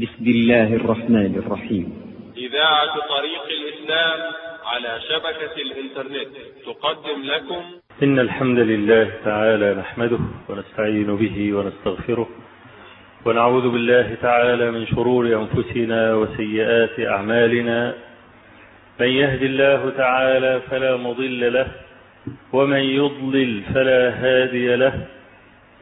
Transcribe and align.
بسم 0.00 0.24
الله 0.26 0.74
الرحمن 0.74 1.42
الرحيم. 1.46 1.92
إذاعة 2.36 2.94
طريق 3.08 3.44
الإسلام 3.60 4.20
على 4.64 5.00
شبكة 5.08 5.62
الإنترنت 5.62 6.28
تقدم 6.66 7.22
لكم. 7.24 7.62
إن 8.02 8.18
الحمد 8.18 8.58
لله 8.58 9.10
تعالى 9.24 9.74
نحمده 9.74 10.18
ونستعين 10.48 11.16
به 11.16 11.54
ونستغفره 11.54 12.28
ونعوذ 13.24 13.68
بالله 13.68 14.16
تعالى 14.22 14.70
من 14.70 14.86
شرور 14.86 15.26
أنفسنا 15.26 16.14
وسيئات 16.14 17.00
أعمالنا. 17.00 17.94
من 19.00 19.08
يهد 19.08 19.42
الله 19.42 19.90
تعالى 19.90 20.60
فلا 20.70 20.96
مضل 20.96 21.52
له 21.52 21.66
ومن 22.52 22.80
يضلل 22.80 23.62
فلا 23.74 24.10
هادي 24.10 24.76
له. 24.76 25.06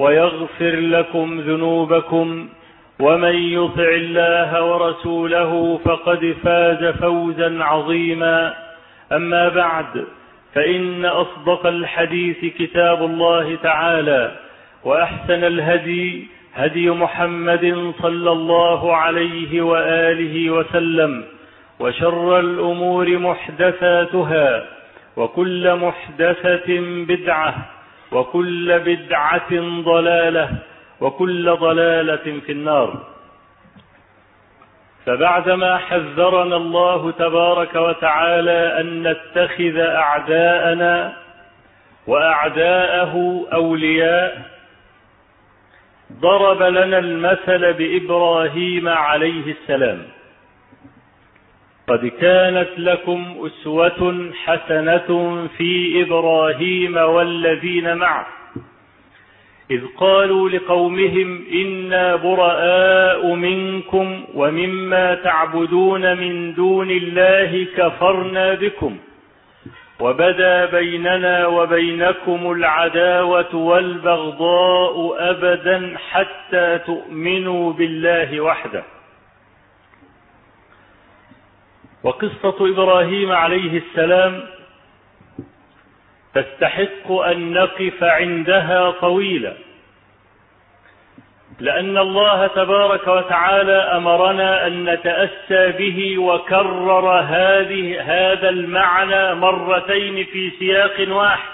ويغفر 0.00 0.74
لكم 0.76 1.40
ذنوبكم 1.40 2.48
ومن 3.00 3.34
يطع 3.34 3.88
الله 4.02 4.64
ورسوله 4.64 5.80
فقد 5.84 6.34
فاز 6.44 6.84
فوزا 6.84 7.64
عظيما. 7.64 8.54
أما 9.12 9.48
بعد 9.48 10.04
فإن 10.54 11.04
أصدق 11.04 11.66
الحديث 11.66 12.40
كتاب 12.58 13.04
الله 13.04 13.56
تعالى 13.62 14.32
وأحسن 14.84 15.44
الهدي 15.44 16.26
هدي 16.54 16.90
محمد 16.90 17.92
صلى 18.02 18.32
الله 18.32 18.96
عليه 18.96 19.62
وآله 19.62 20.50
وسلم 20.50 21.24
وشر 21.80 22.40
الأمور 22.40 23.18
محدثاتها 23.18 24.64
وكل 25.16 25.74
محدثة 25.74 26.68
بدعة. 27.08 27.54
وكل 28.12 28.78
بدعة 28.78 29.50
ضلالة 29.82 30.48
وكل 31.00 31.56
ضلالة 31.56 32.40
في 32.46 32.52
النار. 32.52 33.06
فبعدما 35.06 35.76
حذرنا 35.76 36.56
الله 36.56 37.10
تبارك 37.10 37.74
وتعالى 37.74 38.80
أن 38.80 39.02
نتخذ 39.02 39.76
أعداءنا 39.78 41.12
وأعداءه 42.06 43.46
أولياء 43.52 44.42
ضرب 46.12 46.62
لنا 46.62 46.98
المثل 46.98 47.72
بإبراهيم 47.72 48.88
عليه 48.88 49.52
السلام. 49.52 50.02
قد 51.90 52.06
كانت 52.06 52.68
لكم 52.78 53.34
أسوة 53.46 54.30
حسنة 54.44 55.08
في 55.58 56.02
إبراهيم 56.02 56.96
والذين 56.96 57.96
معه. 57.96 58.26
إذ 59.70 59.80
قالوا 59.96 60.48
لقومهم 60.48 61.44
إنا 61.52 62.16
براء 62.16 63.34
منكم 63.34 64.24
ومما 64.34 65.14
تعبدون 65.14 66.16
من 66.16 66.54
دون 66.54 66.90
الله 66.90 67.66
كفرنا 67.76 68.54
بكم. 68.54 68.96
وبدا 70.00 70.66
بيننا 70.66 71.46
وبينكم 71.46 72.52
العداوة 72.52 73.56
والبغضاء 73.56 75.16
أبدا 75.18 75.96
حتى 76.10 76.78
تؤمنوا 76.86 77.72
بالله 77.72 78.40
وحده. 78.40 78.82
وقصة 82.02 82.56
إبراهيم 82.60 83.32
عليه 83.32 83.78
السلام 83.78 84.42
تستحق 86.34 87.12
أن 87.12 87.52
نقف 87.52 88.04
عندها 88.04 88.90
طويلا. 88.90 89.54
لأن 91.60 91.98
الله 91.98 92.46
تبارك 92.46 93.08
وتعالى 93.08 93.72
أمرنا 93.72 94.66
أن 94.66 94.84
نتأسى 94.84 95.72
به 95.78 96.18
وكرر 96.18 97.20
هذه 97.20 98.00
هذا 98.02 98.48
المعنى 98.48 99.34
مرتين 99.34 100.24
في 100.24 100.50
سياق 100.58 101.08
واحد. 101.08 101.50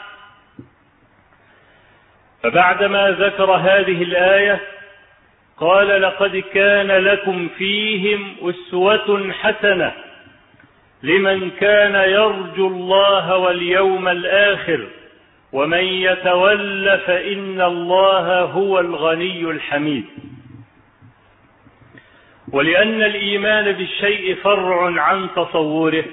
فبعدما 2.42 3.10
ذكر 3.10 3.50
هذه 3.50 4.02
الآية 4.02 4.60
قال 5.56 6.02
لقد 6.02 6.36
كان 6.36 6.86
لكم 6.86 7.48
فيهم 7.48 8.36
أسوة 8.42 9.32
حسنة. 9.32 10.05
لمن 11.02 11.50
كان 11.50 11.94
يرجو 11.94 12.66
الله 12.66 13.36
واليوم 13.36 14.08
الآخر 14.08 14.86
ومن 15.52 15.84
يتول 15.84 16.98
فإن 17.06 17.60
الله 17.60 18.40
هو 18.40 18.80
الغني 18.80 19.40
الحميد. 19.40 20.04
ولأن 22.52 23.02
الإيمان 23.02 23.72
بالشيء 23.72 24.34
فرع 24.34 25.02
عن 25.02 25.28
تصوره 25.36 26.04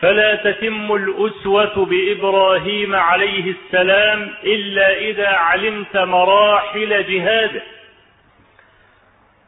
فلا 0.00 0.34
تتم 0.34 0.94
الأسوة 0.94 1.86
بإبراهيم 1.86 2.94
عليه 2.94 3.54
السلام 3.54 4.30
إلا 4.44 4.98
إذا 4.98 5.28
علمت 5.28 5.96
مراحل 5.96 7.04
جهاده. 7.06 7.62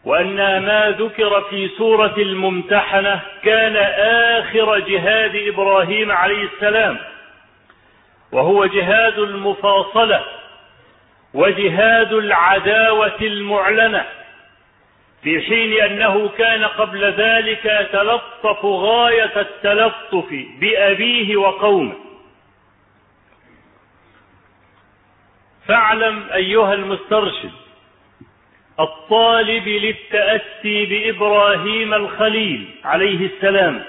وأن 0.07 0.37
ما 0.37 0.95
ذكر 0.99 1.41
في 1.51 1.69
سورة 1.69 2.15
الممتحنة 2.19 3.21
كان 3.43 3.77
آخر 4.37 4.79
جهاد 4.79 5.37
إبراهيم 5.37 6.13
عليه 6.13 6.43
السلام 6.45 6.99
وهو 8.33 8.67
جهاد 8.67 9.19
المفاصلة 9.19 10.25
وجهاد 11.35 12.13
العداوة 12.13 13.17
المعلنة 13.21 14.05
في 15.23 15.43
حين 15.43 15.83
أنه 15.83 16.29
كان 16.29 16.65
قبل 16.65 17.05
ذلك 17.05 17.65
يتلطف 17.65 18.65
غاية 18.65 19.41
التلطف 19.41 20.27
بأبيه 20.61 21.37
وقومه. 21.37 21.95
فاعلم 25.69 26.27
أيها 26.35 26.75
المسترشد 26.75 27.66
الطالب 28.81 29.69
للتأسي 29.69 30.87
بإبراهيم 30.87 31.95
الخليل 31.95 32.69
عليه 32.85 33.27
السلام. 33.27 33.85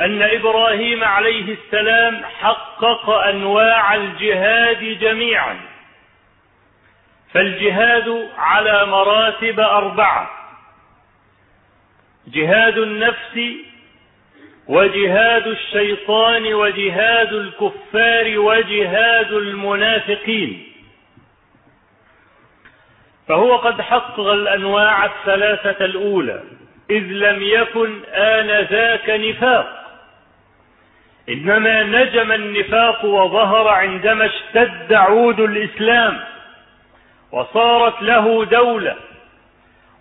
أن 0.00 0.22
إبراهيم 0.22 1.04
عليه 1.04 1.56
السلام 1.64 2.24
حقق 2.24 3.10
أنواع 3.10 3.94
الجهاد 3.94 4.98
جميعا. 5.00 5.60
فالجهاد 7.32 8.28
على 8.38 8.86
مراتب 8.86 9.60
أربعة 9.60 10.30
جهاد 12.26 12.78
النفس 12.78 13.40
وجهاد 14.68 15.46
الشيطان 15.46 16.54
وجهاد 16.54 17.32
الكفار 17.32 18.38
وجهاد 18.38 19.32
المنافقين. 19.32 20.71
فهو 23.28 23.56
قد 23.56 23.80
حقق 23.80 24.20
الأنواع 24.20 25.04
الثلاثة 25.04 25.84
الأولى 25.84 26.40
إذ 26.90 27.02
لم 27.02 27.42
يكن 27.42 28.00
آنذاك 28.14 29.10
نفاق. 29.10 29.82
إنما 31.28 31.82
نجم 31.82 32.32
النفاق 32.32 33.04
وظهر 33.04 33.68
عندما 33.68 34.26
اشتد 34.26 34.92
عود 34.92 35.40
الإسلام 35.40 36.20
وصارت 37.32 38.02
له 38.02 38.44
دولة 38.44 38.96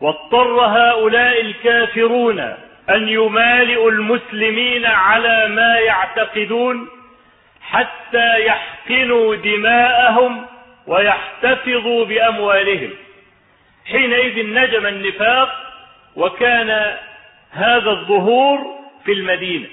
واضطر 0.01 0.62
هؤلاء 0.65 1.41
الكافرون 1.41 2.39
أن 2.89 3.07
يمالئوا 3.07 3.91
المسلمين 3.91 4.85
على 4.85 5.47
ما 5.47 5.77
يعتقدون 5.79 6.88
حتى 7.62 8.45
يحقنوا 8.45 9.35
دماءهم 9.35 10.45
ويحتفظوا 10.88 12.06
بأموالهم. 12.06 12.89
حينئذ 13.86 14.54
نجم 14.54 14.86
النفاق 14.86 15.74
وكان 16.16 16.98
هذا 17.51 17.89
الظهور 17.89 18.80
في 19.06 19.12
المدينة. 19.12 19.68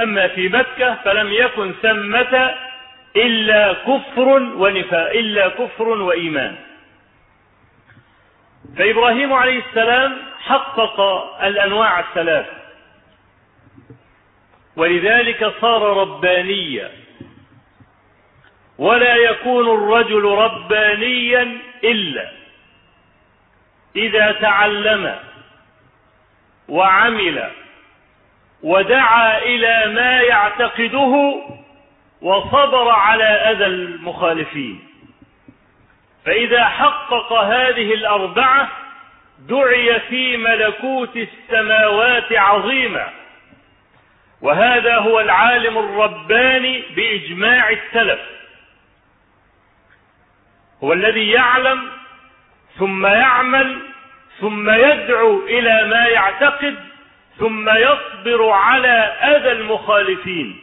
أما 0.00 0.28
في 0.28 0.48
مكة 0.48 0.94
فلم 0.94 1.32
يكن 1.32 1.72
ثمة 1.72 2.54
إلا 3.16 3.72
كفر 3.72 4.28
ونفاق 4.32 5.10
إلا 5.10 5.48
كفر 5.48 5.88
وإيمان. 5.88 6.56
فإبراهيم 8.76 9.32
عليه 9.32 9.62
السلام 9.68 10.16
حقق 10.40 11.00
الأنواع 11.42 12.00
الثلاث 12.00 12.46
ولذلك 14.76 15.52
صار 15.60 15.82
ربانيا. 15.96 16.90
ولا 18.78 19.16
يكون 19.16 19.74
الرجل 19.74 20.24
ربانيا 20.24 21.58
إلا. 21.84 22.37
إذا 23.98 24.32
تعلم 24.32 25.18
وعمل 26.68 27.50
ودعا 28.62 29.38
إلى 29.38 29.92
ما 29.94 30.20
يعتقده 30.20 31.42
وصبر 32.22 32.90
على 32.90 33.24
أذى 33.24 33.66
المخالفين. 33.66 34.88
فإذا 36.24 36.64
حقق 36.64 37.32
هذه 37.32 37.94
الأربعة 37.94 38.68
دعي 39.38 40.00
في 40.00 40.36
ملكوت 40.36 41.16
السماوات 41.16 42.32
عظيما. 42.32 43.08
وهذا 44.40 44.96
هو 44.96 45.20
العالم 45.20 45.78
الرباني 45.78 46.82
بإجماع 46.96 47.70
السلف. 47.70 48.20
هو 50.84 50.92
الذي 50.92 51.30
يعلم 51.30 51.90
ثم 52.78 53.06
يعمل 53.06 53.87
ثم 54.40 54.70
يدعو 54.70 55.46
إلى 55.46 55.86
ما 55.86 56.06
يعتقد 56.06 56.76
ثم 57.38 57.68
يصبر 57.68 58.50
على 58.50 58.98
أذى 59.36 59.52
المخالفين. 59.52 60.60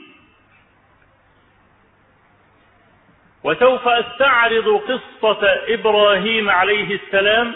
وسوف 3.44 3.88
أستعرض 3.88 4.81
قصة 4.81 5.48
إبراهيم 5.68 6.50
عليه 6.50 6.95
السلام 6.95 7.54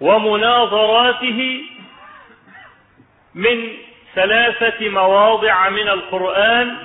ومناظراته 0.00 1.60
من 3.34 3.72
ثلاثة 4.14 4.88
مواضع 4.88 5.68
من 5.68 5.88
القرآن 5.88 6.76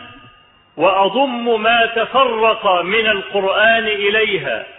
وأضم 0.77 1.61
ما 1.61 1.85
تفرق 1.85 2.81
من 2.81 3.07
القرآن 3.07 3.87
إليها. 3.87 4.74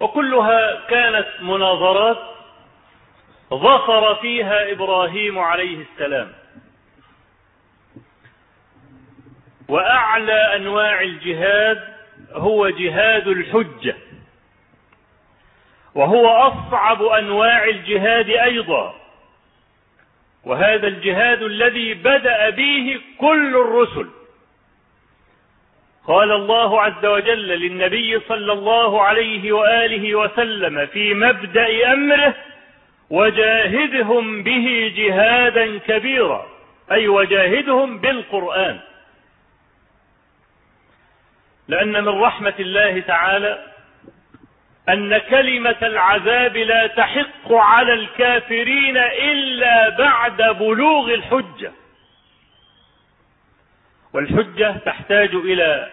وكلها 0.00 0.80
كانت 0.88 1.26
مناظرات 1.40 2.18
ظفر 3.54 4.14
فيها 4.14 4.72
إبراهيم 4.72 5.38
عليه 5.38 5.78
السلام. 5.82 6.32
وأعلى 9.68 10.56
أنواع 10.56 11.00
الجهاد 11.00 11.94
هو 12.32 12.68
جهاد 12.68 13.28
الحجة 13.28 13.96
وهو 15.94 16.28
أصعب 16.28 17.02
أنواع 17.02 17.64
الجهاد 17.64 18.30
أيضا. 18.30 18.94
وهذا 20.44 20.86
الجهاد 20.86 21.42
الذي 21.42 21.94
بدأ 21.94 22.50
به 22.50 23.00
كل 23.20 23.56
الرسل 23.56 24.08
قال 26.06 26.32
الله 26.32 26.82
عز 26.82 27.06
وجل 27.06 27.48
للنبي 27.48 28.20
صلى 28.20 28.52
الله 28.52 29.02
عليه 29.02 29.52
وآله 29.52 30.14
وسلم 30.14 30.86
في 30.86 31.14
مبدأ 31.14 31.92
أمره 31.92 32.34
وجاهدهم 33.10 34.42
به 34.42 34.92
جهادا 34.96 35.78
كبيرا 35.78 36.46
أي 36.92 37.08
وجاهدهم 37.08 37.98
بالقرآن. 37.98 38.80
لأن 41.68 42.04
من 42.04 42.22
رحمة 42.22 42.54
الله 42.58 43.00
تعالى 43.00 43.64
أن 44.88 45.18
كلمة 45.18 45.76
العذاب 45.82 46.56
لا 46.56 46.86
تحق 46.86 47.52
على 47.52 47.92
الكافرين 47.92 48.96
إلا 48.96 49.88
بعد 49.88 50.42
بلوغ 50.42 51.14
الحجة. 51.14 51.72
والحجة 54.14 54.76
تحتاج 54.84 55.34
إلى 55.34 55.90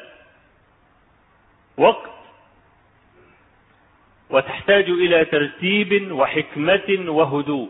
وقت 1.77 2.11
وتحتاج 4.29 4.89
إلى 4.89 5.25
ترتيب 5.25 6.11
وحكمة 6.11 7.05
وهدوء. 7.07 7.69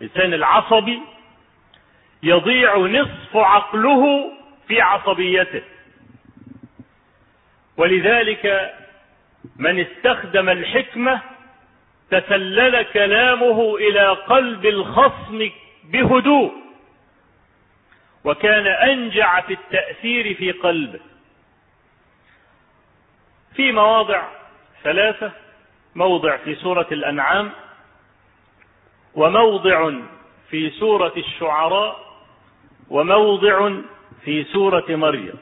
الإنسان 0.00 0.34
العصبي 0.34 1.00
يضيع 2.22 2.76
نصف 2.76 3.36
عقله 3.36 4.32
في 4.68 4.80
عصبيته. 4.80 5.62
ولذلك 7.76 8.74
من 9.56 9.80
استخدم 9.80 10.48
الحكمة 10.48 11.20
تسلل 12.10 12.82
كلامه 12.82 13.76
إلى 13.76 14.08
قلب 14.08 14.66
الخصم 14.66 15.50
بهدوء. 15.84 16.63
وكان 18.24 18.66
أنجع 18.66 19.40
في 19.40 19.52
التأثير 19.52 20.34
في 20.34 20.52
قلبه. 20.52 21.00
في 23.54 23.72
مواضع 23.72 24.28
ثلاثة 24.82 25.32
موضع 25.94 26.36
في 26.36 26.54
سورة 26.54 26.86
الأنعام 26.92 27.50
وموضع 29.14 29.92
في 30.50 30.70
سورة 30.70 31.12
الشعراء 31.16 32.04
وموضع 32.88 33.72
في 34.24 34.44
سورة 34.44 34.84
مريم. 34.88 35.38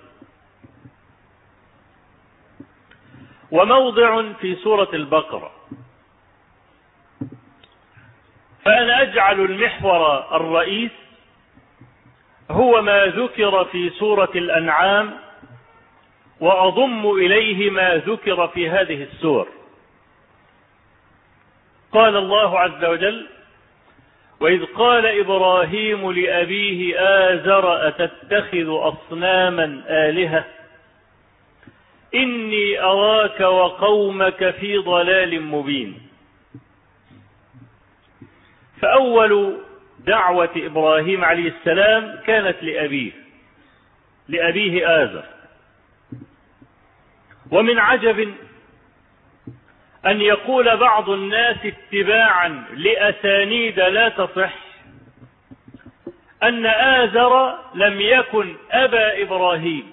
وموضع 3.51 4.33
في 4.33 4.57
سورة 4.57 4.89
البقرة. 4.93 5.53
فأنا 8.65 9.03
أجعل 9.03 9.41
المحور 9.41 10.37
الرئيس 10.37 11.02
هو 12.53 12.83
ما 12.83 13.07
ذكر 13.07 13.65
في 13.65 13.91
سورة 13.91 14.31
الأنعام 14.35 15.11
وأضم 16.41 17.11
إليه 17.11 17.71
ما 17.71 17.97
ذكر 17.97 18.49
في 18.49 18.71
هذه 18.71 19.03
السور. 19.03 19.49
قال 21.93 22.17
الله 22.17 22.59
عز 22.59 22.85
وجل 22.85 23.27
وإذ 24.41 24.65
قال 24.65 25.07
إبراهيم 25.07 26.13
لأبيه 26.13 26.95
آزر 26.99 27.89
أتتخذ 27.89 28.67
أصناما 28.69 29.85
آلهة؟ 29.89 30.45
إني 32.15 32.81
أراك 32.81 33.41
وقومك 33.41 34.51
في 34.51 34.79
ضلال 34.79 35.43
مبين. 35.43 36.03
فأول 38.81 39.57
دعوة 40.07 40.51
إبراهيم 40.57 41.25
عليه 41.25 41.49
السلام 41.49 42.21
كانت 42.27 42.63
لأبيه 42.63 43.13
لأبيه 44.29 45.03
آزر 45.05 45.25
ومن 47.51 47.79
عجب 47.79 48.35
أن 50.07 50.21
يقول 50.21 50.77
بعض 50.77 51.11
الناس 51.11 51.57
اتباعا 51.65 52.65
لأسانيد 52.75 53.81
لا 53.81 54.09
تصح 54.09 54.55
أن 56.43 56.67
آزر 56.67 57.59
لم 57.75 58.01
يكن 58.01 58.57
أبا 58.71 59.23
إبراهيم. 59.23 59.91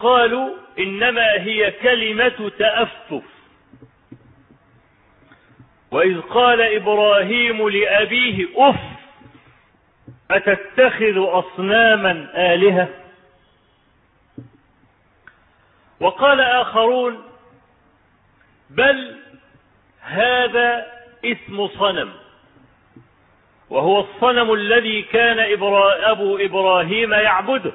قالوا 0.00 0.56
إنما 0.78 1.32
هي 1.32 1.70
كلمة 1.70 2.50
تأفف. 2.58 3.35
وإذ 5.90 6.20
قال 6.20 6.60
إبراهيم 6.60 7.68
لأبيه 7.68 8.48
أف 8.56 8.80
أتتخذ 10.30 11.14
أصناما 11.18 12.28
آلهة؟ 12.34 12.88
وقال 16.00 16.40
آخرون 16.40 17.22
بل 18.70 19.16
هذا 20.00 20.86
اسم 21.24 21.68
صنم 21.68 22.12
وهو 23.70 24.00
الصنم 24.00 24.52
الذي 24.54 25.02
كان 25.02 25.38
أبو 26.04 26.36
إبراهيم 26.36 27.12
يعبده. 27.12 27.72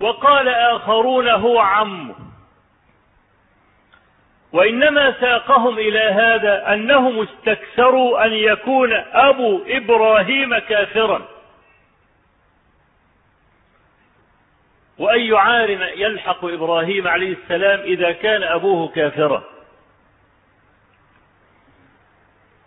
وقال 0.00 0.48
آخرون 0.48 1.28
هو 1.28 1.58
عمه 1.58 2.14
وإنما 4.52 5.20
ساقهم 5.20 5.78
إلى 5.78 6.00
هذا 6.00 6.74
أنهم 6.74 7.20
استكثروا 7.22 8.24
أن 8.24 8.32
يكون 8.32 8.92
أبو 9.12 9.60
إبراهيم 9.66 10.58
كافرا. 10.58 11.28
وأي 14.98 15.36
عار 15.36 15.70
يلحق 15.96 16.44
إبراهيم 16.44 17.08
عليه 17.08 17.32
السلام 17.32 17.80
إذا 17.80 18.12
كان 18.12 18.42
أبوه 18.42 18.88
كافرا؟ 18.88 19.44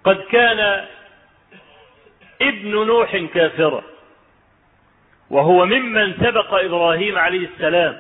قد 0.04 0.22
كان 0.32 0.88
ابن 2.42 2.86
نوح 2.86 3.18
كافرا 3.18 3.84
وهو 5.30 5.66
ممن 5.66 6.14
سبق 6.14 6.54
إبراهيم 6.54 7.18
عليه 7.18 7.48
السلام 7.48 8.00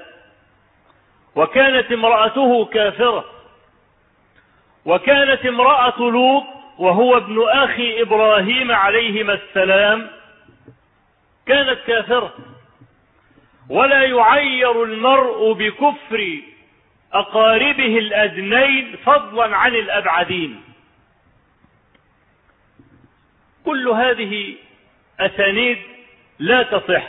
وكانت 1.36 1.92
امرأته 1.92 2.66
كافرة 2.66 3.26
وكانت 4.86 5.46
امرأة 5.46 6.00
لوط 6.00 6.44
وهو 6.78 7.18
ابن 7.18 7.44
أخي 7.50 8.02
إبراهيم 8.02 8.72
عليهما 8.72 9.34
السلام 9.34 10.10
كانت 11.46 11.80
كافرة. 11.88 12.34
ولا 13.70 14.04
يعير 14.04 14.84
المرء 14.84 15.54
بكفر 15.54 16.42
أقاربه 17.14 17.98
الأدنين 17.98 18.96
فضلا 19.06 19.56
عن 19.58 19.76
الأبعدين. 19.76 20.64
كل 23.66 23.88
هذه 23.88 24.56
أسانيد 25.20 25.78
لا 26.40 26.64
تصح. 26.64 27.08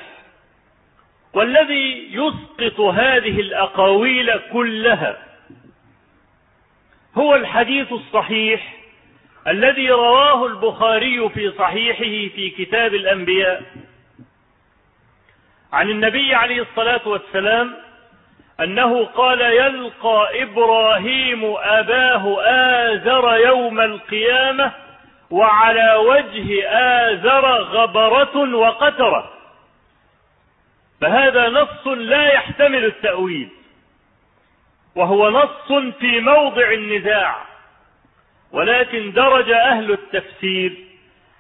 والذي 1.33 2.09
يسقط 2.11 2.81
هذه 2.81 3.41
الأقاويل 3.41 4.39
كلها 4.53 5.24
هو 7.19 7.35
الحديث 7.35 7.93
الصحيح 7.93 8.75
الذي 9.47 9.91
رواه 9.91 10.47
البخاري 10.47 11.29
في 11.29 11.53
صحيحه 11.59 12.35
في 12.35 12.51
كتاب 12.51 12.95
الأنبياء. 12.95 13.63
عن 15.73 15.91
النبي 15.91 16.35
عليه 16.35 16.63
الصلاة 16.63 17.09
والسلام 17.09 17.75
أنه 18.61 19.05
قال 19.05 19.41
يلقى 19.41 20.43
إبراهيم 20.43 21.45
أباه 21.59 22.37
آزر 22.47 23.37
يوم 23.37 23.81
القيامة 23.81 24.73
وعلى 25.31 25.95
وجه 25.95 26.69
آزر 26.69 27.47
غبرة 27.63 28.57
وقترة. 28.57 29.31
فهذا 31.01 31.49
نص 31.49 31.87
لا 31.87 32.33
يحتمل 32.33 32.85
التأويل. 32.85 33.49
وهو 34.95 35.31
نص 35.31 35.93
في 35.99 36.21
موضع 36.21 36.73
النزاع 36.73 37.45
ولكن 38.53 39.13
درج 39.13 39.51
أهل 39.51 39.93
التفسير 39.93 40.77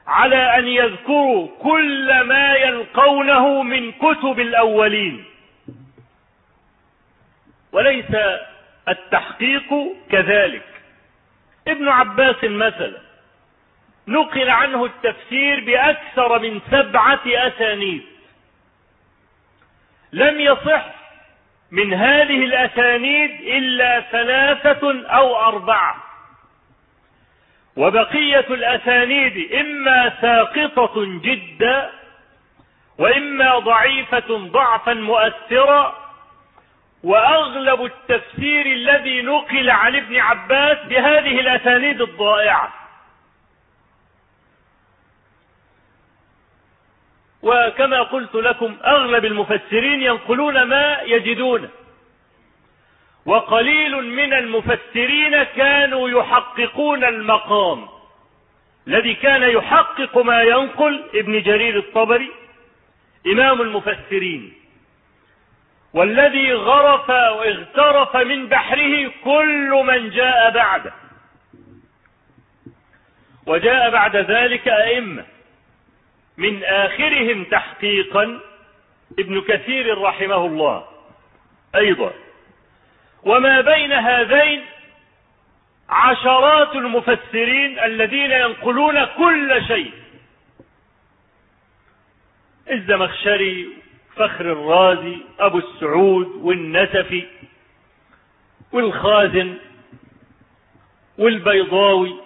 على 0.07 0.59
أن 0.59 0.69
يذكروا 0.69 1.49
كل 1.63 2.21
ما 2.21 2.55
يلقونه 2.55 3.63
من 3.63 3.93
كتب 3.93 4.41
الأولين. 4.41 5.25
وليس 7.73 8.17
التحقيق 8.89 9.75
كذلك. 10.11 10.67
ابن 11.69 11.89
عباس 11.89 12.45
مثلا 12.45 13.01
نقل 14.09 14.51
عنه 14.51 14.85
التفسير 14.85 15.65
بأكثر 15.65 16.39
من 16.39 16.61
سبعة 16.71 17.21
أسانيد. 17.27 18.03
لم 20.13 20.41
يصح 20.41 21.04
من 21.75 21.95
هذه 21.95 22.45
الأسانيد 22.45 23.31
إلا 23.41 24.01
ثلاثة 24.01 25.09
أو 25.09 25.37
أربعة. 25.37 25.97
وبقية 27.77 28.47
الأسانيد 28.51 29.53
إما 29.53 30.13
ساقطة 30.21 31.05
جدا 31.23 31.91
وإما 32.99 33.59
ضعيفة 33.59 34.37
ضعفا 34.37 34.95
مؤثرا 34.95 35.95
وأغلب 37.05 37.85
التفسير 37.85 38.67
الذي 38.67 39.23
نقل 39.23 39.71
عن 39.71 39.97
ابن 39.97 40.17
عباس 40.17 40.79
بهذه 40.89 41.41
الأسانيد 41.41 42.01
الضائعة. 42.01 42.84
وكما 47.45 48.03
قلت 48.03 48.35
لكم 48.35 48.77
أغلب 48.85 49.25
المفسرين 49.25 50.03
ينقلون 50.03 50.63
ما 50.63 51.01
يجدونه 51.03 51.69
وقليل 53.27 53.97
من 53.97 54.33
المفسرين 54.33 55.43
كانوا 55.43 56.09
يحققون 56.09 57.05
المقام. 57.05 57.89
الذي 58.89 59.15
كان 59.15 59.43
يحقق 59.43 60.19
ما 60.19 60.43
ينقل 60.43 61.05
ابن 61.15 61.43
جرير 61.43 61.79
الطبري 61.79 62.31
إمام 63.27 63.63
المفسرين. 63.63 64.55
والذي 65.93 66.53
غرف 66.53 67.09
واغترف 67.09 68.17
من 68.17 68.49
بحره 68.49 69.11
كل 69.25 69.85
من 69.87 70.11
جاء 70.11 70.51
بعده. 70.51 70.93
وجاء 73.47 73.91
بعد 73.91 74.17
ذلك 74.17 74.69
أئمة. 74.69 75.34
من 76.37 76.65
آخرهم 76.65 77.45
تحقيقا 77.45 78.41
ابن 79.19 79.41
كثير 79.41 79.99
رحمه 79.99 80.47
الله. 80.47 80.85
أيضا. 81.75 82.13
وما 83.23 83.61
بين 83.61 83.93
هذين 83.93 84.65
عشرات 85.89 86.77
المفسرين 86.77 87.79
الذين 87.79 88.31
ينقلون 88.31 89.05
كل 89.05 89.65
شيء. 89.67 89.93
الزمخشري 92.71 93.69
فخر 94.17 94.53
الرازي 94.53 95.17
أبو 95.39 95.59
السعود 95.59 96.27
والنسفي 96.27 97.27
والخازن 98.73 99.57
والبيضاوي 101.19 102.24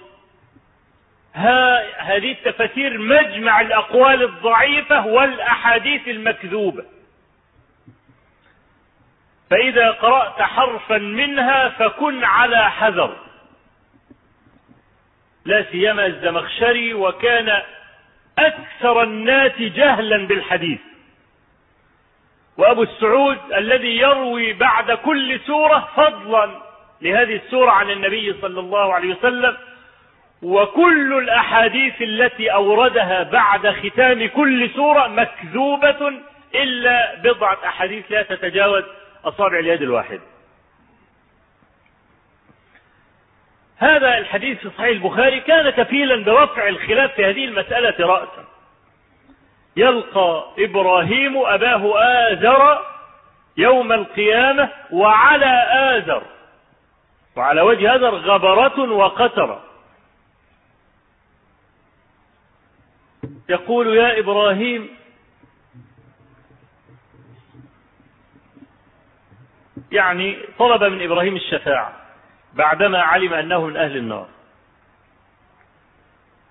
هذه 1.98 2.32
التفاسير 2.32 2.98
مجمع 2.98 3.60
الأقوال 3.60 4.22
الضعيفة 4.22 5.06
والأحاديث 5.06 6.08
المكذوبة. 6.08 6.84
فإذا 9.50 9.90
قرأت 9.90 10.42
حرفا 10.42 10.98
منها 10.98 11.68
فكن 11.68 12.24
على 12.24 12.70
حذر. 12.70 13.16
لا 15.44 15.64
سيما 15.70 16.06
الزمخشري 16.06 16.94
وكان 16.94 17.62
أكثر 18.38 19.02
الناس 19.02 19.52
جهلا 19.58 20.26
بالحديث. 20.26 20.80
وأبو 22.56 22.82
السعود 22.82 23.38
الذي 23.52 23.98
يروي 23.98 24.52
بعد 24.52 24.92
كل 24.92 25.40
سورة 25.40 25.88
فضلا 25.96 26.62
لهذه 27.02 27.36
السورة 27.36 27.70
عن 27.70 27.90
النبي 27.90 28.34
صلى 28.40 28.60
الله 28.60 28.94
عليه 28.94 29.14
وسلم 29.14 29.56
وكل 30.42 31.18
الأحاديث 31.18 32.02
التي 32.02 32.52
أوردها 32.52 33.22
بعد 33.22 33.66
ختام 33.70 34.28
كل 34.28 34.70
سورة 34.70 35.06
مكذوبة 35.06 36.12
إلا 36.54 37.14
بضعة 37.22 37.58
أحاديث 37.64 38.04
لا 38.10 38.22
تتجاوز 38.22 38.84
أصابع 39.24 39.58
اليد 39.58 39.82
الواحد. 39.82 40.20
هذا 43.78 44.18
الحديث 44.18 44.58
في 44.58 44.70
صحيح 44.70 44.88
البخاري 44.88 45.40
كان 45.40 45.70
كفيلا 45.70 46.24
برفع 46.24 46.68
الخلاف 46.68 47.14
في 47.14 47.24
هذه 47.24 47.44
المسألة 47.44 48.06
رأسا. 48.06 48.44
يلقى 49.76 50.44
إبراهيم 50.58 51.38
أباه 51.46 51.92
آزر 52.32 52.78
يوم 53.56 53.92
القيامة 53.92 54.68
وعلى 54.90 55.62
آزر 55.72 56.22
وعلى 57.36 57.60
وجه 57.60 57.94
آزر 57.94 58.14
غبرة 58.14 58.92
وقترة 58.92 59.67
يقول 63.48 63.96
يا 63.96 64.18
إبراهيم 64.18 64.88
يعني 69.92 70.38
طلب 70.58 70.84
من 70.84 71.02
إبراهيم 71.02 71.36
الشفاعة 71.36 71.92
بعدما 72.54 73.02
علم 73.02 73.34
أنه 73.34 73.66
من 73.66 73.76
أهل 73.76 73.96
النار. 73.96 74.28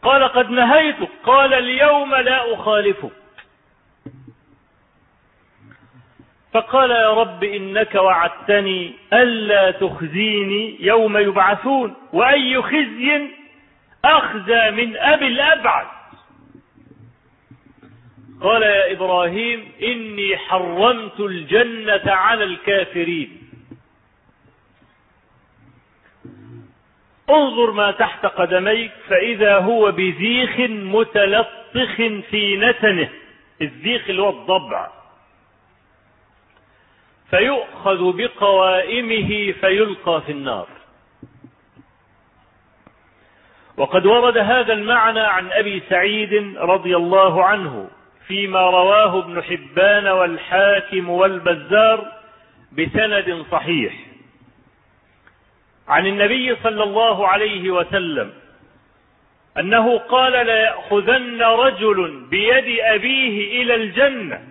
قال 0.02 0.24
قد 0.24 0.50
نهيتك 0.50 1.10
قال 1.24 1.54
اليوم 1.54 2.16
لا 2.16 2.54
أخالفك. 2.54 3.12
فقال 6.54 6.92
يا 6.92 7.14
رب 7.14 7.44
إنك 7.44 7.96
وعدتني 7.96 8.94
ألا 9.14 9.72
تخزيني 9.72 10.78
يوم 10.80 11.18
يبعثون 11.18 11.96
وأي 12.14 12.62
خزي 12.62 13.30
أخزى 14.06 14.72
من 14.72 14.98
أبي 14.98 15.28
الأبعد 15.28 15.97
قال 18.42 18.62
يا 18.62 18.92
إبراهيم 18.92 19.72
إني 19.84 20.38
حرمت 20.38 21.20
الجنة 21.20 22.12
على 22.12 22.44
الكافرين. 22.44 23.42
انظر 27.30 27.72
ما 27.72 27.92
تحت 27.92 28.26
قدميك 28.26 28.92
فإذا 29.10 29.58
هو 29.58 29.92
بذيخ 29.92 30.60
متلطخ 30.70 31.96
في 32.30 32.58
نتنه. 32.58 33.10
الذيخ 33.62 34.10
اللي 34.10 34.22
هو 34.22 34.30
الضبع. 34.30 34.92
فيؤخذ 37.30 38.18
بقوائمه 38.18 39.52
فيلقى 39.52 40.22
في 40.22 40.32
النار. 40.32 40.68
وقد 43.78 44.06
ورد 44.06 44.38
هذا 44.38 44.74
المعنى 44.74 45.20
عن 45.20 45.52
أبي 45.52 45.84
سعيد 45.90 46.58
رضي 46.58 46.96
الله 46.96 47.46
عنه. 47.46 47.90
فيما 48.28 48.60
رواه 48.60 49.20
ابن 49.20 49.44
حبان 49.44 50.08
والحاكم 50.08 51.10
والبزار 51.10 52.12
بسند 52.72 53.46
صحيح. 53.52 53.94
عن 55.88 56.06
النبي 56.08 56.56
صلى 56.64 56.84
الله 56.84 57.28
عليه 57.28 57.72
وسلم 57.72 58.34
أنه 59.60 59.98
قال 59.98 60.46
ليأخذن 60.46 61.42
رجل 61.42 62.26
بيد 62.30 62.80
أبيه 62.80 63.62
إلى 63.62 63.76
الجنة 63.76 64.42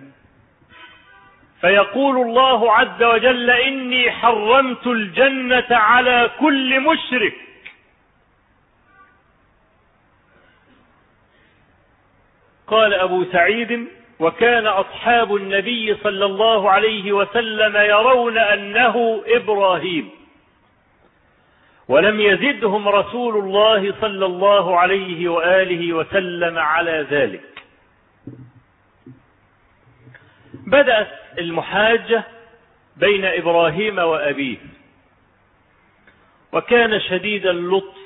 فيقول 1.61 2.27
الله 2.27 2.73
عز 2.73 3.03
وجل 3.03 3.49
إني 3.49 4.11
حرمت 4.11 4.87
الجنة 4.87 5.67
على 5.71 6.29
كل 6.39 6.79
مشرك 6.79 7.33
قال 12.67 12.93
أبو 12.93 13.25
سعيد 13.31 13.87
وكان 14.19 14.67
أصحاب 14.67 15.35
النبي 15.35 15.95
صلى 16.03 16.25
الله 16.25 16.71
عليه 16.71 17.11
وسلم 17.11 17.75
يرون 17.75 18.37
أنه 18.37 19.23
إبراهيم 19.27 20.09
ولم 21.87 22.19
يزدهم 22.19 22.87
رسول 22.87 23.37
الله 23.37 23.93
صلى 24.01 24.25
الله 24.25 24.79
عليه 24.79 25.29
وآله 25.29 25.93
وسلم 25.93 26.57
على 26.57 27.07
ذلك. 27.11 27.63
بدأت 30.53 31.11
المحاجة 31.37 32.23
بين 32.97 33.25
إبراهيم 33.25 33.97
وأبيه 33.97 34.57
وكان 36.51 36.99
شديد 36.99 37.45
اللطف 37.45 37.97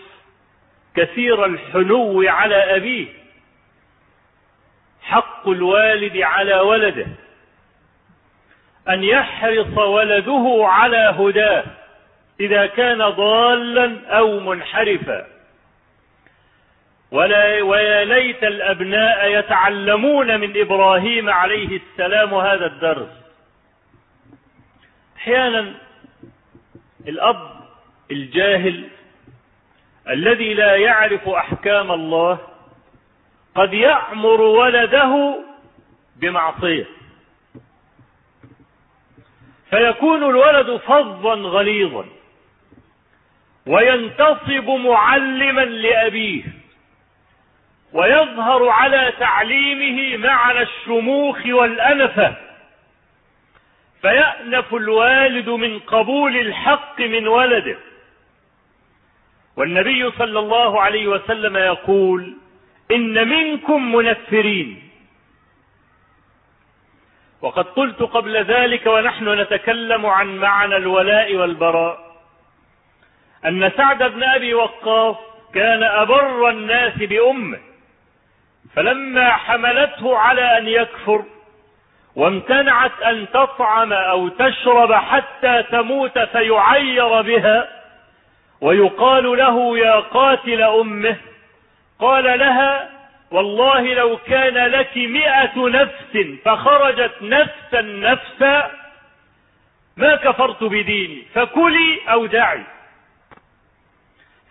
كثير 0.96 1.46
الحنو 1.46 2.24
على 2.27 2.56
أبيه. 2.56 3.21
حق 5.12 5.50
الوالد 5.50 6.18
على 6.18 6.60
ولده. 6.60 7.08
أن 8.89 9.03
يحرص 9.03 9.77
ولده 9.77 10.62
على 10.62 11.15
هداه 11.20 11.63
إذا 12.39 12.65
كان 12.65 12.98
ضالا 12.98 14.08
أو 14.10 14.39
منحرفا. 14.39 15.27
ولا 17.12 17.62
ويا 17.62 18.06
ليت 18.06 18.44
الأبناء 18.44 19.39
يتعلمون 19.39 20.39
من 20.39 20.62
إبراهيم 20.62 21.30
عليه 21.30 21.80
السلام 21.82 22.34
هذا 22.34 22.65
الدرس. 22.65 23.10
أحيانا 25.18 25.74
الأب 27.08 27.51
الجاهل 28.12 28.84
الذي 30.10 30.53
لا 30.53 30.75
يعرف 30.75 31.30
أحكام 31.30 31.91
الله 31.91 32.50
قد 33.55 33.74
يأمر 33.74 34.41
ولده 34.41 35.43
بمعصية. 36.15 36.86
فيكون 39.70 40.24
الولد 40.24 40.77
فظا 40.77 41.36
غليظا 41.36 42.05
وينتصب 43.67 44.70
معلما 44.70 45.61
لأبيه 45.61 46.44
ويظهر 47.94 48.70
على 48.70 49.14
تعليمه 49.20 50.18
معنى 50.27 50.61
الشموخ 50.61 51.37
والأنفة. 51.46 52.35
فيأنف 54.01 54.74
الوالد 54.75 55.50
من 55.50 55.79
قبول 55.79 56.37
الحق 56.37 57.01
من 57.01 57.27
ولده. 57.27 57.77
والنبي 59.57 60.11
صلى 60.11 60.40
الله 60.40 60.81
عليه 60.81 61.07
وسلم 61.07 61.57
يقول 61.57 62.37
إن 62.92 63.27
منكم 63.27 63.96
منفرين. 63.96 64.90
وقد 67.42 67.66
قلت 67.66 68.01
قبل 68.01 68.38
ذلك 68.44 68.86
ونحن 68.86 69.42
نتكلم 69.42 70.06
عن 70.06 70.38
معنى 70.38 70.75
الولاء 70.75 71.36
والبراء. 71.36 72.12
أن 73.46 73.72
سعد 73.77 74.04
بن 74.04 74.24
أبي 74.24 74.54
وقاص 74.54 75.16
كان 75.54 75.84
أبر 75.84 76.50
الناس 76.50 76.98
بأمه 76.98 77.60
فلما 78.75 79.32
حملته 79.32 80.18
على 80.18 80.58
أن 80.58 80.68
يكفر 80.68 81.24
وامتنعت 82.16 83.01
أن 83.01 83.27
تطعم 83.34 83.94
أو 83.94 84.27
تشرب 84.27 84.94
حتى 84.94 85.64
تموت 85.64 86.20
فيعير 86.20 87.22
بها 87.22 87.68
ويقال 88.62 89.38
له 89.38 89.77
يا 89.77 90.00
قاتل 90.00 90.62
أمه 90.62 91.18
قال 92.01 92.24
لها 92.24 92.90
والله 93.31 93.94
لو 93.94 94.18
كان 94.18 94.53
لك 94.53 94.98
مئة 94.98 95.68
نفس 95.70 96.42
فخرجت 96.46 97.16
نفسا 97.22 97.81
نفسا 97.81 98.72
ما 99.98 100.16
كفرت 100.16 100.64
بديني 100.64 101.24
فكلي 101.33 102.00
أو 102.11 102.25
دعي. 102.25 102.64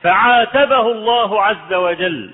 فعاتبه 0.03 0.81
الله 0.81 1.43
عز 1.43 1.73
وجل 1.73 2.31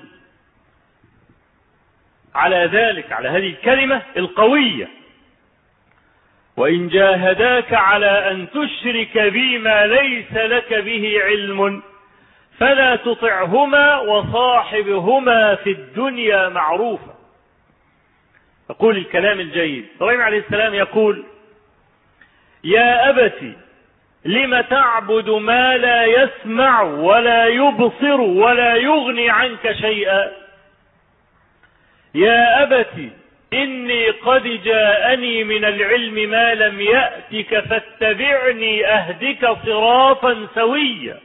على 2.35 2.69
ذلك 2.73 3.11
على 3.11 3.29
هذه 3.29 3.47
الكلمة 3.47 4.01
القوية. 4.17 4.87
وإن 6.57 6.87
جاهداك 6.87 7.73
على 7.73 8.31
أن 8.31 8.47
تشرك 8.49 9.17
بي 9.17 9.57
ما 9.57 9.87
ليس 9.87 10.33
لك 10.33 10.73
به 10.73 11.21
علم. 11.23 11.83
فلا 12.59 12.95
تطعهما 12.95 13.99
وصاحبهما 13.99 15.55
في 15.55 15.71
الدنيا 15.71 16.49
معروفا. 16.49 17.13
يقول 18.69 18.97
الكلام 18.97 19.39
الجيد. 19.39 19.85
إبراهيم 19.97 20.21
عليه 20.21 20.39
السلام 20.39 20.73
يقول 20.73 21.23
يا 22.63 23.09
أبت 23.09 23.53
لم 24.25 24.61
تعبد 24.61 25.29
ما 25.29 25.77
لا 25.77 26.05
يسمع 26.05 26.81
ولا 26.81 27.45
يبصر 27.45 28.21
ولا 28.21 28.75
يغني 28.75 29.29
عنك 29.29 29.71
شيئا؟ 29.71 30.31
يا 32.15 32.63
أبت 32.63 33.11
إني 33.53 34.09
قد 34.09 34.43
جاءني 34.43 35.43
من 35.43 35.65
العلم 35.65 36.29
ما 36.29 36.55
لم 36.55 36.81
يأتك 36.81 37.59
فاتبعني 37.59 38.87
أهدك 38.87 39.57
صراطا 39.65 40.47
سويا. 40.55 41.19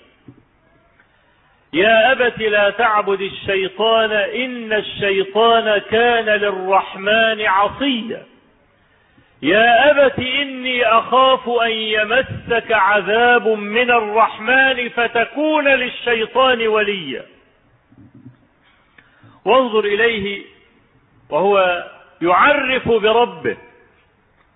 يا 1.72 2.12
أبت 2.12 2.38
لا 2.38 2.70
تعبد 2.70 3.20
الشيطان 3.20 4.12
إن 4.12 4.72
الشيطان 4.72 5.78
كان 5.78 6.24
للرحمن 6.24 7.46
عصيا. 7.46 8.22
يا 9.42 9.90
أبت 9.90 10.18
إني 10.18 10.84
أخاف 10.84 11.48
أن 11.48 11.70
يمسك 11.70 12.72
عذاب 12.72 13.48
من 13.48 13.90
الرحمن 13.90 14.88
فتكون 14.88 15.68
للشيطان 15.68 16.66
وليا. 16.66 17.24
وانظر 19.44 19.84
إليه 19.84 20.44
وهو 21.30 21.84
يعرف 22.22 22.88
بربه 22.88 23.56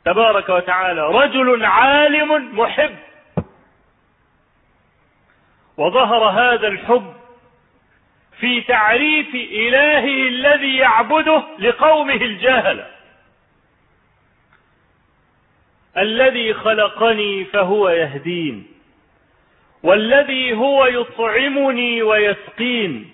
تبارك 0.05 0.49
وتعالى. 0.49 1.01
رجل 1.01 1.65
عالم 1.65 2.59
محب. 2.59 2.97
وظهر 5.77 6.25
هذا 6.25 6.69
الحب 6.69 7.13
في 8.41 8.61
تعريف 8.61 9.35
إلهه 9.35 10.29
الذي 10.29 10.77
يعبده 10.77 11.43
لقومه 11.59 12.15
الجهله 12.15 12.87
الذي 15.99 16.55
خلقني 16.55 17.45
فهو 17.45 17.89
يهدين 17.89 18.67
والذي 19.83 20.53
هو 20.53 20.87
يطعمني 20.87 22.03
ويسقين 22.03 23.11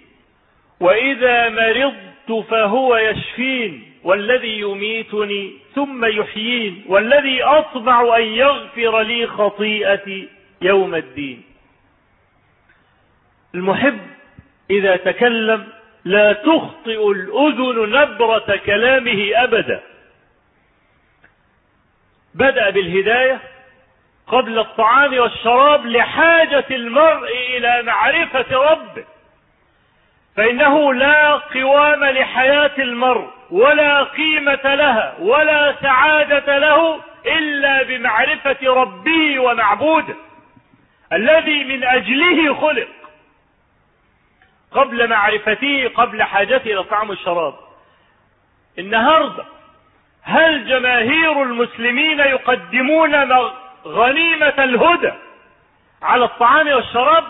وإذا 0.81 1.49
مرضت 1.49 2.47
فهو 2.51 2.97
يشفين 2.97 3.93
والذي 4.05 4.59
يميتني 4.61 5.53
ثم 5.75 6.05
يحيين 6.05 6.85
والذي 6.89 7.43
أطمع 7.43 8.17
أن 8.17 8.23
يغفر 8.23 9.01
لي 9.01 9.27
خطيئتي 9.27 10.29
يوم 10.63 10.95
الدين. 10.95 11.43
المحب 13.55 13.99
إذا 14.71 14.97
تكلم 14.97 15.69
لا 16.05 16.33
تخطئ 16.33 17.11
الأذن 17.11 17.91
نبرة 17.91 18.61
كلامه 18.67 19.31
أبدا. 19.35 19.81
بدأ 22.35 22.71
بالهداية 22.71 23.41
قبل 24.27 24.59
الطعام 24.59 25.19
والشراب 25.19 25.87
لحاجة 25.87 26.65
المرء 26.71 27.29
إلى 27.57 27.83
معرفة 27.83 28.57
ربه. 28.57 29.05
فإنه 30.37 30.95
لا 30.95 31.33
قوام 31.33 32.05
لحياة 32.05 32.73
المرء 32.79 33.31
ولا 33.51 34.03
قيمة 34.03 34.75
لها 34.75 35.15
ولا 35.21 35.75
سعادة 35.83 36.59
له 36.59 37.01
إلا 37.27 37.83
بمعرفة 37.83 38.57
ربه 38.63 39.41
ومعبوده. 39.41 40.15
الذي 41.13 41.65
من 41.65 41.85
أجله 41.85 42.55
خلق. 42.55 42.89
قبل 44.75 45.09
معرفته 45.09 45.91
قبل 45.95 46.23
حاجته 46.23 46.73
إلى 46.73 46.81
الطعام 46.81 47.11
والشراب 47.11 47.55
النهاردة 48.79 49.45
هل 50.23 50.69
جماهير 50.69 51.43
المسلمين 51.43 52.19
يقدمون 52.19 53.15
غنيمة 53.87 54.55
الهدى 54.59 55.13
على 56.03 56.25
الطعام 56.25 56.69
والشراب؟ 56.69 57.25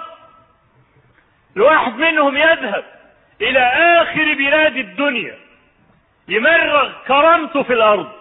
الواحد 1.56 1.96
منهم 1.96 2.36
يذهب 2.36 2.84
إلى 3.40 3.60
آخر 4.02 4.34
بلاد 4.34 4.76
الدنيا 4.76 5.38
يمرغ 6.28 6.92
كرامته 7.06 7.62
في 7.62 7.72
الأرض 7.72 8.12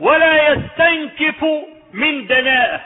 ولا 0.00 0.52
يستنكف 0.52 1.44
من 1.92 2.26
دناءة. 2.26 2.80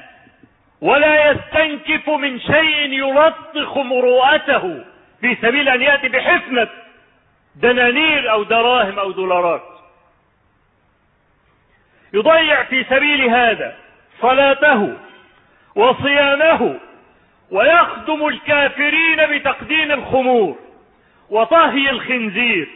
ولا 0.83 1.31
يستنكف 1.31 2.09
من 2.09 2.41
شيء 2.41 2.93
يلطخ 2.93 3.79
مروءته 3.79 4.85
في 5.21 5.37
سبيل 5.43 5.69
أن 5.69 5.83
يأتي 5.83 6.09
بحفنة 6.09 6.69
دنانير 7.57 8.31
أو 8.31 8.43
دراهم 8.43 8.99
أو 8.99 9.11
دولارات. 9.11 9.63
يضيع 12.15 12.63
في 12.63 12.85
سبيل 12.85 13.31
هذا 13.31 13.77
صلاته 14.21 14.97
وصيامه 15.75 16.79
ويخدم 17.51 18.27
الكافرين 18.27 19.27
بتقديم 19.27 19.93
الخمور 19.93 20.59
وطهي 21.31 21.91
الخنزير 21.91 22.69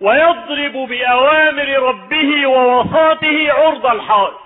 ويضرب 0.00 0.72
بأوامر 0.72 1.68
ربه 1.68 2.46
ووساطه 2.46 3.52
عرض 3.52 3.86
الحائط. 3.86 4.41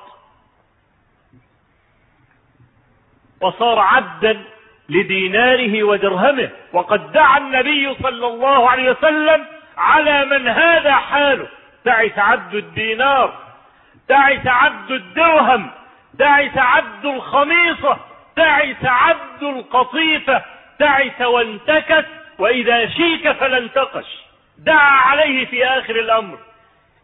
وصار 3.40 3.78
عبدا 3.78 4.42
لديناره 4.88 5.82
ودرهمه. 5.82 6.50
وقد 6.72 7.12
دعا 7.12 7.38
النبي 7.38 7.94
صلى 8.02 8.26
الله 8.26 8.70
عليه 8.70 8.90
وسلم 8.90 9.44
على 9.78 10.24
من 10.24 10.48
هذا 10.48 10.92
حاله. 10.92 11.46
تعس 11.84 12.18
عبد 12.18 12.54
الدينار 12.54 13.34
تعس 14.08 14.46
عبد 14.46 14.90
الدرهم 14.90 15.70
تعس 16.18 16.56
عبد 16.56 17.04
الخميصة 17.06 17.96
تعس 18.36 18.84
عبد 18.84 19.42
القطيفة 19.42 20.42
تعس 20.78 21.20
وانتكس 21.20 22.04
وإذا 22.38 22.88
شيك 22.88 23.32
فلا 23.32 23.58
انتقش 23.58 24.06
دعا 24.58 25.00
عليه 25.00 25.46
في 25.46 25.66
آخر 25.66 25.96
الأمر. 25.96 26.38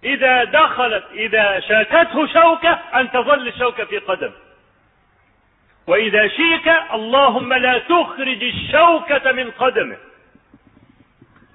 إذا 0.04 0.44
دخلت 0.44 1.04
إذا 1.12 1.60
شاكته 1.60 2.26
شوكة 2.26 2.78
أن 2.94 3.10
تظل 3.10 3.48
الشوكة 3.48 3.84
في 3.84 3.98
قدم 3.98 4.30
وإذا 5.86 6.28
شيك 6.28 6.68
اللهم 6.94 7.54
لا 7.54 7.78
تخرج 7.78 8.44
الشوكة 8.44 9.32
من 9.32 9.50
قدمه. 9.50 9.96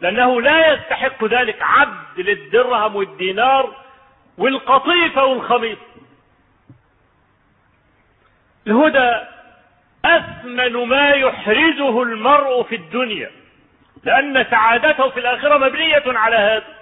لأنه 0.02 0.42
لا 0.42 0.74
يستحق 0.74 1.24
ذلك 1.24 1.62
عبد 1.62 2.20
للدرهم 2.20 2.96
والدينار 2.96 3.76
والقطيفة 4.38 5.24
والخميص 5.26 5.78
الهدى 8.68 9.28
أثمن 10.06 10.74
ما 10.74 11.10
يحرزه 11.10 12.04
المرء 12.04 12.63
في 12.63 12.76
الدنيا 12.76 13.32
لأن 14.04 14.46
سعادته 14.52 15.10
في 15.10 15.20
الآخرة 15.20 15.58
مبنية 15.58 16.04
على 16.06 16.36
هذا. 16.36 16.78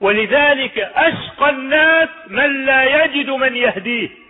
ولذلك 0.00 0.78
أشقى 0.78 1.50
الناس 1.50 2.08
من 2.28 2.64
لا 2.64 3.04
يجد 3.04 3.30
من 3.30 3.56
يهديه. 3.56 4.27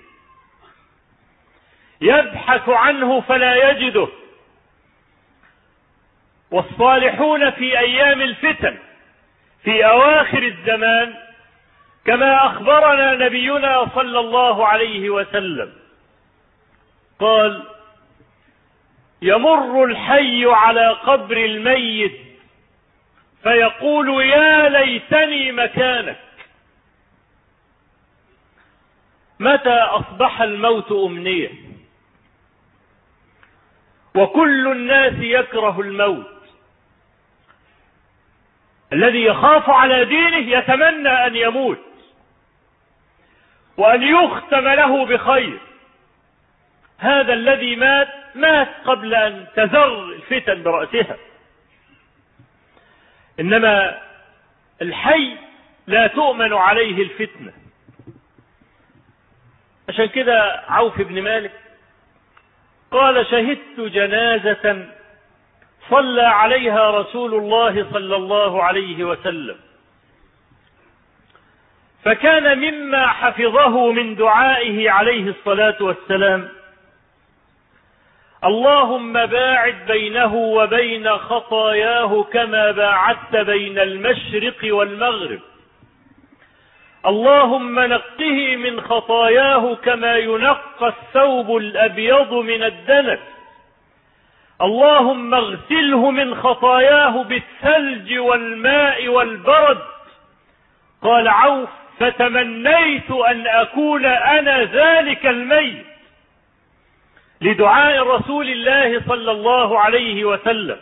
يبحث 2.00 2.68
عنه 2.68 3.20
فلا 3.20 3.70
يجده. 3.70 4.08
والصالحون 6.50 7.50
في 7.50 7.78
أيام 7.78 8.22
الفتن 8.22 8.78
في 9.64 9.86
أواخر 9.86 10.42
الزمان 10.42 11.14
كما 12.04 12.46
أخبرنا 12.46 13.14
نبينا 13.14 13.90
صلى 13.94 14.18
الله 14.20 14.66
عليه 14.66 15.10
وسلم. 15.10 15.72
قال 17.18 17.62
يمر 19.22 19.84
الحي 19.84 20.44
على 20.46 20.88
قبر 20.88 21.36
الميت 21.36 22.18
فيقول 23.42 24.24
يا 24.24 24.68
ليتني 24.68 25.52
مكانك 25.52 26.16
متى 29.40 29.70
أصبح 29.74 30.42
الموت 30.42 30.92
أمنية؟ 30.92 31.50
وكل 34.14 34.72
الناس 34.72 35.12
يكره 35.18 35.80
الموت. 35.80 36.38
الذي 38.92 39.22
يخاف 39.22 39.70
على 39.70 40.04
دينه 40.04 40.58
يتمنى 40.58 41.26
أن 41.26 41.36
يموت. 41.36 41.84
وأن 43.76 44.02
يختم 44.02 44.68
له 44.68 45.06
بخير. 45.06 45.58
هذا 46.98 47.32
الذي 47.32 47.76
مات 47.76 48.08
مات 48.34 48.68
قبل 48.84 49.14
أن 49.14 49.46
تزر 49.56 50.04
الفتن 50.04 50.62
برأسها. 50.62 51.16
إنما 53.40 54.02
الحي 54.82 55.36
لا 55.86 56.06
تؤمن 56.06 56.52
عليه 56.52 57.02
الفتنة. 57.02 57.52
عشان 59.88 60.06
كده 60.06 60.64
عوف 60.68 61.00
بن 61.00 61.22
مالك 61.22 61.52
قال 62.90 63.26
شهدت 63.26 63.80
جنازة 63.80 64.86
صلى 65.90 66.22
عليها 66.22 66.90
رسول 66.90 67.34
الله 67.34 67.86
صلى 67.92 68.16
الله 68.16 68.62
عليه 68.62 69.04
وسلم. 69.04 69.56
فكان 72.04 72.58
مما 72.58 73.06
حفظه 73.06 73.92
من 73.92 74.14
دعائه 74.14 74.90
عليه 74.90 75.30
الصلاة 75.30 75.76
والسلام 75.80 76.48
اللهم 78.44 79.26
باعد 79.26 79.76
بينه 79.86 80.34
وبين 80.34 81.08
خطاياه 81.18 82.22
كما 82.22 82.70
باعدت 82.70 83.36
بين 83.36 83.78
المشرق 83.78 84.74
والمغرب. 84.74 85.40
اللهم 87.06 87.80
نقه 87.80 88.56
من 88.56 88.80
خطاياه 88.80 89.74
كما 89.74 90.16
ينقى 90.16 90.88
الثوب 90.88 91.56
الأبيض 91.56 92.32
من 92.32 92.62
الدنس. 92.62 93.18
اللهم 94.62 95.34
اغسله 95.34 96.10
من 96.10 96.34
خطاياه 96.34 97.22
بالثلج 97.22 98.18
والماء 98.18 99.08
والبرد. 99.08 99.82
قال 101.02 101.28
عوف 101.28 101.68
فتمنيت 101.98 103.10
أن 103.10 103.46
أكون 103.46 104.04
أنا 104.04 104.64
ذلك 104.64 105.26
الميت. 105.26 105.86
لدعاء 107.40 108.06
رسول 108.06 108.48
الله 108.48 109.02
صلى 109.08 109.30
الله 109.30 109.80
عليه 109.80 110.24
وسلم. 110.24 110.78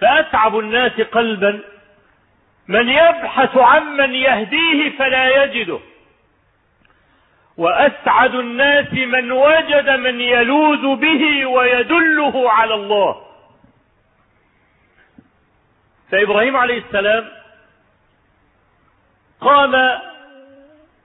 فأتعب 0.00 0.58
الناس 0.58 1.00
قلبا 1.00 1.60
من 2.68 2.88
يبحث 2.88 3.56
عمن 3.56 4.14
يهديه 4.14 4.90
فلا 4.98 5.44
يجده. 5.44 5.80
وأسعد 7.56 8.34
الناس 8.34 8.92
من 8.92 9.32
وجد 9.32 9.90
من 9.90 10.20
يلوذ 10.20 10.96
به 10.96 11.46
ويدله 11.46 12.50
على 12.50 12.74
الله. 12.74 13.22
فإبراهيم 16.10 16.56
عليه 16.56 16.78
السلام 16.78 17.28
قام 19.40 20.00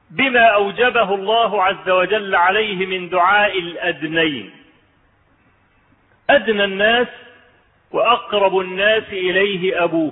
بما 0.09 0.45
أوجبه 0.45 1.15
الله 1.15 1.63
عز 1.63 1.89
وجل 1.89 2.35
عليه 2.35 2.85
من 2.85 3.09
دعاء 3.09 3.59
الأدنين. 3.59 4.51
أدنى 6.29 6.63
الناس 6.63 7.07
وأقرب 7.91 8.59
الناس 8.59 9.03
إليه 9.03 9.83
أبوه. 9.83 10.11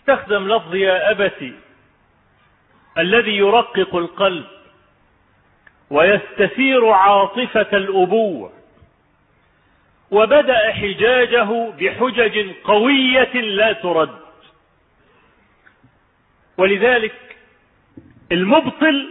استخدم 0.00 0.48
لفظ 0.48 0.74
يا 0.74 1.10
أبتي 1.10 1.54
الذي 2.98 3.36
يرقق 3.36 3.96
القلب 3.96 4.46
ويستثير 5.90 6.88
عاطفة 6.88 7.76
الأبوة 7.76 8.52
وبدأ 10.10 10.72
حجاجه 10.72 11.70
بحجج 11.70 12.50
قوية 12.64 13.32
لا 13.32 13.72
ترد. 13.72 14.20
ولذلك 16.56 17.36
المبطل 18.32 19.08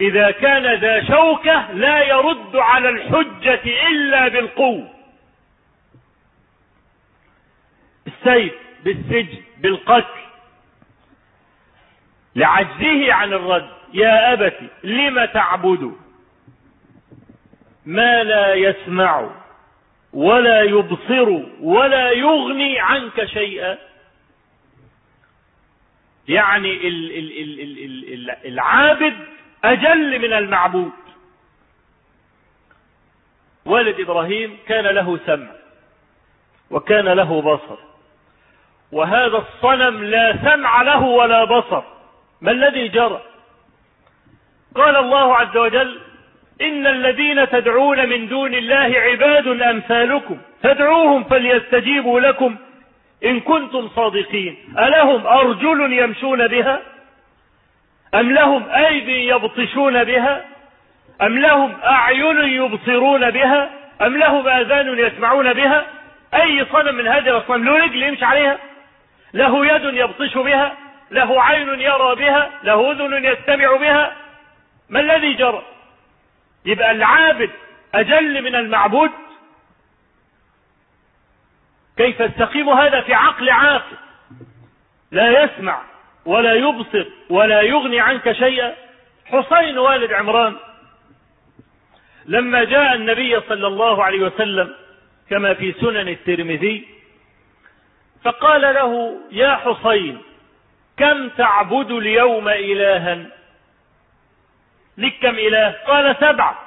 إذا 0.00 0.30
كان 0.30 0.74
ذا 0.74 1.04
شوكة 1.04 1.72
لا 1.72 2.02
يرد 2.02 2.56
على 2.56 2.88
الحجة 2.88 3.60
إلا 3.88 4.28
بالقوة. 4.28 4.88
بالسيف 8.04 8.54
بالسجن 8.84 9.47
بالقتل. 9.58 10.20
لعجزه 12.36 13.12
عن 13.12 13.32
الرد. 13.32 13.70
يا 13.92 14.32
أبت 14.32 14.58
لم 14.84 15.24
تعبد؟ 15.24 15.96
ما 17.86 18.24
لا 18.24 18.54
يسمع 18.54 19.30
ولا 20.12 20.62
يبصر 20.62 21.28
ولا 21.60 22.10
يغني 22.10 22.80
عنك 22.80 23.24
شيئا. 23.24 23.78
يعني 26.28 26.88
العابد 28.44 29.16
أجل 29.64 30.18
من 30.18 30.32
المعبود. 30.32 30.92
والد 33.64 34.00
إبراهيم 34.00 34.58
كان 34.66 34.84
له 34.84 35.20
سمع 35.26 35.50
وكان 36.70 37.04
له 37.04 37.42
بصر. 37.42 37.87
وهذا 38.92 39.36
الصنم 39.36 40.04
لا 40.04 40.36
سمع 40.44 40.82
له 40.82 41.02
ولا 41.02 41.44
بصر. 41.44 41.82
ما 42.40 42.50
الذي 42.50 42.88
جرى؟ 42.88 43.20
قال 44.74 44.96
الله 44.96 45.36
عز 45.36 45.56
وجل 45.56 46.00
إن 46.60 46.86
الذين 46.86 47.48
تدعون 47.48 48.08
من 48.08 48.28
دون 48.28 48.54
الله 48.54 49.00
عباد 49.00 49.46
أمثالكم. 49.46 50.38
فادعوهم 50.62 51.24
فليستجيبوا 51.24 52.20
لكم 52.20 52.56
إن 53.24 53.40
كنتم 53.40 53.88
صادقين. 53.88 54.56
ألهم 54.78 55.26
أرجل 55.26 55.92
يمشون 55.92 56.46
بها؟ 56.48 56.80
أم 58.14 58.32
لهم 58.32 58.68
أيدي 58.68 59.28
يبطشون 59.28 60.04
بها؟ 60.04 60.44
أم 61.22 61.38
لهم 61.38 61.76
أعين 61.84 62.38
يبصرون 62.38 63.30
بها؟ 63.30 63.70
أم 64.02 64.16
لهم 64.16 64.48
آذان 64.48 64.98
يسمعون 64.98 65.52
بها؟ 65.52 65.86
أي 66.34 66.66
صنم 66.72 66.94
من 66.94 67.06
هذه 67.06 67.28
الأصنام؟ 67.28 67.64
له 67.64 67.76
رجل 67.76 68.02
يمشي 68.02 68.24
عليها 68.24 68.58
له 69.34 69.66
يد 69.66 69.94
يبطش 69.94 70.34
بها 70.34 70.76
له 71.10 71.42
عين 71.42 71.80
يرى 71.80 72.14
بها 72.14 72.50
له 72.62 72.90
أذن 72.90 73.24
يستمع 73.24 73.76
بها. 73.76 74.16
ما 74.88 75.00
الذي 75.00 75.32
جرى؟ 75.32 75.62
يبقى 76.64 76.90
العابد 76.90 77.50
أجل 77.94 78.42
من 78.42 78.54
المعبود. 78.54 79.10
كيف 81.96 82.20
يستقيم 82.20 82.68
هذا 82.68 83.00
في 83.00 83.14
عقل 83.14 83.50
عاقل؟ 83.50 83.96
لا 85.10 85.44
يسمع 85.44 85.82
ولا 86.24 86.54
يبصر 86.54 87.06
ولا 87.30 87.60
يغني 87.60 88.00
عنك 88.00 88.32
شيئا. 88.32 88.74
حسين 89.26 89.78
والد 89.78 90.12
عمران 90.12 90.56
لما 92.26 92.64
جاء 92.64 92.94
النبي 92.94 93.40
صلى 93.40 93.66
الله 93.66 94.04
عليه 94.04 94.20
وسلم 94.20 94.74
كما 95.30 95.54
في 95.54 95.72
سنن 95.72 96.08
الترمذي 96.08 96.88
فقال 98.24 98.60
له 98.60 99.20
يا 99.30 99.54
حسين 99.56 100.22
كم 100.96 101.28
تعبد 101.28 101.90
اليوم 101.90 102.48
إلها؟ 102.48 103.26
لك 104.98 105.18
كم 105.22 105.34
إله؟ 105.38 105.70
قال 105.86 106.16
سبعة 106.20 106.58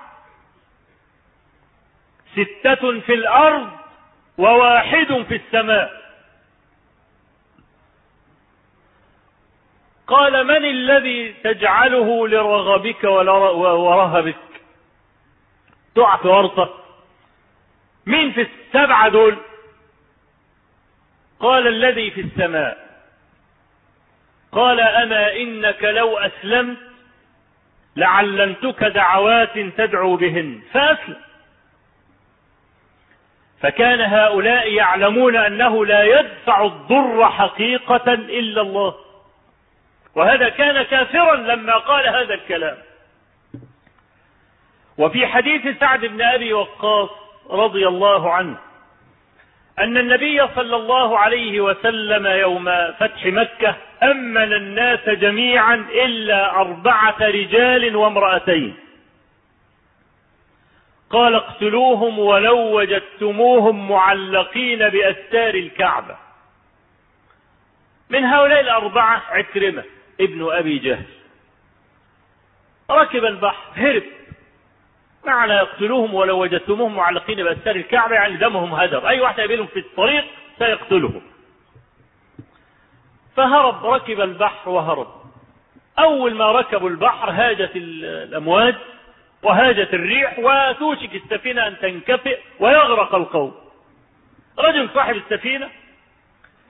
ستة 2.31 2.99
في 2.99 3.13
الأرض 3.13 3.69
وواحد 4.37 5.25
في 5.27 5.35
السماء. 5.35 6.01
قال 10.07 10.43
من 10.47 10.65
الذي 10.65 11.33
تجعله 11.33 12.27
لرغبك 12.27 13.03
ورهبك؟ 13.03 14.35
تقع 15.95 16.17
في 16.17 16.27
ورطة 16.27 16.73
مين 18.05 18.31
في 18.31 18.41
السبعة 18.41 19.09
دول؟ 19.09 19.37
قال 21.41 21.67
الذي 21.67 22.12
في 22.12 22.21
السماء. 22.21 22.77
قال 24.51 24.80
أما 24.80 25.36
إنك 25.36 25.84
لو 25.84 26.17
أسلمت 26.17 26.77
لعلمتك 27.95 28.84
دعوات 28.84 29.60
تدعو 29.60 30.15
بهن. 30.15 30.62
فأسلم. 30.73 31.21
فكان 33.62 34.01
هؤلاء 34.01 34.73
يعلمون 34.73 35.36
أنه 35.36 35.86
لا 35.86 36.04
يدفع 36.19 36.65
الضر 36.65 37.30
حقيقة 37.30 38.13
إلا 38.13 38.62
الله. 38.62 38.95
وهذا 40.15 40.49
كان 40.49 40.82
كافرا 40.82 41.36
لما 41.36 41.77
قال 41.77 42.08
هذا 42.08 42.34
الكلام. 42.34 42.77
وفي 44.97 45.27
حديث 45.27 45.80
سعد 45.80 46.06
بن 46.06 46.21
أبي 46.21 46.54
وقاص 46.54 47.10
رضي 47.49 47.88
الله 47.88 48.34
عنه 48.34 48.58
أن 49.79 49.97
النبي 49.97 50.47
صلى 50.55 50.75
الله 50.75 51.19
عليه 51.19 51.62
وسلم 51.62 52.27
يوم 52.27 52.91
فتح 52.99 53.25
مكة 53.25 53.75
أمن 54.03 54.53
الناس 54.53 55.10
جميعا 55.10 55.75
إلا 55.75 56.55
أربعة 56.55 57.17
رجال 57.21 57.95
وامرأتين. 57.95 58.75
قال 61.10 61.36
اقتلوهم 61.36 62.19
ولو 62.19 62.79
وجدتموهم 62.79 63.89
معلقين 63.89 64.89
بأستار 64.89 65.53
الكعبة. 65.53 66.17
من 68.10 68.23
هؤلاء 68.23 68.60
الأربعة 68.60 69.23
عكرمة 69.29 69.84
ابن 70.21 70.51
أبي 70.51 70.79
جهل. 70.79 71.05
ركب 72.91 73.25
البحر 73.25 73.65
هرب. 73.75 74.03
معنى 75.25 75.53
يقتلوهم 75.53 76.13
ولو 76.13 76.41
وجدتموهم 76.41 76.95
معلقين 76.95 77.43
بأستار 77.43 77.75
الكعبة 77.75 78.15
يعني 78.15 78.38
دمهم 78.38 78.73
هدر. 78.73 79.07
أي 79.07 79.21
واحد 79.21 79.39
يقابلهم 79.39 79.67
في 79.67 79.79
الطريق 79.79 80.25
سيقتلهم. 80.60 81.21
فهرب 83.36 83.86
ركب 83.86 84.21
البحر 84.21 84.69
وهرب. 84.69 85.07
أول 85.99 86.36
ما 86.36 86.51
ركبوا 86.51 86.89
البحر 86.89 87.31
هاجت 87.31 87.71
الأمواج 87.75 88.75
وهاجت 89.43 89.93
الريح 89.93 90.39
وتوشك 90.39 91.15
السفينة 91.15 91.67
أن 91.67 91.79
تنكفئ 91.79 92.39
ويغرق 92.60 93.15
القوم. 93.15 93.55
رجل 94.60 94.89
صاحب 94.93 95.15
السفينة 95.15 95.69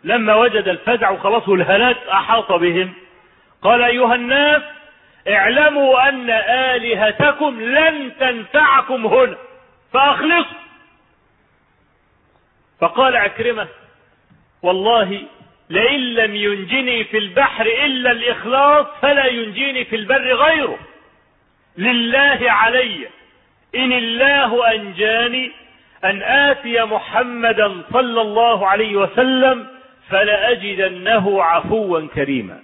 لما 0.03 0.35
وجد 0.35 0.67
الفزع 0.67 1.09
وخلاص 1.09 1.49
الهلاك 1.49 1.97
أحاط 2.07 2.51
بهم. 2.51 2.93
قال 3.61 3.81
أيها 3.81 4.15
الناس 4.15 4.61
اعلموا 5.27 6.09
أن 6.09 6.29
آلهتكم 6.75 7.61
لن 7.61 8.11
تنفعكم 8.19 9.05
هنا 9.05 9.37
فأخلصوا. 9.93 10.61
فقال 12.79 13.15
عكرمة 13.15 13.67
والله 14.63 15.21
لئن 15.69 15.99
لم 15.99 16.35
ينجني 16.35 17.03
في 17.03 17.17
البحر 17.17 17.65
إلا 17.65 18.11
الإخلاص 18.11 18.87
فلا 19.01 19.25
ينجيني 19.25 19.85
في 19.85 19.95
البر 19.95 20.33
غيره. 20.33 20.79
لله 21.77 22.39
علي 22.51 23.07
إن 23.75 23.91
الله 23.91 24.75
أنجاني 24.75 25.51
أن 26.03 26.21
آتي 26.23 26.83
محمدا 26.83 27.81
صلى 27.93 28.21
الله 28.21 28.67
عليه 28.67 28.95
وسلم 28.95 29.67
فلأجدنه 30.09 31.43
عفوا 31.43 32.07
كريما. 32.15 32.59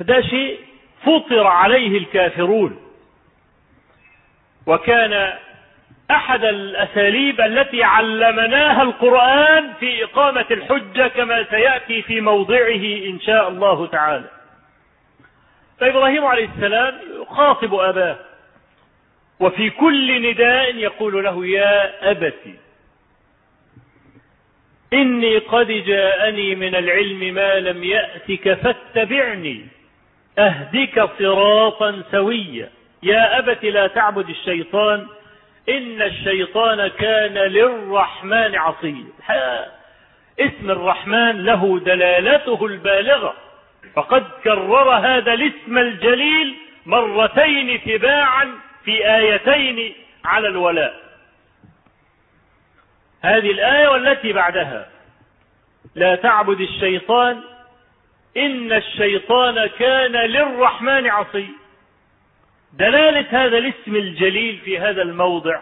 ده 0.00 0.20
شيء 0.20 0.58
فطر 1.02 1.46
عليه 1.46 1.98
الكافرون. 1.98 2.80
وكان 4.66 5.32
أحد 6.10 6.44
الأساليب 6.44 7.40
التي 7.40 7.82
علمناها 7.82 8.82
القرآن 8.82 9.72
في 9.80 10.04
إقامة 10.04 10.46
الحجة 10.50 11.08
كما 11.08 11.44
سيأتي 11.50 12.02
في 12.02 12.20
موضعه 12.20 12.84
إن 13.06 13.20
شاء 13.20 13.48
الله 13.48 13.86
تعالى. 13.86 14.24
فإبراهيم 15.80 16.24
عليه 16.24 16.48
السلام 16.56 16.98
يخاطب 17.22 17.74
أباه 17.74 18.16
وفي 19.40 19.70
كل 19.70 20.30
نداء 20.30 20.76
يقول 20.76 21.24
له 21.24 21.46
يا 21.46 22.10
أبتي 22.10 22.54
إني 24.92 25.38
قد 25.38 25.66
جاءني 25.66 26.54
من 26.54 26.74
العلم 26.74 27.34
ما 27.34 27.60
لم 27.60 27.84
يأتك 27.84 28.54
فاتبعني. 28.54 29.66
أهدك 30.38 31.10
صراطا 31.18 32.02
سويا. 32.10 32.70
يا 33.02 33.38
أبت 33.38 33.64
لا 33.64 33.86
تعبد 33.86 34.28
الشيطان 34.28 35.06
إن 35.68 36.02
الشيطان 36.02 36.88
كان 36.88 37.34
للرحمن 37.34 38.54
عصيا. 38.54 39.04
اسم 40.40 40.70
الرحمن 40.70 41.44
له 41.44 41.78
دلالته 41.78 42.66
البالغة. 42.66 43.34
فقد 43.94 44.24
كرر 44.44 44.90
هذا 44.90 45.32
الاسم 45.32 45.78
الجليل 45.78 46.54
مرتين 46.86 47.80
تباعا 47.84 48.48
في 48.84 49.14
آيتين 49.16 49.94
على 50.24 50.48
الولاء. 50.48 50.94
هذه 53.22 53.50
الآية 53.50 53.88
والتي 53.88 54.32
بعدها. 54.32 54.88
لا 55.94 56.14
تعبد 56.14 56.60
الشيطان 56.60 57.40
إن 58.36 58.72
الشيطان 58.72 59.66
كان 59.66 60.12
للرحمن 60.12 61.06
عصي. 61.06 61.48
دلالة 62.72 63.44
هذا 63.44 63.58
الاسم 63.58 63.96
الجليل 63.96 64.58
في 64.58 64.78
هذا 64.78 65.02
الموضع 65.02 65.60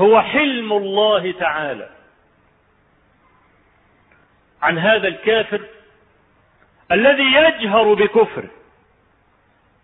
هو 0.00 0.22
حلم 0.22 0.72
الله 0.72 1.32
تعالى. 1.32 1.88
عن 4.62 4.78
هذا 4.78 5.08
الكافر 5.08 5.60
الذي 6.92 7.22
يجهر 7.22 7.94
بكفره 7.94 8.50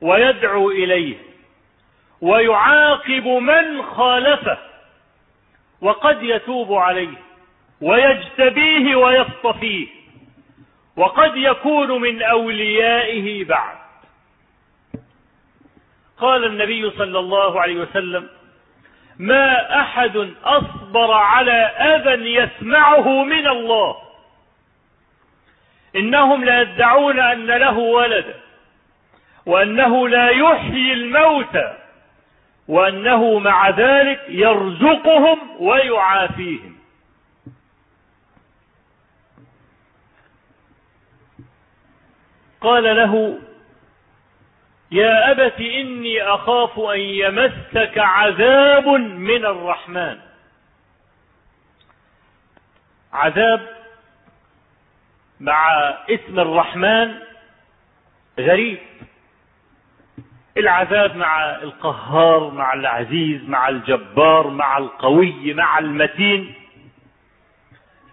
ويدعو 0.00 0.70
إليه 0.70 1.16
ويعاقب 2.20 3.26
من 3.26 3.82
خالفه 3.82 4.58
وقد 5.80 6.22
يتوب 6.22 6.72
عليه 6.72 7.16
ويجتبيه 7.80 8.96
ويصطفيه. 8.96 10.01
وقد 10.96 11.36
يكون 11.36 12.00
من 12.00 12.22
أوليائه 12.22 13.44
بعد. 13.44 13.76
قال 16.18 16.44
النبي 16.44 16.90
صلى 16.90 17.18
الله 17.18 17.60
عليه 17.60 17.76
وسلم 17.76 18.28
ما 19.18 19.80
أحد 19.80 20.32
أصبر 20.44 21.12
على 21.12 21.52
أذى 21.62 22.34
يسمعه 22.34 23.24
من 23.24 23.46
الله. 23.46 23.96
إنهم 25.96 26.44
لا 26.44 26.60
يدعون 26.60 27.20
أن 27.20 27.46
له 27.46 27.78
ولدا 27.78 28.34
وأنه 29.46 30.08
لا 30.08 30.28
يحيي 30.28 30.92
الموتى 30.92 31.78
وأنه 32.68 33.38
مع 33.38 33.70
ذلك 33.70 34.20
يرزقهم 34.28 35.38
ويعافيهم. 35.58 36.71
قال 42.62 42.96
له 42.96 43.38
يا 44.90 45.30
أبت 45.30 45.60
إني 45.60 46.22
أخاف 46.22 46.80
أن 46.80 47.00
يمسك 47.00 47.98
عذاب 47.98 48.88
من 48.88 49.44
الرحمن. 49.44 50.18
عذاب 53.12 53.60
مع 55.40 55.70
اسم 56.10 56.40
الرحمن 56.40 57.14
غريب. 58.40 58.78
العذاب 60.56 61.16
مع 61.16 61.50
القهار 61.50 62.50
مع 62.50 62.72
العزيز 62.72 63.48
مع 63.48 63.68
الجبار 63.68 64.48
مع 64.48 64.78
القوي 64.78 65.54
مع 65.54 65.78
المتين. 65.78 66.54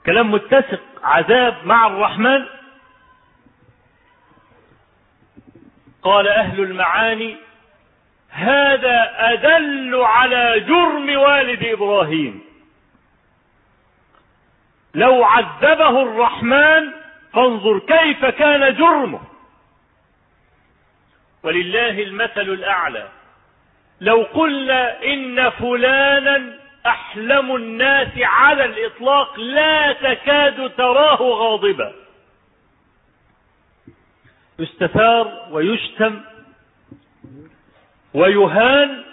كلام 0.05 0.31
متسق. 0.31 0.81
عذاب 1.03 1.55
مع 1.65 1.87
الرحمن 1.87 2.58
قال 6.03 6.27
أهل 6.27 6.59
المعاني 6.59 7.35
هذا 8.29 9.13
أدل 9.17 9.95
على 9.95 10.59
جرم 10.59 11.17
والد 11.17 11.63
إبراهيم. 11.63 12.43
لو 14.95 15.23
عذبه 15.23 16.01
الرحمن 16.01 16.91
فانظر 17.33 17.79
كيف 17.79 18.25
كان 18.25 18.75
جرمه. 18.75 19.21
ولله 21.43 22.03
المثل 22.03 22.41
الأعلى. 22.41 23.07
لو 24.01 24.27
قلنا 24.33 25.03
إن 25.03 25.49
فلانا 25.49 26.59
أحلم 26.85 27.55
الناس 27.55 28.17
على 28.17 28.65
الإطلاق 28.65 29.39
لا 29.39 29.93
تكاد 29.93 30.71
تراه 30.77 31.21
غاضبا. 31.21 31.93
يستثار 34.59 35.47
ويشتم 35.51 36.21
ويهان 38.13 39.03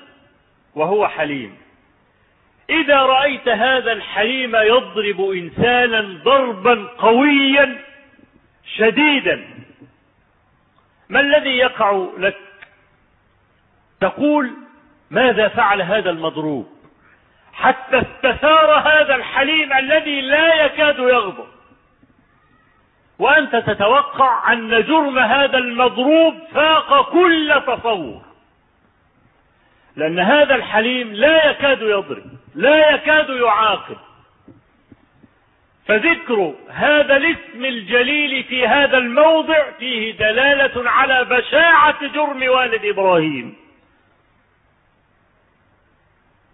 وهو 0.74 1.08
حليم. 1.08 1.58
إذا 2.70 2.96
رأيت 2.96 3.48
هذا 3.48 3.92
الحليم 3.92 4.56
يضرب 4.56 5.30
إنسانا 5.30 6.22
ضربا 6.24 6.86
قويا 6.98 7.78
شديدا 8.76 9.44
ما 11.08 11.20
الذي 11.20 11.56
يقع 11.58 12.06
لك؟ 12.18 12.36
تقول 14.00 14.50
ماذا 15.10 15.48
فعل 15.48 15.82
هذا 15.82 16.10
المضروب؟ 16.10 16.68
حتى 17.52 17.98
استثار 18.02 18.70
هذا 18.78 19.14
الحليم 19.14 19.72
الذي 19.72 20.20
لا 20.20 20.64
يكاد 20.64 20.98
يغضب. 20.98 21.55
وأنت 23.18 23.56
تتوقع 23.56 24.52
أن 24.52 24.84
جرم 24.84 25.18
هذا 25.18 25.58
المضروب 25.58 26.34
فاق 26.54 27.10
كل 27.12 27.62
تصور. 27.66 28.22
لأن 29.96 30.18
هذا 30.18 30.54
الحليم 30.54 31.12
لا 31.12 31.50
يكاد 31.50 31.82
يضرب 31.82 32.24
لا 32.54 32.94
يكاد 32.94 33.28
يعاقب. 33.28 33.96
فذكر 35.86 36.54
هذا 36.68 37.16
الاسم 37.16 37.64
الجليل 37.64 38.44
في 38.44 38.66
هذا 38.66 38.98
الموضع 38.98 39.70
فيه 39.78 40.16
دلالة 40.16 40.90
على 40.90 41.24
بشاعة 41.24 42.06
جرم 42.06 42.48
والد 42.48 42.84
إبراهيم. 42.84 43.56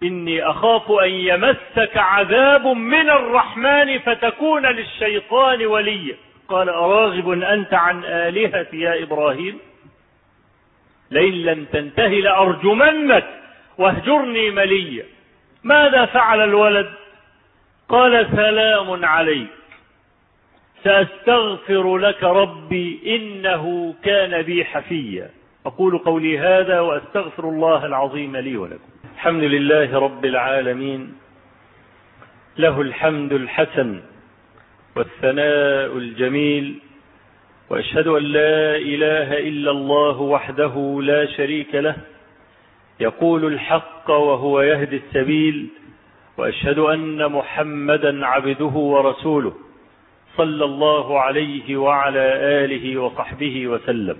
إني 0.03 0.43
أخاف 0.43 0.91
أن 0.91 1.09
يمسك 1.09 1.97
عذاب 1.97 2.67
من 2.67 3.09
الرحمن 3.09 3.99
فتكون 3.99 4.65
للشيطان 4.65 5.65
وليا. 5.65 6.15
قال 6.47 6.69
أراغب 6.69 7.29
أنت 7.29 7.73
عن 7.73 8.03
آلهتي 8.03 8.79
يا 8.79 9.03
إبراهيم؟ 9.03 9.59
لئن 11.11 11.33
لم 11.33 11.65
تنته 11.65 12.07
لأرجمنك 12.07 13.25
واهجرني 13.77 14.51
مليا. 14.51 15.05
ماذا 15.63 16.05
فعل 16.05 16.41
الولد؟ 16.41 16.93
قال 17.89 18.27
سلام 18.35 19.05
عليك. 19.05 19.47
سأستغفر 20.83 21.97
لك 21.97 22.23
ربي 22.23 22.99
إنه 23.15 23.95
كان 24.03 24.41
بي 24.41 24.65
حفيا. 24.65 25.29
أقول 25.65 25.97
قولي 25.97 26.39
هذا 26.39 26.79
وأستغفر 26.79 27.43
الله 27.43 27.85
العظيم 27.85 28.37
لي 28.37 28.57
ولكم. 28.57 28.89
الحمد 29.15 29.43
لله 29.43 29.99
رب 29.99 30.25
العالمين. 30.25 31.15
له 32.57 32.81
الحمد 32.81 33.33
الحسن. 33.33 34.01
والثناء 34.95 35.97
الجميل 35.97 36.79
وأشهد 37.69 38.07
أن 38.07 38.23
لا 38.23 38.75
إله 38.75 39.39
إلا 39.39 39.71
الله 39.71 40.21
وحده 40.21 40.99
لا 41.01 41.25
شريك 41.25 41.75
له 41.75 41.95
يقول 42.99 43.45
الحق 43.45 44.09
وهو 44.09 44.61
يهدي 44.61 44.95
السبيل 44.95 45.67
وأشهد 46.37 46.79
أن 46.79 47.31
محمدا 47.31 48.25
عبده 48.25 48.65
ورسوله 48.65 49.53
صلى 50.37 50.65
الله 50.65 51.19
عليه 51.19 51.77
وعلى 51.77 52.25
آله 52.65 52.97
وصحبه 52.97 53.67
وسلم. 53.67 54.17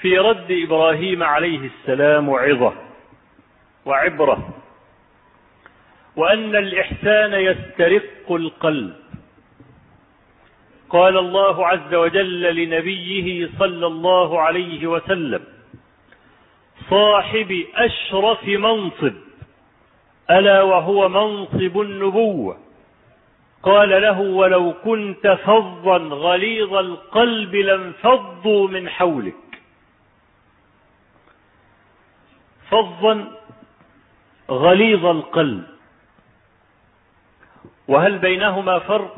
في 0.00 0.18
رد 0.18 0.46
إبراهيم 0.50 1.22
عليه 1.22 1.70
السلام 1.70 2.30
عظة 2.30 2.72
وعبرة 3.84 4.48
وأن 6.18 6.56
الإحسان 6.56 7.32
يسترق 7.32 8.32
القلب. 8.32 8.94
قال 10.90 11.18
الله 11.18 11.66
عز 11.66 11.94
وجل 11.94 12.42
لنبيه 12.56 13.50
صلى 13.58 13.86
الله 13.86 14.40
عليه 14.40 14.86
وسلم 14.86 15.44
صاحب 16.90 17.64
أشرف 17.74 18.44
منصب 18.44 19.14
ألا 20.30 20.62
وهو 20.62 21.08
منصب 21.08 21.80
النبوة. 21.80 22.58
قال 23.62 24.02
له 24.02 24.20
ولو 24.20 24.72
كنت 24.84 25.26
فظا 25.26 25.98
غليظ 25.98 26.74
القلب 26.74 27.54
لانفضوا 27.54 28.68
من 28.68 28.88
حولك. 28.88 29.34
فظا 32.70 33.14
غليظ 34.50 35.06
القلب. 35.06 35.77
وهل 37.88 38.18
بينهما 38.18 38.78
فرق؟ 38.78 39.16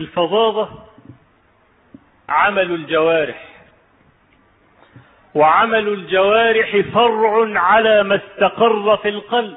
الفظاظة 0.00 0.68
عمل 2.28 2.70
الجوارح 2.70 3.48
وعمل 5.34 5.88
الجوارح 5.88 6.76
فرع 6.94 7.60
على 7.60 8.02
ما 8.02 8.16
استقر 8.16 8.96
في 8.96 9.08
القلب 9.08 9.56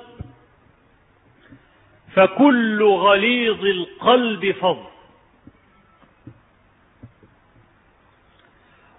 فكل 2.15 2.83
غليظ 2.83 3.65
القلب 3.65 4.51
فظ. 4.51 4.86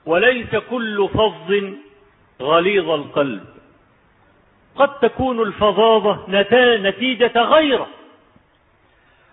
وليس 0.06 0.56
كل 0.56 1.08
فظ 1.14 1.74
غليظ 2.40 2.90
القلب. 2.90 3.55
قد 4.78 4.98
تكون 4.98 5.42
الفظاظة 5.42 6.24
نتيجة 6.78 7.40
غيرة 7.40 7.88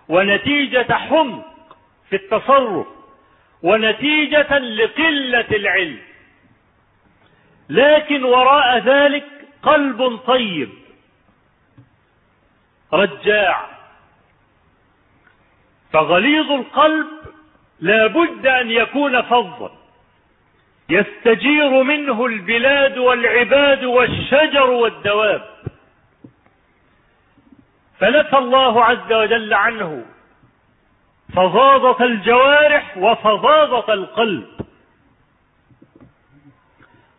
ونتيجة 0.10 0.94
حمق 0.94 1.78
في 2.10 2.16
التصرف 2.16 2.88
ونتيجة 3.64 4.58
لقلة 4.58 5.48
العلم. 5.52 6.00
لكن 7.70 8.24
وراء 8.24 8.78
ذلك 8.78 9.26
قلب 9.64 10.20
طيب 10.28 10.70
رجاع. 12.94 13.70
فغليظ 15.94 16.52
القلب 16.52 17.08
لا 17.80 18.08
بد 18.08 18.48
أن 18.48 18.72
يكون 18.72 19.22
فظا. 19.22 19.83
يستجير 20.90 21.84
منه 21.84 22.26
البلاد 22.26 22.98
والعباد 22.98 23.84
والشجر 23.84 24.70
والدواب. 24.70 25.44
فنفى 28.00 28.38
الله 28.38 28.86
عز 28.86 29.14
وجل 29.14 29.54
عنه 29.54 30.06
فظاظة 31.36 32.06
الجوارح 32.06 32.98
وفظاظة 32.98 33.94
القلب. 33.94 34.48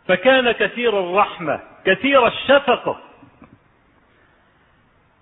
فكان 0.08 0.52
كثير 0.52 1.00
الرحمة 1.00 1.60
كثير 1.84 2.26
الشفقة. 2.26 3.00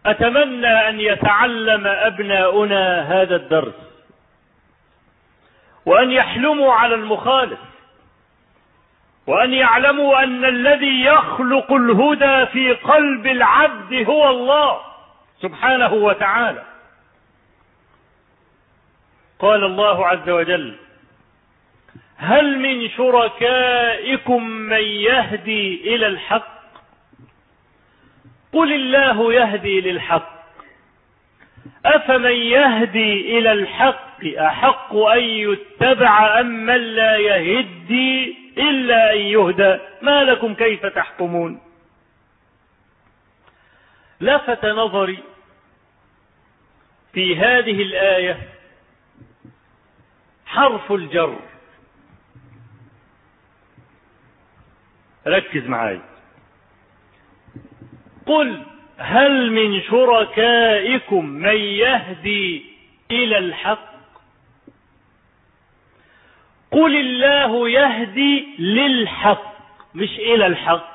أتمنى 0.07 0.88
أن 0.88 1.01
يتعلم 1.01 1.86
أبناؤنا 1.86 3.03
هذا 3.03 3.36
الدرس 3.36 3.74
وأن 5.86 6.11
يحلموا 6.11 6.72
على 6.72 6.95
المخالف. 6.95 7.71
وأن 9.26 9.52
يعلموا 9.52 10.22
أن 10.22 10.44
الذي 10.44 11.04
يخلق 11.04 11.72
الهدى 11.72 12.46
في 12.46 12.72
قلب 12.72 13.26
العبد 13.26 13.94
هو 14.08 14.30
الله 14.30 14.80
سبحانه 15.40 15.92
وتعالى. 15.92 16.62
قال 19.38 19.64
الله 19.64 20.06
عز 20.06 20.28
وجل 20.28 20.76
هل 22.16 22.58
من 22.58 22.88
شركائكم 22.88 24.46
من 24.46 24.82
يهدي 24.82 25.94
إلى 25.94 26.06
الحق؟ 26.06 26.62
قل 28.52 28.72
الله 28.72 29.32
يهدي 29.32 29.80
للحق. 29.80 30.32
أفمن 31.86 32.32
يهدي 32.32 33.38
إلى 33.38 33.52
الحق 33.52 34.24
أحق 34.38 34.96
أن 34.96 35.22
يتبع 35.22 36.40
أم 36.40 36.46
من 36.46 36.76
لا 36.76 37.16
يهدي 37.16 38.41
إلا 38.59 39.12
أن 39.12 39.18
يهدى. 39.18 39.78
ما 40.03 40.24
لكم 40.24 40.55
كيف 40.55 40.86
تحكمون؟ 40.86 41.61
لفت 44.20 44.64
نظري 44.64 45.18
في 47.12 47.36
هذه 47.36 47.82
الآية 47.82 48.48
حرف 50.46 50.92
الجر. 50.92 51.38
ركز 55.26 55.66
معاي. 55.66 56.00
قل 58.26 58.62
هل 58.98 59.53
من 59.53 59.82
شركائكم 59.82 61.24
من 61.26 61.57
يهدي 61.57 62.64
إلى 63.11 63.38
الحق؟ 63.38 63.91
قل 66.72 66.96
الله 66.96 67.68
يهدي 67.68 68.48
للحق 68.58 69.52
مش 69.94 70.08
إلى 70.18 70.46
الحق. 70.46 70.92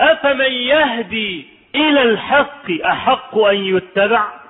أفمن 0.00 0.52
يهدي 0.52 1.46
إلى 1.74 2.02
الحق 2.02 2.70
أحق 2.84 3.38
أن 3.38 3.56
يتبع؟ 3.56 4.40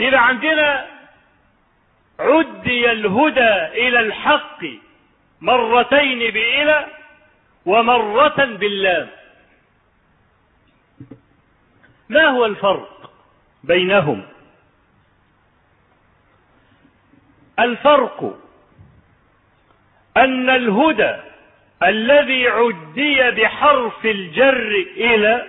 إذا 0.00 0.18
عندنا 0.18 0.86
عدي 2.20 2.92
الهدى 2.92 3.88
إلى 3.88 4.00
الحق 4.00 4.64
مرتين 5.40 6.18
بإلى 6.18 6.86
ومرة 7.66 8.44
باللام. 8.44 9.08
ما 12.08 12.26
هو 12.26 12.46
الفرق 12.46 13.10
بينهم؟ 13.64 14.22
الفرق 17.58 18.38
أن 20.16 20.50
الهدى 20.50 21.16
الذي 21.82 22.48
عدي 22.48 23.30
بحرف 23.30 24.04
الجر 24.06 24.86
إلى 24.96 25.46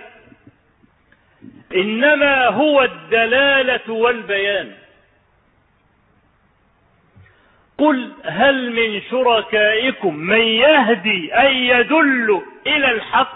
إنما 1.74 2.46
هو 2.46 2.82
الدلالة 2.82 3.92
والبيان. 3.92 4.72
قل 7.78 8.12
هل 8.24 8.72
من 8.72 9.02
شركائكم 9.10 10.16
من 10.16 10.40
يهدي 10.40 11.34
أن 11.34 11.56
يدل 11.56 12.42
إلى 12.66 12.90
الحق 12.92 13.34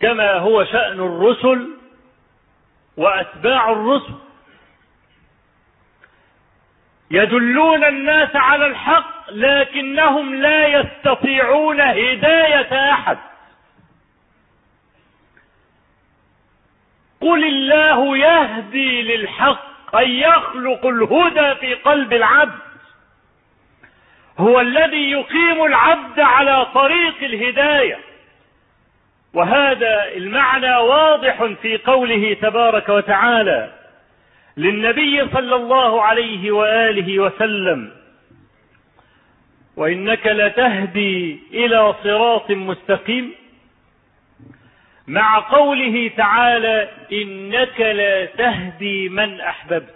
كما 0.00 0.32
هو 0.32 0.64
شأن 0.64 1.00
الرسل 1.00 1.68
وأتباع 2.96 3.72
الرسل؟ 3.72 4.23
يدلون 7.10 7.84
الناس 7.84 8.36
على 8.36 8.66
الحق 8.66 9.30
لكنهم 9.30 10.34
لا 10.34 10.66
يستطيعون 10.66 11.80
هداية 11.80 12.92
أحد. 12.92 13.18
قل 17.20 17.44
الله 17.44 18.16
يهدي 18.18 19.02
للحق 19.02 19.96
أن 19.96 20.10
يخلق 20.10 20.86
الهدى 20.86 21.54
في 21.54 21.74
قلب 21.74 22.12
العبد. 22.12 22.58
هو 24.38 24.60
الذي 24.60 25.10
يقيم 25.10 25.64
العبد 25.64 26.20
على 26.20 26.66
طريق 26.74 27.14
الهداية. 27.22 27.98
وهذا 29.34 30.04
المعنى 30.16 30.76
واضح 30.76 31.44
في 31.62 31.76
قوله 31.78 32.36
تبارك 32.42 32.88
وتعالى 32.88 33.72
للنبي 34.56 35.28
صلى 35.28 35.56
الله 35.56 36.02
عليه 36.02 36.50
وآله 36.50 37.18
وسلم. 37.18 37.90
وإنك 39.76 40.26
لتهدي 40.26 41.38
إلى 41.52 41.94
صراط 42.04 42.50
مستقيم 42.50 43.34
مع 45.06 45.38
قوله 45.38 46.10
تعالى 46.16 46.88
إنك 47.12 47.80
لا 47.80 48.24
تهدي 48.24 49.08
من 49.08 49.40
أحببت. 49.40 49.94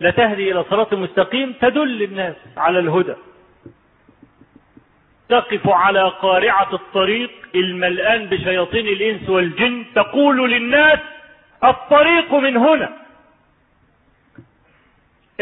لا 0.00 0.10
تهدي 0.10 0.52
إلى 0.52 0.64
صراط 0.64 0.94
مستقيم 0.94 1.52
تدل 1.52 2.02
الناس 2.02 2.36
على 2.56 2.78
الهدى. 2.78 3.14
تقف 5.28 5.68
على 5.68 6.08
قارعة 6.08 6.68
الطريق 6.72 7.30
الملآن 7.54 8.26
بشياطين 8.26 8.86
الإنس 8.86 9.28
والجن 9.28 9.84
تقول 9.94 10.50
للناس 10.50 10.98
الطريق 11.64 12.34
من 12.34 12.56
هنا. 12.56 12.92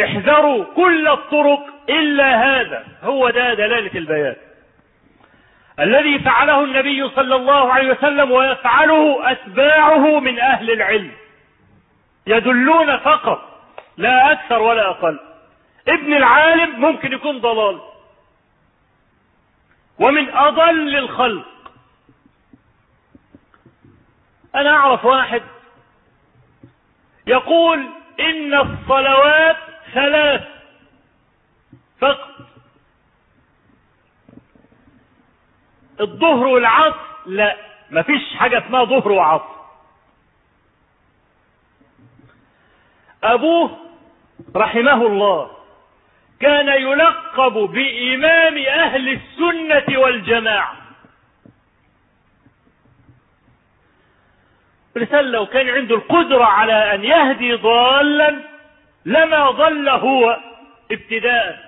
احذروا 0.05 0.65
كل 0.77 1.09
الطرق 1.09 1.61
إلا 1.89 2.45
هذا 2.45 2.85
هو 3.03 3.31
ده 3.31 3.55
دلالة 3.55 3.99
البيان. 3.99 4.37
الذي 5.81 6.19
فعله 6.19 6.65
النبي 6.65 7.09
صلى 7.09 7.35
الله 7.37 7.73
عليه 7.73 7.91
وسلم 7.91 8.31
ويفعله 8.31 9.31
أتباعه 9.33 10.21
من 10.21 10.39
أهل 10.39 10.71
العلم. 10.71 11.11
يدلون 12.27 12.97
فقط 12.97 13.63
لا 13.97 14.33
أكثر 14.33 14.63
ولا 14.63 14.91
أقل. 14.91 15.19
ابن 15.89 16.15
العالم 16.15 16.81
ممكن 16.81 17.13
يكون 17.13 17.39
ضلال. 17.39 17.81
ومن 19.99 20.35
أضل 20.35 20.97
الخلق. 20.97 21.47
أنا 24.55 24.71
أعرف 24.71 25.05
واحد 25.05 25.43
يقول 27.27 27.89
إن 28.21 28.55
الصلوات 28.55 29.57
ثلاث 29.93 30.43
فقط. 32.01 32.35
الظهر 36.01 36.47
والعصر 36.47 36.99
لا 37.27 37.57
مفيش 37.91 38.35
حاجة 38.37 38.67
اسمها 38.67 38.85
ظهر 38.85 39.13
وعصر. 39.13 39.55
أبوه 43.23 43.79
رحمه 44.57 45.07
الله. 45.07 45.64
كان 46.41 46.69
يلقب 46.69 47.53
بإمام 47.53 48.59
أهل 48.59 49.09
السنة 49.09 49.99
والجماعة. 49.99 50.77
رسال 54.97 55.33
لو 55.33 55.47
كان 55.47 55.69
عنده 55.69 55.95
القدرة 55.95 56.45
على 56.45 56.95
أن 56.95 57.05
يهدي 57.05 57.55
ضالا 57.55 58.37
لما 59.05 59.51
ضل 59.51 59.89
هو 59.89 60.41
ابتداء 60.91 61.65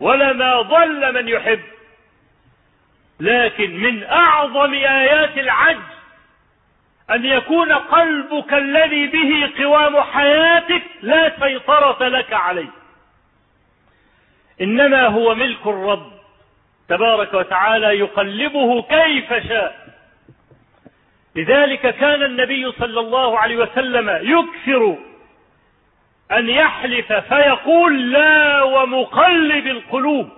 ولما 0.00 0.62
ضل 0.62 1.14
من 1.14 1.28
يحب. 1.28 1.60
لكن 3.20 3.76
من 3.76 4.04
أعظم 4.04 4.74
آيات 4.74 5.38
العجز 5.38 5.96
أن 7.10 7.24
يكون 7.24 7.72
قلبك 7.72 8.54
الذي 8.54 9.06
به 9.06 9.64
قوام 9.64 10.00
حياتك 10.00 10.82
لا 11.02 11.32
سيطرة 11.40 12.08
لك 12.08 12.32
عليه. 12.32 12.70
إنما 14.60 15.06
هو 15.06 15.34
ملك 15.34 15.66
الرب. 15.66 16.12
تبارك 16.88 17.34
وتعالى 17.34 17.86
يقلبه 17.86 18.82
كيف 18.82 19.48
شاء. 19.48 19.86
لذلك 21.36 21.80
كان 21.80 22.22
النبي 22.22 22.72
صلى 22.72 23.00
الله 23.00 23.38
عليه 23.38 23.56
وسلم 23.56 24.18
يكثر 24.22 24.96
أن 26.32 26.48
يحلف 26.48 27.12
فيقول 27.12 28.12
لا 28.12 28.62
ومقلب 28.62 29.66
القلوب. 29.66 30.28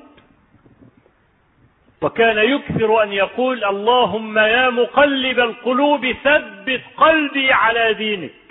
وكان 2.02 2.38
يكثر 2.38 3.02
أن 3.02 3.12
يقول 3.12 3.64
اللهم 3.64 4.38
يا 4.38 4.70
مقلب 4.70 5.40
القلوب 5.40 6.12
ثبت 6.12 6.82
قلبي 6.96 7.52
على 7.52 7.92
دينك. 7.94 8.47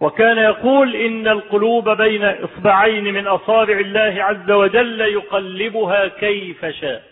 وكان 0.00 0.38
يقول 0.38 0.96
إن 0.96 1.28
القلوب 1.28 1.88
بين 1.88 2.24
إصبعين 2.24 3.04
من 3.04 3.26
أصابع 3.26 3.78
الله 3.78 4.24
عز 4.24 4.50
وجل 4.50 5.00
يقلبها 5.00 6.08
كيف 6.08 6.64
شاء. 6.64 7.02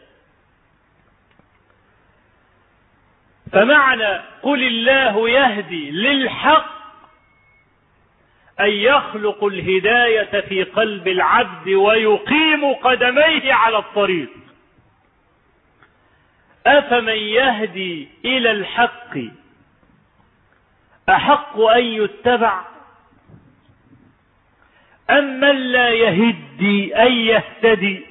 فمعنى 3.53 4.21
قل 4.43 4.63
الله 4.63 5.29
يهدي 5.29 5.91
للحق 5.91 6.79
أن 8.61 8.71
يخلق 8.71 9.45
الهداية 9.45 10.41
في 10.41 10.63
قلب 10.63 11.09
العبد 11.09 11.69
ويقيم 11.69 12.75
قدميه 12.75 13.53
على 13.53 13.79
الطريق. 13.79 14.29
أفمن 16.67 17.17
يهدي 17.17 18.09
إلى 18.25 18.51
الحق 18.51 19.19
أحق 21.09 21.61
أن 21.61 21.85
يتبع 21.85 22.63
أم 25.11 25.41
من 25.41 25.57
لا 25.57 25.89
يهدي 25.89 26.97
أن 26.97 27.13
يهتدي 27.13 28.07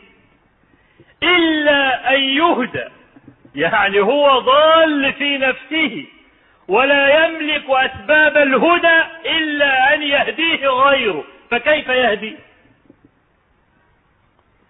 إلا 1.24 2.14
أن 2.16 2.20
يهدى 2.22 2.84
يعني 3.56 4.00
هو 4.00 4.40
ضال 4.40 5.14
في 5.14 5.38
نفسه 5.38 6.06
ولا 6.68 7.26
يملك 7.26 7.64
أسباب 7.70 8.38
الهدى 8.38 9.04
إلا 9.26 9.94
أن 9.94 10.04
يهديه 10.04 10.68
غيره. 10.68 11.24
فكيف 11.52 11.88
يهدي؟ 11.88 12.36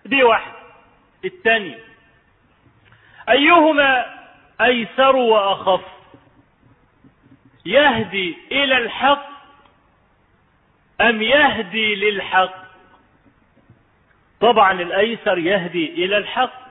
دي 0.05 0.23
واحد. 0.23 0.51
الثاني. 1.25 1.75
أيهما 3.29 4.05
أيسر 4.61 5.15
وأخف؟ 5.15 5.81
يهدي 7.65 8.37
إلى 8.51 8.77
الحق 8.77 9.36
أم 11.01 11.21
يهدي 11.21 11.95
للحق؟ 11.95 12.67
طبعا 14.41 14.81
الأيسر 14.81 15.37
يهدي 15.37 16.05
إلى 16.05 16.17
الحق 16.17 16.67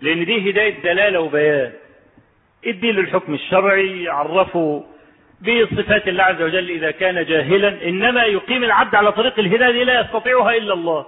لأن 0.00 0.24
دي 0.24 0.50
هداية 0.50 0.82
دلالة 0.82 1.20
وبيان. 1.20 1.72
ادي 2.66 2.92
له 2.92 3.00
الحكم 3.00 3.34
الشرعي 3.34 4.08
عرفه 4.08 4.84
بصفات 5.40 6.08
الله 6.08 6.22
عز 6.22 6.42
وجل 6.42 6.70
إذا 6.70 6.90
كان 6.90 7.24
جاهلا. 7.24 7.88
إنما 7.88 8.24
يقيم 8.24 8.64
العبد 8.64 8.94
على 8.94 9.12
طريق 9.12 9.38
الهداية 9.38 9.84
لا 9.84 10.00
يستطيعها 10.00 10.56
إلا 10.56 10.74
الله. 10.74 11.06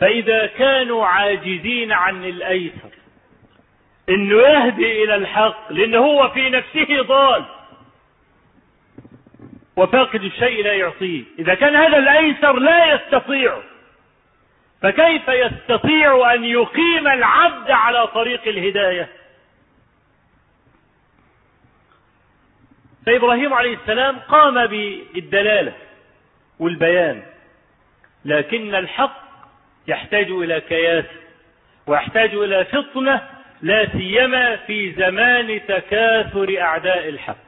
فإذا 0.00 0.46
كانوا 0.46 1.06
عاجزين 1.06 1.92
عن 1.92 2.24
الأيسر 2.24 2.90
إنه 4.08 4.36
يهدي 4.36 5.04
إلى 5.04 5.14
الحق 5.14 5.72
لأن 5.72 5.94
هو 5.94 6.28
في 6.28 6.50
نفسه 6.50 7.02
ضال. 7.02 7.44
وفاقد 9.76 10.22
الشيء 10.22 10.64
لا 10.64 10.72
يعطيه. 10.72 11.22
إذا 11.38 11.54
كان 11.54 11.76
هذا 11.76 11.98
الأيسر 11.98 12.52
لا 12.58 12.94
يستطيع 12.94 13.58
فكيف 14.82 15.28
يستطيع 15.28 16.34
أن 16.34 16.44
يقيم 16.44 17.08
العبد 17.08 17.70
على 17.70 18.06
طريق 18.06 18.48
الهداية؟ 18.48 19.08
فإبراهيم 23.06 23.54
عليه 23.54 23.74
السلام 23.76 24.18
قام 24.18 24.66
بالدلالة 24.66 25.72
والبيان 26.58 27.22
لكن 28.24 28.74
الحق 28.74 29.22
يحتاج 29.88 30.30
إلى 30.30 30.60
كياس 30.60 31.04
ويحتاج 31.86 32.34
إلى 32.34 32.64
فطنة 32.64 33.28
لا 33.62 33.88
سيما 33.92 34.56
في 34.56 34.92
زمان 34.92 35.60
تكاثر 35.68 36.60
أعداء 36.60 37.08
الحق. 37.08 37.45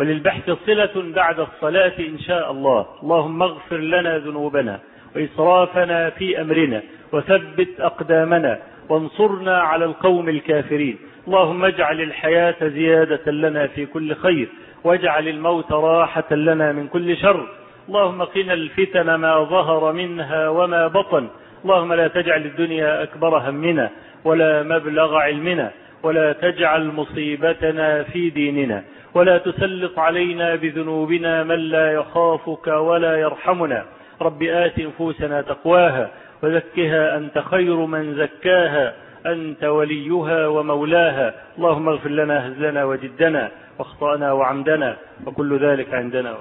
وللبحث 0.00 0.50
صلة 0.66 1.12
بعد 1.14 1.40
الصلاة 1.40 1.92
إن 1.98 2.18
شاء 2.18 2.50
الله. 2.50 2.86
اللهم 3.02 3.42
اغفر 3.42 3.76
لنا 3.76 4.18
ذنوبنا 4.18 4.80
وإسرافنا 5.16 6.10
في 6.10 6.40
أمرنا 6.40 6.82
وثبت 7.12 7.80
أقدامنا 7.80 8.58
وانصرنا 8.88 9.58
على 9.58 9.84
القوم 9.84 10.28
الكافرين. 10.28 10.98
اللهم 11.28 11.64
اجعل 11.64 12.00
الحياة 12.00 12.56
زيادة 12.60 13.32
لنا 13.32 13.66
في 13.66 13.86
كل 13.86 14.14
خير 14.14 14.48
واجعل 14.84 15.28
الموت 15.28 15.72
راحة 15.72 16.34
لنا 16.34 16.72
من 16.72 16.88
كل 16.88 17.16
شر. 17.16 17.46
اللهم 17.88 18.22
قنا 18.22 18.52
الفتن 18.52 19.14
ما 19.14 19.44
ظهر 19.44 19.92
منها 19.92 20.48
وما 20.48 20.86
بطن. 20.86 21.28
اللهم 21.64 21.92
لا 21.92 22.08
تجعل 22.08 22.42
الدنيا 22.42 23.02
أكبر 23.02 23.38
همنا 23.38 23.90
ولا 24.24 24.62
مبلغ 24.62 25.16
علمنا. 25.16 25.70
ولا 26.02 26.32
تجعل 26.32 26.86
مصيبتنا 26.86 28.02
في 28.02 28.30
ديننا 28.30 28.82
ولا 29.14 29.38
تسلط 29.38 29.98
علينا 29.98 30.54
بذنوبنا 30.54 31.44
من 31.44 31.58
لا 31.58 31.92
يخافك 31.92 32.66
ولا 32.66 33.16
يرحمنا. 33.16 33.84
رب 34.22 34.42
آت 34.42 34.80
نفوسنا 34.80 35.42
تقواها 35.42 36.10
وزكها 36.42 37.16
أنت 37.16 37.38
خير 37.38 37.76
من 37.76 38.14
زكاها 38.14 38.94
أنت 39.26 39.64
وليها 39.64 40.46
ومولاها. 40.46 41.34
اللهم 41.58 41.88
اغفر 41.88 42.10
لنا 42.10 42.48
هزلنا 42.48 42.84
وجدنا 42.84 43.50
واخطأنا 43.78 44.32
وعمدنا 44.32 44.96
وكل 45.26 45.58
ذلك 45.58 45.94
عندنا. 45.94 46.36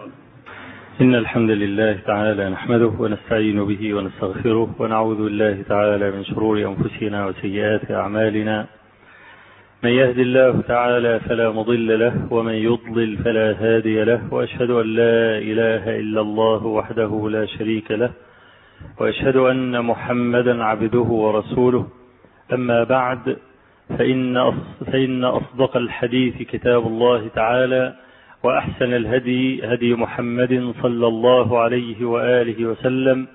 إن 1.02 1.16
الحمد 1.16 1.52
لله 1.52 2.00
تعالى 2.08 2.50
نحمده 2.50 2.92
ونستعين 3.00 3.66
به 3.66 3.94
ونستغفره 3.94 4.76
ونعوذ 4.80 5.24
بالله 5.24 5.64
تعالى 5.70 6.12
من 6.12 6.24
شرور 6.24 6.58
أنفسنا 6.58 7.26
وسيئات 7.26 7.92
أعمالنا. 7.92 8.66
من 9.84 9.90
يهد 9.90 10.20
الله 10.20 10.62
تعالى 10.62 11.20
فلا 11.20 11.50
مضل 11.52 12.00
له 12.00 12.34
ومن 12.34 12.54
يضلل 12.54 13.18
فلا 13.18 13.56
هادي 13.60 14.04
له 14.04 14.34
وأشهد 14.34 14.70
أن 14.70 14.86
لا 14.86 15.38
إله 15.38 16.00
إلا 16.00 16.22
الله 16.22 16.66
وحده 16.66 17.30
لا 17.30 17.46
شريك 17.46 17.92
له 17.92 18.12
وأشهد 19.00 19.36
أن 19.36 19.86
محمدا 19.86 20.64
عبده 20.64 21.00
ورسوله. 21.00 21.88
أما 22.54 22.84
بعد 22.84 23.38
فإن 23.98 24.54
فإن 24.92 25.24
أصدق 25.24 25.78
الحديث 25.78 26.36
كتاب 26.38 26.88
الله 26.88 27.28
تعالى 27.28 27.94
وأحسن 28.44 28.94
الهدي 28.94 29.66
هدي 29.74 29.94
محمد 29.94 30.74
صلى 30.82 31.08
الله 31.08 31.60
عليه 31.60 32.06
وآله 32.06 32.66
وسلم 32.66 33.28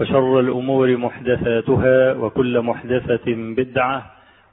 وشر 0.00 0.40
الأمور 0.40 0.96
محدثاتها 0.96 2.12
وكل 2.12 2.60
محدثة 2.60 3.24
بدعة 3.56 4.17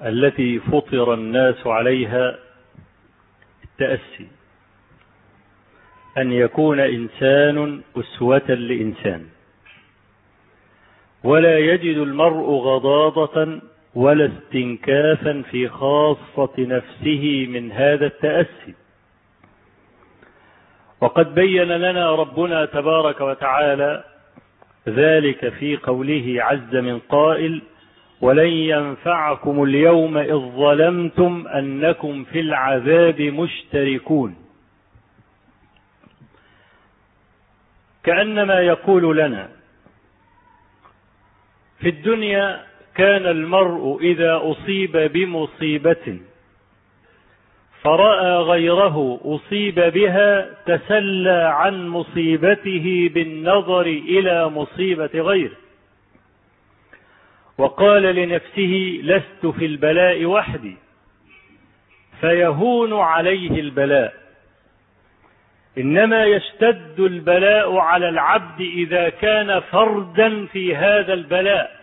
التي 0.00 0.58
فطر 0.58 1.14
الناس 1.14 1.66
عليها 1.66 2.38
التأسي. 3.64 4.28
أن 6.18 6.32
يكون 6.32 6.80
إنسان 6.80 7.82
أسوة 7.96 8.48
لإنسان. 8.48 9.26
ولا 11.24 11.58
يجد 11.58 11.96
المرء 11.96 12.50
غضاضة 12.50 13.60
ولا 13.94 14.26
استنكافا 14.26 15.42
في 15.50 15.68
خاصة 15.68 16.54
نفسه 16.58 17.46
من 17.50 17.72
هذا 17.72 18.06
التأسي. 18.06 18.74
وقد 21.00 21.34
بين 21.34 21.68
لنا 21.68 22.10
ربنا 22.10 22.64
تبارك 22.64 23.20
وتعالى 23.20 24.04
ذلك 24.88 25.48
في 25.48 25.76
قوله 25.76 26.36
عز 26.38 26.76
من 26.76 26.98
قائل 26.98 27.62
ولن 28.20 28.48
ينفعكم 28.48 29.62
اليوم 29.62 30.18
إذ 30.18 30.38
ظلمتم 30.38 31.48
أنكم 31.48 32.24
في 32.24 32.40
العذاب 32.40 33.20
مشتركون. 33.20 34.36
كأنما 38.04 38.60
يقول 38.60 39.16
لنا 39.18 39.48
في 41.80 41.88
الدنيا 41.88 42.64
كان 42.94 43.26
المرء 43.26 43.98
إذا 44.00 44.40
أصيب 44.42 44.96
بمصيبة 44.96 46.18
فرأى 47.82 48.36
غيره 48.36 49.20
أصيب 49.24 49.74
بها 49.74 50.50
تسلى 50.66 51.42
عن 51.54 51.88
مصيبته 51.88 53.10
بالنظر 53.14 53.86
إلى 53.86 54.48
مصيبة 54.48 55.10
غيره. 55.14 55.56
وقال 57.58 58.02
لنفسه 58.02 59.00
لست 59.02 59.46
في 59.46 59.66
البلاء 59.66 60.24
وحدي. 60.24 60.76
فيهون 62.20 62.92
عليه 62.92 63.60
البلاء. 63.60 64.14
إنما 65.78 66.24
يشتد 66.24 67.00
البلاء 67.00 67.76
على 67.76 68.08
العبد 68.08 68.60
إذا 68.60 69.08
كان 69.08 69.60
فردا 69.60 70.46
في 70.46 70.76
هذا 70.76 71.14
البلاء. 71.14 71.80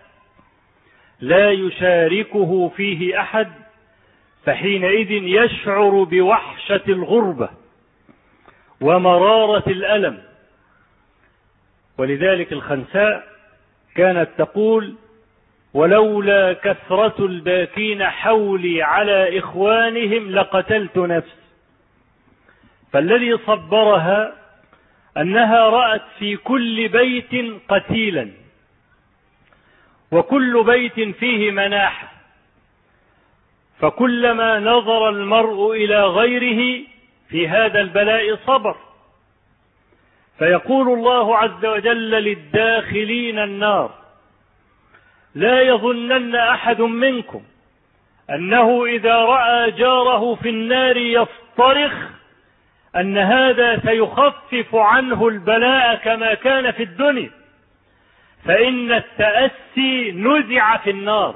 لا 1.19 1.51
يشاركه 1.51 2.69
فيه 2.69 3.21
أحد 3.21 3.51
فحينئذ 4.45 5.11
يشعر 5.11 6.03
بوحشة 6.03 6.81
الغربة 6.87 7.49
ومرارة 8.81 9.69
الألم. 9.69 10.21
ولذلك 11.97 12.53
الخنساء 12.53 13.27
كانت 13.95 14.29
تقول 14.37 14.95
ولولا 15.75 16.53
كثرة 16.53 17.25
الباكين 17.25 18.03
حولي 18.03 18.83
على 18.83 19.39
إخوانهم 19.39 20.31
لقتلت 20.31 20.97
نفسي. 20.97 21.45
فالذي 22.93 23.37
صبرها 23.37 24.35
أنها 25.17 25.69
رأت 25.69 26.01
في 26.19 26.37
كل 26.37 26.87
بيت 26.87 27.61
قتيلا 27.69 28.31
وكل 30.11 30.63
بيت 30.63 30.99
فيه 30.99 31.51
مناحة. 31.51 32.11
فكلما 33.79 34.59
نظر 34.59 35.09
المرء 35.09 35.71
إلى 35.71 36.05
غيره 36.05 36.85
في 37.29 37.47
هذا 37.47 37.81
البلاء 37.81 38.35
صبر. 38.35 38.75
فيقول 40.39 40.99
الله 40.99 41.37
عز 41.37 41.65
وجل 41.65 42.11
للداخلين 42.11 43.39
النار 43.39 44.04
لا 45.35 45.61
يظنن 45.61 46.35
أحد 46.35 46.81
منكم 46.81 47.41
أنه 48.29 48.85
إذا 48.85 49.15
رأى 49.15 49.71
جاره 49.71 50.35
في 50.35 50.49
النار 50.49 50.97
يصطرخ 50.97 51.93
أن 52.95 53.17
هذا 53.17 53.79
سيخفف 53.79 54.75
عنه 54.75 55.27
البلاء 55.27 55.95
كما 55.95 56.33
كان 56.33 56.71
في 56.71 56.83
الدنيا 56.83 57.31
فإن 58.45 58.91
التأسي 58.91 60.11
نزع 60.11 60.77
في 60.77 60.89
النار. 60.89 61.35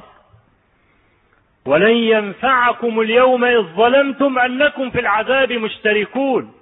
ولن 1.65 1.97
ينفعكم 1.97 2.99
اليوم 2.99 3.45
إذ 3.45 3.61
ظلمتم 3.61 4.39
أنكم 4.39 4.89
في 4.89 4.99
العذاب 4.99 5.51
مشتركون. 5.51 6.53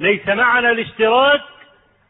ليس 0.00 0.28
معنى 0.28 0.70
الاشتراك 0.70 1.42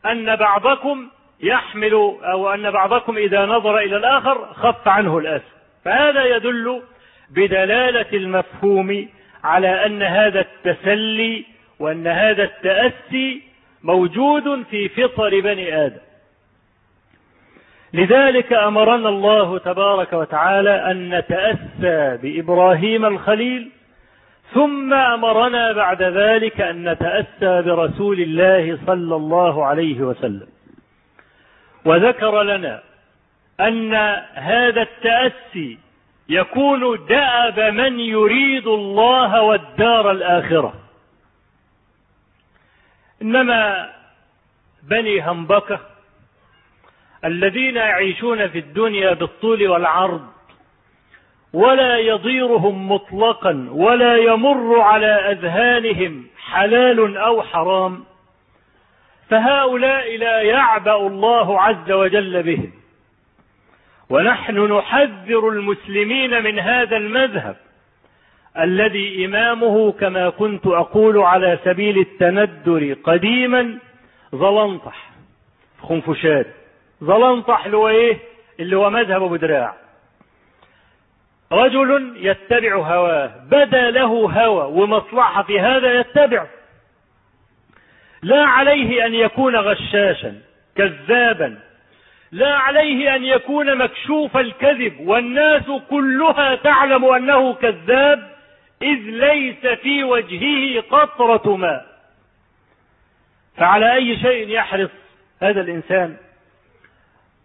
أن 0.06 0.36
بعضكم 0.36 1.08
يحمل 1.40 1.92
أو 2.24 2.54
أن 2.54 2.70
بعضكم 2.70 3.16
إذا 3.16 3.46
نظر 3.46 3.78
إلى 3.78 3.96
الآخر 3.96 4.46
خف 4.54 4.88
عنه 4.88 5.18
الأسر 5.18 5.56
فهذا 5.84 6.36
يدل 6.36 6.82
بدلالة 7.30 8.06
المفهوم 8.12 9.08
على 9.44 9.86
أن 9.86 10.02
هذا 10.02 10.40
التسلي 10.40 11.44
وأن 11.80 12.06
هذا 12.06 12.42
التأسي 12.42 13.42
موجود 13.82 14.64
في 14.70 14.88
فطر 14.88 15.40
بني 15.40 15.86
آدم. 15.86 16.00
لذلك 17.92 18.52
أمرنا 18.52 19.08
الله 19.08 19.58
تبارك 19.58 20.12
وتعالى 20.12 20.90
أن 20.90 21.18
نتأسى 21.18 22.18
بإبراهيم 22.22 23.04
الخليل 23.04 23.70
ثم 24.54 24.94
أمرنا 24.94 25.72
بعد 25.72 26.02
ذلك 26.02 26.60
أن 26.60 26.88
نتأسى 26.88 27.62
برسول 27.62 28.20
الله 28.20 28.78
صلى 28.86 29.16
الله 29.16 29.64
عليه 29.64 30.00
وسلم. 30.00 30.46
وذكر 31.86 32.42
لنا 32.42 32.82
أن 33.60 33.94
هذا 34.34 34.82
التأسي 34.82 35.78
يكون 36.28 37.06
دأب 37.06 37.60
من 37.60 38.00
يريد 38.00 38.66
الله 38.66 39.42
والدار 39.42 40.10
الآخرة. 40.10 40.74
إنما 43.22 43.90
بني 44.82 45.30
همبكة 45.30 45.80
الذين 47.24 47.76
يعيشون 47.76 48.48
في 48.48 48.58
الدنيا 48.58 49.12
بالطول 49.12 49.68
والعرض 49.68 50.26
ولا 51.52 51.98
يضيرهم 51.98 52.92
مطلقا 52.92 53.66
ولا 53.70 54.16
يمر 54.16 54.80
على 54.80 55.06
أذهانهم 55.06 56.26
حلال 56.38 57.16
أو 57.16 57.42
حرام 57.42 58.04
فهؤلاء 59.30 60.16
لا 60.16 60.40
يعبأ 60.42 60.96
الله 60.96 61.60
عز 61.60 61.90
وجل 61.90 62.42
بهم. 62.42 62.72
ونحن 64.10 64.72
نحذر 64.72 65.48
المسلمين 65.48 66.42
من 66.42 66.58
هذا 66.58 66.96
المذهب 66.96 67.56
الذي 68.58 69.24
إمامه 69.24 69.92
كما 69.92 70.30
كنت 70.30 70.66
أقول 70.66 71.18
على 71.18 71.58
سبيل 71.64 71.98
التندر 71.98 72.96
قديما 73.04 73.78
ظلنطح. 74.34 75.10
خنفشاد. 75.82 76.46
ظلنطح 77.04 77.64
اللي 77.64 77.76
هو 77.76 77.88
إيه؟ 77.88 78.18
اللي 78.60 78.76
هو 78.76 78.90
مذهب 78.90 79.22
أبو 79.22 79.36
دراع. 79.36 79.74
رجل 81.52 82.16
يتبع 82.16 82.76
هواه. 82.76 83.30
بدا 83.50 83.90
له 83.90 84.04
هوى. 84.04 84.82
ومصلحة 84.82 85.42
في 85.42 85.60
هذا 85.60 86.00
يتبعه. 86.00 86.48
لا 88.22 88.44
عليه 88.44 89.06
أن 89.06 89.14
يكون 89.14 89.56
غشاشا 89.56 90.34
كذابا. 90.76 91.58
لا 92.32 92.54
عليه 92.54 93.14
أن 93.14 93.24
يكون 93.24 93.78
مكشوف 93.78 94.36
الكذب. 94.36 95.00
والناس 95.00 95.62
كلها 95.90 96.54
تعلم 96.54 97.04
أنه 97.04 97.54
كذاب 97.54 98.36
إذ 98.82 98.98
ليس 98.98 99.66
في 99.66 100.04
وجهه 100.04 100.80
قطرة 100.80 101.56
ماء. 101.56 101.86
فعلى 103.56 103.94
أي 103.94 104.16
شيء 104.20 104.48
يحرص 104.48 104.90
هذا 105.42 105.60
الإنسان؟ 105.60 106.16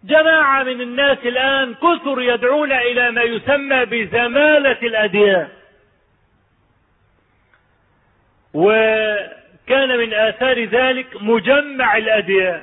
جماعة 0.04 0.62
من 0.62 0.80
الناس 0.80 1.18
الآن 1.24 1.74
كثر 1.74 2.20
يدعون 2.20 2.72
إلى 2.72 3.10
ما 3.10 3.22
يسمى 3.22 3.84
بزمالة 3.84 4.78
الأديان. 4.82 5.48
و 8.54 8.72
كان 9.66 9.98
من 9.98 10.14
آثار 10.14 10.64
ذلك 10.64 11.22
مجمع 11.22 11.96
الأديان. 11.96 12.62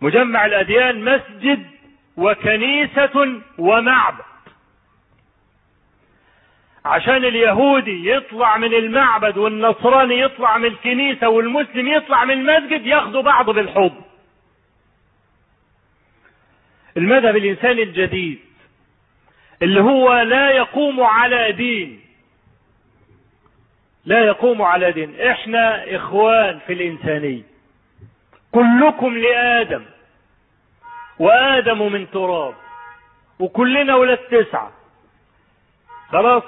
مجمع 0.00 0.46
الأديان 0.46 1.04
مسجد 1.04 1.66
وكنيسة 2.16 3.40
ومعبد. 3.58 4.24
عشان 6.84 7.24
اليهودي 7.24 8.10
يطلع 8.10 8.56
من 8.56 8.74
المعبد 8.74 9.38
والنصراني 9.38 10.20
يطلع 10.20 10.58
من 10.58 10.64
الكنيسة 10.64 11.28
والمسلم 11.28 11.88
يطلع 11.88 12.24
من 12.24 12.30
المسجد 12.30 12.86
ياخدوا 12.86 13.22
بعض 13.22 13.50
بالحب. 13.50 14.02
المذهب 16.96 17.36
الإنساني 17.36 17.82
الجديد 17.82 18.38
اللي 19.62 19.80
هو 19.80 20.20
لا 20.20 20.50
يقوم 20.50 21.00
على 21.00 21.52
دين. 21.52 22.00
لا 24.08 24.24
يقوم 24.24 24.62
على 24.62 24.92
دين. 24.92 25.20
إحنا 25.20 25.96
إخوان 25.96 26.58
في 26.66 26.72
الإنسانية. 26.72 27.42
كلكم 28.52 29.18
لآدم. 29.18 29.84
وآدم 31.18 31.92
من 31.92 32.10
تراب. 32.10 32.54
وكلنا 33.38 33.94
ولاد 33.94 34.18
تسعة. 34.18 34.72
خلاص؟ 36.12 36.42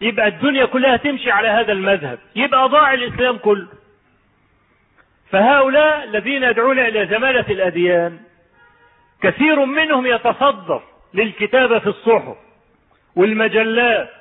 يبقى 0.00 0.26
الدنيا 0.26 0.64
كلها 0.64 0.96
تمشي 0.96 1.30
على 1.30 1.48
هذا 1.48 1.72
المذهب. 1.72 2.18
يبقى 2.36 2.68
ضاع 2.68 2.94
الإسلام 2.94 3.38
كله. 3.38 3.68
فهؤلاء 5.30 6.04
الذين 6.04 6.42
يدعون 6.42 6.78
إلى 6.78 7.06
زمالة 7.06 7.46
الأديان 7.50 8.18
كثير 9.22 9.64
منهم 9.64 10.06
يتصدر 10.06 10.82
للكتابة 11.14 11.78
في 11.78 11.86
الصحف 11.86 12.36
والمجلات 13.16 14.19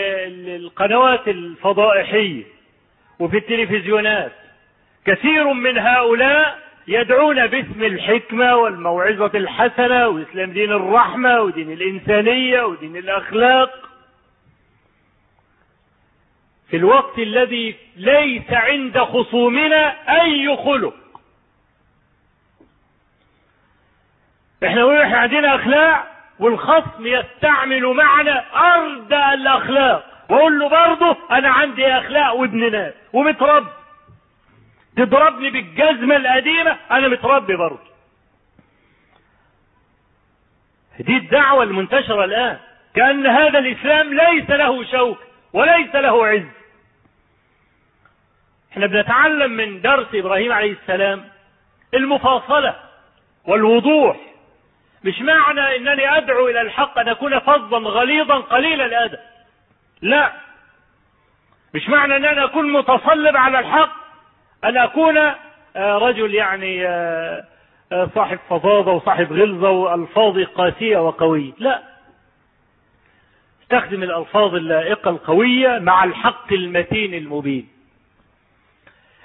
وللقنوات 0.00 1.28
الفضائحية 1.28 2.44
وفي 3.18 3.36
التلفزيونات. 3.36 4.32
كثير 5.04 5.52
من 5.52 5.78
هؤلاء 5.78 6.58
يدعون 6.88 7.46
باسم 7.46 7.84
الحكمة 7.84 8.56
والموعظة 8.56 9.30
الحسنة 9.38 10.08
وإسلام 10.08 10.52
دين 10.52 10.72
الرحمة 10.72 11.40
ودين 11.40 11.72
الإنسانية 11.72 12.62
ودين 12.62 12.96
الأخلاق. 12.96 13.70
في 16.70 16.76
الوقت 16.76 17.18
الذي 17.18 17.76
ليس 17.96 18.50
عند 18.50 18.98
خصومنا 18.98 19.86
أي 20.22 20.56
خلق. 20.56 20.94
إحنا 24.64 24.80
نقول 24.80 24.96
إحنا 25.00 25.18
عندنا 25.18 25.54
أخلاق 25.54 26.19
والخصم 26.40 27.06
يستعمل 27.06 27.86
معنا 27.86 28.44
اردى 28.54 29.34
الأخلاق. 29.34 30.26
واقول 30.28 30.58
له 30.58 30.68
برضه 30.68 31.16
أنا 31.30 31.48
عندي 31.48 31.86
أخلاق 31.86 32.34
وابن 32.34 32.72
ناس 32.72 32.94
ومتربي. 33.12 33.70
تضربني 34.96 35.50
بالجزمة 35.50 36.16
القديمة 36.16 36.76
أنا 36.90 37.08
متربي 37.08 37.56
برضه. 37.56 37.90
دي 41.00 41.16
الدعوة 41.16 41.62
المنتشرة 41.62 42.24
الآن. 42.24 42.58
كأن 42.94 43.26
هذا 43.26 43.58
الإسلام 43.58 44.14
ليس 44.14 44.50
له 44.50 44.84
شوك 44.84 45.18
وليس 45.52 45.94
له 45.94 46.26
عز. 46.26 46.46
إحنا 48.72 48.86
بنتعلم 48.86 49.50
من 49.50 49.80
درس 49.80 50.06
إبراهيم 50.14 50.52
عليه 50.52 50.72
السلام 50.72 51.24
المفاصلة 51.94 52.76
والوضوح. 53.44 54.29
مش 55.04 55.20
معنى 55.20 55.76
إنني 55.76 56.16
أدعو 56.16 56.48
إلى 56.48 56.60
الحق 56.60 56.98
أن 56.98 57.08
أكون 57.08 57.38
فظا 57.38 57.78
غليظا 57.78 58.34
قليل 58.36 58.80
الادب 58.80 59.18
لا. 60.02 60.32
مش 61.74 61.88
معنى 61.88 62.16
إن 62.16 62.24
أنا 62.24 62.44
أكون 62.44 62.72
متصلب 62.72 63.36
على 63.36 63.58
الحق 63.58 63.92
أن 64.64 64.76
أكون 64.76 65.32
رجل 65.76 66.34
يعني 66.34 66.82
صاحب 68.14 68.38
فظاظة 68.50 68.92
وصاحب 68.92 69.32
غلظة 69.32 69.70
والفاظ 69.70 70.38
قاسية 70.38 70.98
وقوية. 70.98 71.52
لا. 71.58 71.82
استخدم 73.62 74.02
الألفاظ 74.02 74.54
اللائقة 74.54 75.10
القوية 75.10 75.78
مع 75.78 76.04
الحق 76.04 76.52
المتين 76.52 77.14
المبين. 77.14 77.68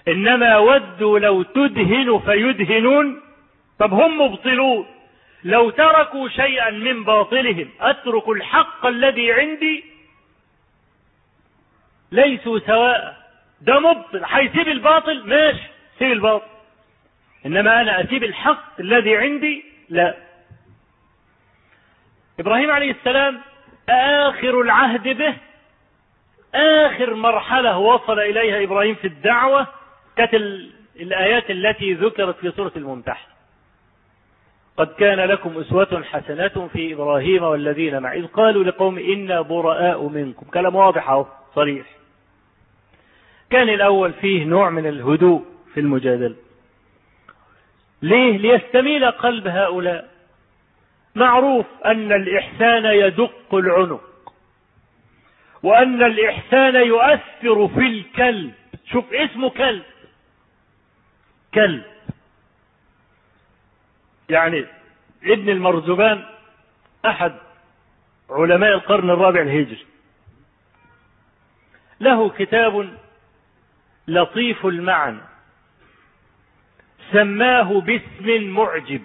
إنما 0.07 0.57
ودوا 0.57 1.19
لو 1.19 1.43
تدهن 1.43 2.19
فيدهنون. 2.26 3.21
طب 3.80 3.93
هم 3.93 4.21
مبطلون. 4.21 4.86
لو 5.45 5.69
تركوا 5.69 6.29
شيئا 6.29 6.69
من 6.69 7.03
باطلهم 7.03 7.69
اترك 7.79 8.29
الحق 8.29 8.85
الذي 8.85 9.31
عندي 9.31 9.83
ليسوا 12.11 12.59
سواء. 12.59 13.25
ده 13.61 13.79
مبطل 13.79 14.21
هيسيب 14.25 14.67
الباطل؟ 14.67 15.27
ماشي 15.27 15.67
سيب 15.99 16.11
الباطل. 16.11 16.47
إنما 17.45 17.81
أنا 17.81 18.03
أسيب 18.03 18.23
الحق 18.23 18.79
الذي 18.79 19.17
عندي؟ 19.17 19.65
لا. 19.89 20.15
إبراهيم 22.39 22.71
عليه 22.71 22.91
السلام 22.91 23.41
آخر 23.89 24.61
العهد 24.61 25.07
به 25.07 25.35
آخر 26.55 27.13
مرحلة 27.13 27.77
وصل 27.77 28.19
إليها 28.19 28.63
إبراهيم 28.63 28.95
في 28.95 29.07
الدعوة 29.07 29.67
كانت 30.17 30.33
الآيات 30.95 31.51
التي 31.51 31.93
ذكرت 31.93 32.37
في 32.39 32.51
سورة 32.51 32.71
الممتحنة. 32.75 33.34
قد 34.78 34.88
كان 34.88 35.19
لكم 35.19 35.59
أسوة 35.59 36.03
حسنة 36.03 36.69
في 36.73 36.93
إبراهيم 36.93 37.43
والذين 37.43 37.99
معه. 37.99 38.13
إذ 38.13 38.26
قالوا 38.26 38.63
لقوم 38.63 38.97
إنا 38.97 39.41
براء 39.41 40.07
منكم. 40.07 40.45
كلام 40.45 40.76
واضح 40.76 41.09
أهو 41.09 41.26
صريح. 41.55 41.86
كان 43.49 43.69
الأول 43.69 44.13
فيه 44.13 44.43
نوع 44.43 44.69
من 44.69 44.88
الهدوء 44.88 45.45
في 45.73 45.80
المجادلة. 45.80 46.36
ليه؟ 48.01 48.38
ليستميل 48.38 49.11
قلب 49.11 49.47
هؤلاء. 49.47 50.09
معروف 51.15 51.65
أن 51.86 52.11
الإحسان 52.11 52.86
يدق 52.86 53.55
العنق 53.55 54.34
وأن 55.63 56.03
الإحسان 56.03 56.76
يؤثر 56.76 57.67
في 57.67 57.80
الكلب. 57.80 58.53
شوف 58.91 59.13
اسمه 59.13 59.49
كلب. 59.49 59.84
كلب. 61.53 61.84
يعني 64.30 64.65
ابن 65.23 65.49
المرزبان 65.49 66.26
أحد 67.05 67.34
علماء 68.30 68.73
القرن 68.73 69.09
الرابع 69.09 69.41
الهجري. 69.41 69.86
له 71.99 72.30
كتاب 72.30 72.97
لطيف 74.07 74.65
المعنى 74.65 75.21
سماه 77.11 77.82
باسم 77.82 78.43
معجب. 78.43 79.01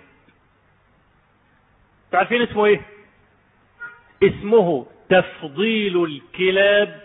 تعرفين 2.12 2.42
اسمه 2.42 2.64
إيه؟ 2.66 2.80
اسمه 4.22 4.86
تفضيل 5.08 6.04
الكلاب 6.04 7.00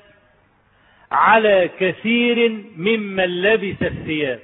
على 1.11 1.69
كثير 1.79 2.49
ممن 2.77 3.41
لبس 3.41 3.81
الثياب. 3.81 4.39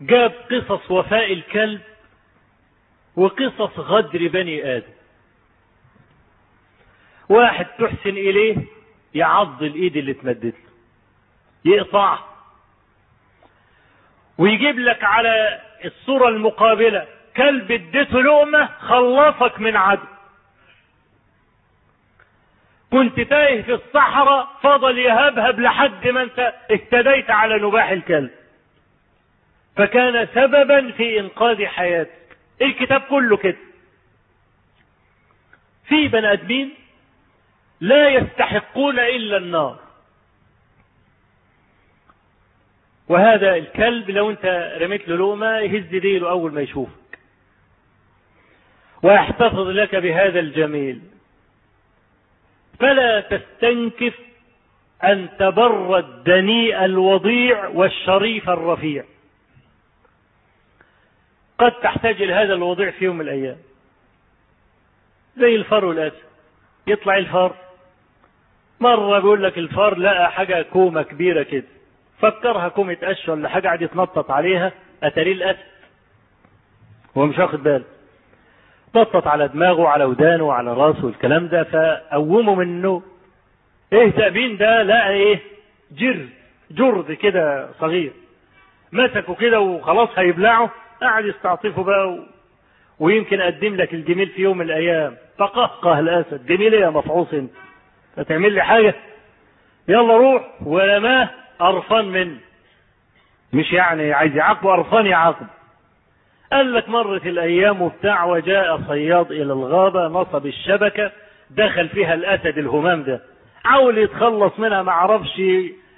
جاب 0.00 0.32
قصص 0.50 0.90
وفاء 0.90 1.32
الكلب 1.32 1.80
وقصص 3.16 3.78
غدر 3.78 4.28
بني 4.28 4.76
آدم. 4.76 4.92
واحد 7.28 7.66
تحسن 7.66 8.10
إليه 8.10 8.56
يعض 9.14 9.62
الإيد 9.62 9.96
اللي 9.96 10.10
اتمدت 10.12 10.54
له 11.64 11.74
يقطعها 11.74 12.24
ويجيب 14.38 14.78
لك 14.78 15.04
على 15.04 15.60
الصورة 15.84 16.28
المقابلة 16.28 17.06
كلب 17.36 17.72
اديته 17.72 18.22
لقمة 18.22 18.66
خلصك 18.66 19.60
من 19.60 19.76
عدو. 19.76 20.06
كنت 22.92 23.20
تايه 23.20 23.62
في 23.62 23.74
الصحراء 23.74 24.48
فضل 24.62 24.98
يهبهب 24.98 25.60
لحد 25.60 26.08
ما 26.08 26.22
انت 26.22 26.54
اهتديت 26.70 27.30
على 27.30 27.58
نباح 27.58 27.88
الكلب. 27.90 28.30
فكان 29.76 30.28
سببا 30.34 30.90
في 30.90 31.20
إنقاذ 31.20 31.64
حياتك. 31.64 32.36
الكتاب 32.62 33.00
كله 33.00 33.36
كده. 33.36 33.56
في 35.88 36.08
بني 36.08 36.32
آدمين 36.32 36.74
لا 37.80 38.08
يستحقون 38.08 38.98
إلا 38.98 39.36
النار. 39.36 39.78
وهذا 43.08 43.56
الكلب 43.56 44.10
لو 44.10 44.30
انت 44.30 44.76
رميت 44.80 45.08
له 45.08 45.16
لقمة 45.16 45.58
يهز 45.58 45.86
ديله 45.86 46.30
أول 46.30 46.52
ما 46.52 46.60
يشوفك. 46.60 47.18
ويحتفظ 49.02 49.68
لك 49.68 49.96
بهذا 49.96 50.40
الجميل. 50.40 51.00
فلا 52.80 53.20
تستنكف 53.20 54.14
أن 55.04 55.28
تبر 55.38 55.98
الدنيء 55.98 56.84
الوضيع 56.84 57.66
والشريف 57.66 58.50
الرفيع. 58.50 59.04
قد 61.58 61.72
تحتاج 61.72 62.22
إلى 62.22 62.32
هذا 62.34 62.54
الوضيع 62.54 62.90
في 62.90 63.04
يوم 63.04 63.16
من 63.16 63.20
الأيام. 63.20 63.56
زي 65.36 65.54
الفار 65.56 65.84
والأسد 65.84 66.16
يطلع 66.86 67.16
الفار. 67.16 67.54
مرة 68.80 69.18
بيقول 69.18 69.42
لك 69.42 69.58
الفار 69.58 69.98
لقى 69.98 70.32
حاجة 70.32 70.62
كومة 70.62 71.02
كبيرة 71.02 71.42
كده. 71.42 71.64
فكرها 72.18 72.68
كومة 72.68 72.96
قش 73.02 73.28
ولا 73.28 73.48
حاجة 73.48 73.68
قعد 73.68 73.82
يتنطط 73.82 74.30
عليها. 74.30 74.72
أتاريه 75.02 75.32
الأسد 75.32 75.58
هو 77.16 77.26
مش 77.26 77.38
واخد 77.38 77.62
باله. 77.62 77.84
نطط 78.96 79.26
على 79.26 79.48
دماغه 79.48 79.80
وعلى 79.80 80.04
ودانه 80.04 80.44
وعلى 80.44 80.72
راسه 80.72 81.04
والكلام 81.06 81.48
ده 81.48 81.62
فقومه 81.64 82.54
من 82.54 82.66
النوم 82.66 83.02
إيه 83.92 84.10
تأبين 84.10 84.56
ده؟ 84.56 84.82
لقى 84.82 85.10
إيه 85.10 85.40
جرد 85.92 86.28
جرد 86.70 87.12
كده 87.12 87.68
صغير. 87.80 88.12
مسكه 88.92 89.34
كده 89.34 89.60
وخلاص 89.60 90.08
هيبلعه. 90.16 90.70
قعد 91.02 91.24
يستعطفه 91.24 91.82
بقى. 91.82 92.18
ويمكن 92.98 93.40
أقدم 93.40 93.76
لك 93.76 93.94
الجميل 93.94 94.26
في 94.28 94.42
يوم 94.42 94.58
من 94.58 94.64
الأيام. 94.66 95.16
فقهقه 95.38 95.98
الاسد 95.98 96.46
جميل 96.46 96.74
يا 96.74 96.90
مفعوص 96.90 97.32
أنت. 97.34 97.50
هتعمل 98.18 98.52
لي 98.52 98.62
حاجة؟ 98.62 98.94
يلا 99.88 100.16
روح. 100.16 100.42
ورماه 100.66 101.30
قرفان 101.58 102.04
منه 102.04 102.36
مش 103.52 103.72
يعني 103.72 104.12
عايز 104.12 104.36
يعاقبه 104.36 104.70
قرفان 104.70 105.06
يعاقبه 105.06 105.46
قال 106.52 106.74
لك 106.74 106.88
مرت 106.88 107.26
الأيام 107.26 107.82
وبتاع 107.82 108.24
وجاء 108.24 108.82
صياد 108.88 109.30
إلى 109.32 109.52
الغابة 109.52 110.08
نصب 110.08 110.46
الشبكة 110.46 111.12
دخل 111.50 111.88
فيها 111.88 112.14
الأسد 112.14 112.58
الهمام 112.58 113.02
ده. 113.02 113.20
حاول 113.64 113.98
يتخلص 113.98 114.58
منها 114.58 114.82
ما 114.82 114.92
عرفش 114.92 115.42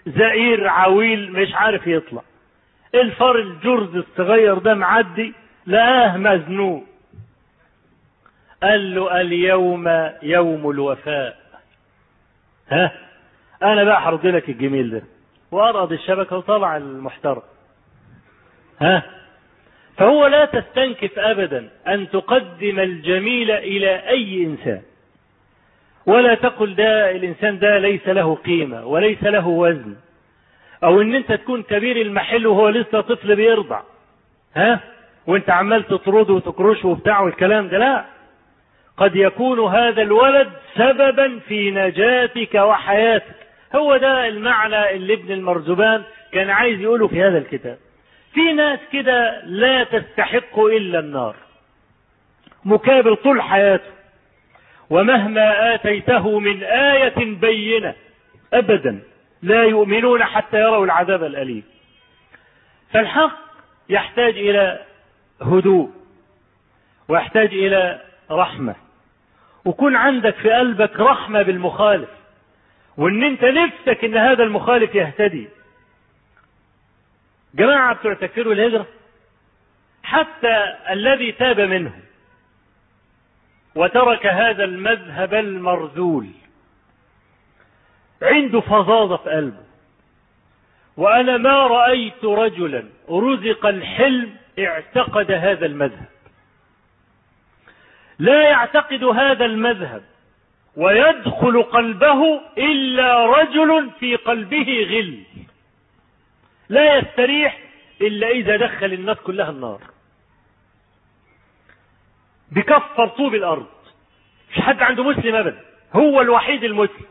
زئير 0.07 0.69
عويل 0.69 1.33
مش 1.33 1.55
عارف 1.55 1.87
يطلع. 1.87 2.23
الفار 2.95 3.39
الجرز 3.39 3.97
الصغير 3.97 4.59
ده 4.59 4.75
معدي 4.75 5.35
لقاه 5.67 6.17
مزنوق. 6.17 6.85
قال 8.63 8.95
له 8.95 9.21
اليوم 9.21 10.11
يوم 10.23 10.71
الوفاء. 10.71 11.39
ها؟ 12.69 12.93
أنا 13.63 13.85
بقى 13.85 14.03
هرد 14.03 14.27
لك 14.27 14.49
الجميل 14.49 14.91
ده. 14.91 15.03
وأرقد 15.51 15.93
الشبكة 15.93 16.37
وطلع 16.37 16.77
المحترم. 16.77 17.43
ها؟ 18.81 19.03
فهو 19.97 20.27
لا 20.27 20.45
تستنكف 20.45 21.19
أبدا 21.19 21.69
أن 21.89 22.11
تقدم 22.11 22.79
الجميل 22.79 23.51
إلى 23.51 24.09
أي 24.09 24.45
إنسان. 24.45 24.83
ولا 26.07 26.35
تقل 26.35 26.75
ده 26.75 27.11
الإنسان 27.11 27.59
ده 27.59 27.79
ليس 27.79 28.09
له 28.09 28.35
قيمة 28.35 28.87
وليس 28.87 29.23
له 29.23 29.47
وزن. 29.47 29.97
أو 30.85 31.01
إن 31.01 31.15
أنت 31.15 31.33
تكون 31.33 31.63
كبير 31.63 31.97
المحل 31.97 32.47
وهو 32.47 32.69
لسه 32.69 33.01
طفل 33.01 33.37
بيرضع. 33.37 33.81
ها؟ 34.57 34.81
وأنت 35.27 35.51
عمال 35.51 35.87
تطرده 35.87 36.35
وتكرشه 36.35 36.89
وبتاع 36.89 37.21
والكلام 37.21 37.69
ده 37.69 37.79
لا. 37.79 38.05
قد 38.97 39.17
يكون 39.17 39.61
هذا 39.61 40.03
الولد 40.03 40.49
سببا 40.75 41.39
في 41.49 41.71
نجاتك 41.71 42.55
وحياتك. 42.55 43.35
هو 43.77 43.97
ده 43.97 44.29
المعنى 44.29 44.91
اللي 44.91 45.15
ابن 45.15 45.33
المرزبان 45.33 46.03
كان 46.33 46.51
عايز 46.51 46.81
يقوله 46.81 47.09
في 47.09 47.23
هذا 47.23 47.39
الكتاب. 47.39 47.79
في 48.35 48.53
ناس 48.53 48.79
كده 48.93 49.43
لا 49.45 49.85
تستحق 49.85 50.59
إلا 50.59 50.99
النار. 50.99 51.37
مكابر 52.65 53.15
طول 53.15 53.43
حياته. 53.43 53.91
ومهما 54.91 55.75
آتيته 55.75 56.39
من 56.39 56.63
آية 56.63 57.35
بينة 57.35 57.95
أبدا. 58.53 59.01
لا 59.43 59.65
يؤمنون 59.65 60.25
حتى 60.25 60.57
يروا 60.57 60.85
العذاب 60.85 61.25
الأليم. 61.25 61.63
فالحق 62.93 63.39
يحتاج 63.89 64.39
إلى 64.39 64.85
هدوء 65.43 65.91
ويحتاج 67.09 67.55
إلى 67.55 68.01
رحمة. 68.31 68.75
وكون 69.65 69.97
عندك 69.97 70.35
في 70.35 70.51
قلبك 70.51 71.01
رحمة 71.01 71.43
بالمخالف 71.43 72.09
وإن 72.97 73.23
أنت 73.25 73.45
نفسك 73.45 74.05
إن 74.05 74.17
هذا 74.17 74.43
المخالف 74.43 74.95
يهتدي. 74.95 75.49
جماعة 77.55 77.95
بتوع 77.95 78.15
تكفير 78.15 78.53
الهجرة 78.53 78.87
حتى 80.03 80.77
الذي 80.91 81.33
تاب 81.33 81.61
منه 81.61 81.93
وترك 83.75 84.27
هذا 84.27 84.65
المذهب 84.65 85.35
المرذول 85.35 86.27
عنده 88.23 88.61
فظاظة 88.61 89.17
في 89.17 89.31
قلبه. 89.31 89.69
وأنا 90.97 91.37
ما 91.37 91.67
رأيت 91.67 92.25
رجلا 92.25 92.85
رزق 93.11 93.67
الحلم 93.67 94.37
اعتقد 94.59 95.31
هذا 95.31 95.67
المذهب. 95.67 96.09
لا 98.19 98.43
يعتقد 98.43 99.05
هذا 99.05 99.45
المذهب 99.45 100.03
ويدخل 100.77 101.63
قلبه 101.63 102.41
إلا 102.59 103.27
رجل 103.27 103.91
في 104.01 104.17
قلبه 104.17 104.87
غل. 104.91 105.23
لا 106.69 106.97
يستريح 106.97 107.59
إلا 108.01 108.29
إذا 108.29 108.57
دخل 108.57 108.93
الناس 108.93 109.17
كلها 109.17 109.51
النار. 109.51 109.81
بكفر 112.53 113.09
طوب 113.09 113.35
الأرض. 113.35 113.67
مش 114.51 114.61
حد 114.61 114.83
عنده 114.83 115.05
مسلم 115.05 115.35
أبدا. 115.35 115.61
هو 115.93 116.21
الوحيد 116.21 116.65
المسلم. 116.65 117.07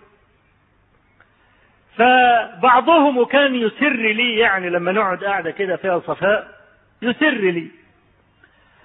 فبعضهم 1.97 3.25
كان 3.25 3.55
يسر 3.55 3.93
لي 3.93 4.37
يعني 4.37 4.69
لما 4.69 4.91
نقعد 4.91 5.23
قاعدة 5.23 5.51
كده 5.51 5.75
فيها 5.75 5.99
صفاء 5.99 6.47
يسر 7.01 7.29
لي. 7.29 7.67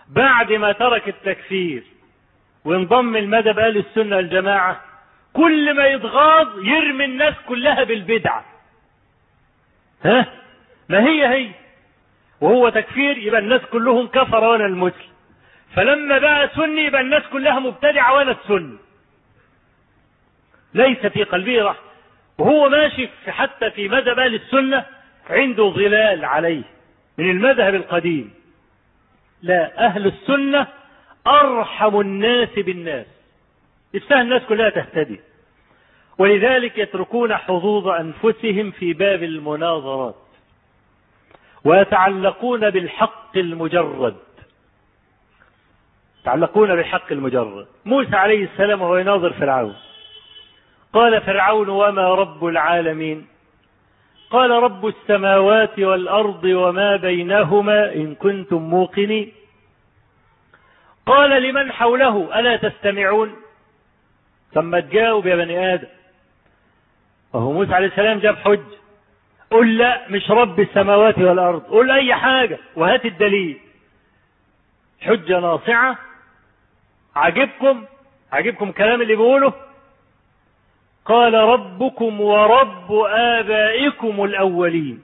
بعد 0.08 0.52
ما 0.52 0.72
ترك 0.72 1.08
التكفير 1.08 1.82
وانضم 2.64 3.16
المذهب 3.16 3.58
أهل 3.58 3.76
السنة 3.76 4.16
والجماعة 4.16 4.80
كل 5.32 5.74
ما 5.76 5.86
يتغاض 5.86 6.58
يرمي 6.64 7.04
الناس 7.04 7.34
كلها 7.48 7.84
بالبدعة. 7.84 8.44
ها؟ 10.04 10.26
ما 10.88 11.04
هي 11.06 11.26
هي؟ 11.28 11.48
وهو 12.40 12.68
تكفير 12.68 13.18
يبقى 13.18 13.40
الناس 13.40 13.60
كلهم 13.60 14.06
كفر 14.06 14.44
وأنا 14.44 14.66
المسلم 14.66 15.12
فلما 15.76 16.18
بقى 16.18 16.48
سني 16.56 16.84
يبقى 16.84 17.00
الناس 17.00 17.22
كلها 17.32 17.58
مبتدعة 17.58 18.14
وأنا 18.14 18.30
السني. 18.30 18.76
ليس 20.74 21.06
في 21.06 21.22
قلبه 21.24 21.62
رحمة. 21.62 21.91
وهو 22.38 22.68
ماشي 22.68 23.08
في 23.24 23.32
حتى 23.32 23.70
في 23.70 23.88
مذهب 23.88 24.18
أهل 24.18 24.34
السنة 24.34 24.84
عنده 25.30 25.70
ظلال 25.70 26.24
عليه 26.24 26.62
من 27.18 27.30
المذهب 27.30 27.74
القديم. 27.74 28.34
لا 29.42 29.86
أهل 29.86 30.06
السنة 30.06 30.66
أرحم 31.26 32.00
الناس 32.00 32.48
بالناس. 32.56 33.06
نفسها 33.94 34.22
الناس 34.22 34.42
كلها 34.42 34.70
تهتدي. 34.70 35.20
ولذلك 36.18 36.78
يتركون 36.78 37.36
حظوظ 37.36 37.88
أنفسهم 37.88 38.70
في 38.70 38.92
باب 38.92 39.22
المناظرات. 39.22 40.14
ويتعلقون 41.64 42.70
بالحق 42.70 43.36
المجرد. 43.36 44.16
يتعلقون 46.20 46.76
بالحق 46.76 47.12
المجرد. 47.12 47.66
موسى 47.84 48.16
عليه 48.16 48.44
السلام 48.44 48.82
وهو 48.82 48.96
يناظر 48.96 49.32
فرعون. 49.32 49.76
قال 50.92 51.20
فرعون 51.20 51.68
وما 51.68 52.14
رب 52.14 52.46
العالمين؟ 52.46 53.26
قال 54.30 54.50
رب 54.50 54.86
السماوات 54.86 55.78
والأرض 55.78 56.44
وما 56.44 56.96
بينهما 56.96 57.94
إن 57.94 58.14
كنتم 58.14 58.56
موقنين. 58.62 59.32
قال 61.06 61.42
لمن 61.42 61.72
حوله 61.72 62.40
ألا 62.40 62.56
تستمعون؟ 62.56 63.36
ثم 64.54 64.78
تجاوب 64.78 65.26
يا 65.26 65.36
بني 65.36 65.74
آدم 65.74 65.88
وهو 67.32 67.52
موسى 67.52 67.74
عليه 67.74 67.86
السلام 67.86 68.18
جاب 68.18 68.36
حج. 68.36 68.60
قل 69.50 69.78
لا 69.78 70.08
مش 70.08 70.30
رب 70.30 70.60
السماوات 70.60 71.18
والأرض. 71.18 71.62
قل 71.62 71.90
أي 71.90 72.14
حاجة 72.14 72.58
وهات 72.76 73.04
الدليل. 73.04 73.60
حجة 75.00 75.40
ناصعة. 75.40 75.98
عجبكم 77.16 77.84
عجبكم 78.32 78.72
كلام 78.72 79.02
اللي 79.02 79.16
بيقوله؟ 79.16 79.52
قال 81.04 81.34
ربكم 81.34 82.20
ورب 82.20 82.92
آبائكم 83.08 84.24
الأولين. 84.24 85.02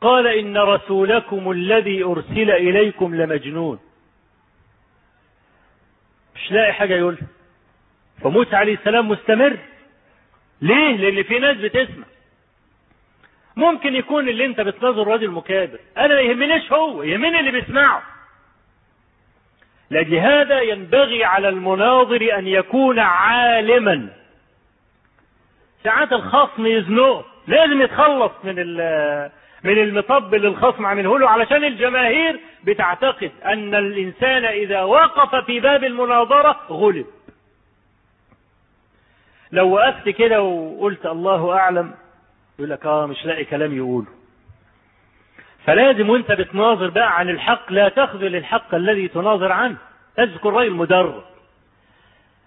قال 0.00 0.26
إن 0.26 0.56
رسولكم 0.56 1.50
الذي 1.50 2.04
أرسل 2.04 2.50
إليكم 2.50 3.14
لمجنون. 3.14 3.80
مش 6.34 6.52
لاقي 6.52 6.72
حاجة 6.72 6.94
يقولها 6.94 7.26
فموسى 8.22 8.56
عليه 8.56 8.74
السلام 8.74 9.08
مستمر. 9.08 9.58
ليه؟ 10.62 10.96
لأن 10.96 11.22
في 11.22 11.38
ناس 11.38 11.56
بتسمع. 11.56 12.04
ممكن 13.56 13.94
يكون 13.94 14.28
اللي 14.28 14.44
أنت 14.44 14.60
بتناظر 14.60 15.08
راجل 15.08 15.30
مكابر. 15.30 15.78
أنا 15.96 16.14
ما 16.14 16.20
يهمنيش 16.20 16.72
هو 16.72 17.02
يهمني 17.02 17.40
اللي 17.40 17.50
بيسمعه. 17.50 18.02
لأجل 19.90 20.14
هذا 20.14 20.60
ينبغي 20.60 21.24
على 21.24 21.48
المناظر 21.48 22.38
أن 22.38 22.46
يكون 22.46 22.98
عالما. 22.98 24.08
ساعات 25.84 26.12
الخصم 26.12 26.66
يزنقه 26.66 27.24
لازم 27.46 27.82
يتخلص 27.82 28.32
من 28.44 28.54
من 29.64 29.78
المطب 29.78 30.34
اللي 30.34 30.48
الخصم 30.48 30.86
عامله 30.86 31.18
له 31.18 31.28
علشان 31.28 31.64
الجماهير 31.64 32.40
بتعتقد 32.64 33.30
أن 33.44 33.74
الإنسان 33.74 34.44
إذا 34.44 34.82
وقف 34.82 35.34
في 35.44 35.60
باب 35.60 35.84
المناظرة 35.84 36.60
غلب. 36.70 37.06
لو 39.52 39.70
وقفت 39.70 40.08
كده 40.08 40.42
وقلت 40.42 41.06
الله 41.06 41.52
أعلم 41.58 41.94
يقول 42.58 42.70
لك 42.70 42.86
آه 42.86 43.06
مش 43.06 43.26
لاقي 43.26 43.44
كلام 43.44 43.76
يقوله. 43.76 44.06
فلازم 45.70 46.10
وانت 46.10 46.32
بتناظر 46.32 46.90
بقى 46.90 47.18
عن 47.18 47.28
الحق 47.28 47.72
لا 47.72 47.88
تخذل 47.88 48.36
الحق 48.36 48.74
الذي 48.74 49.08
تناظر 49.08 49.52
عنه. 49.52 49.76
اذكر 50.18 50.52
راجل 50.52 50.70
مدرب 50.70 51.22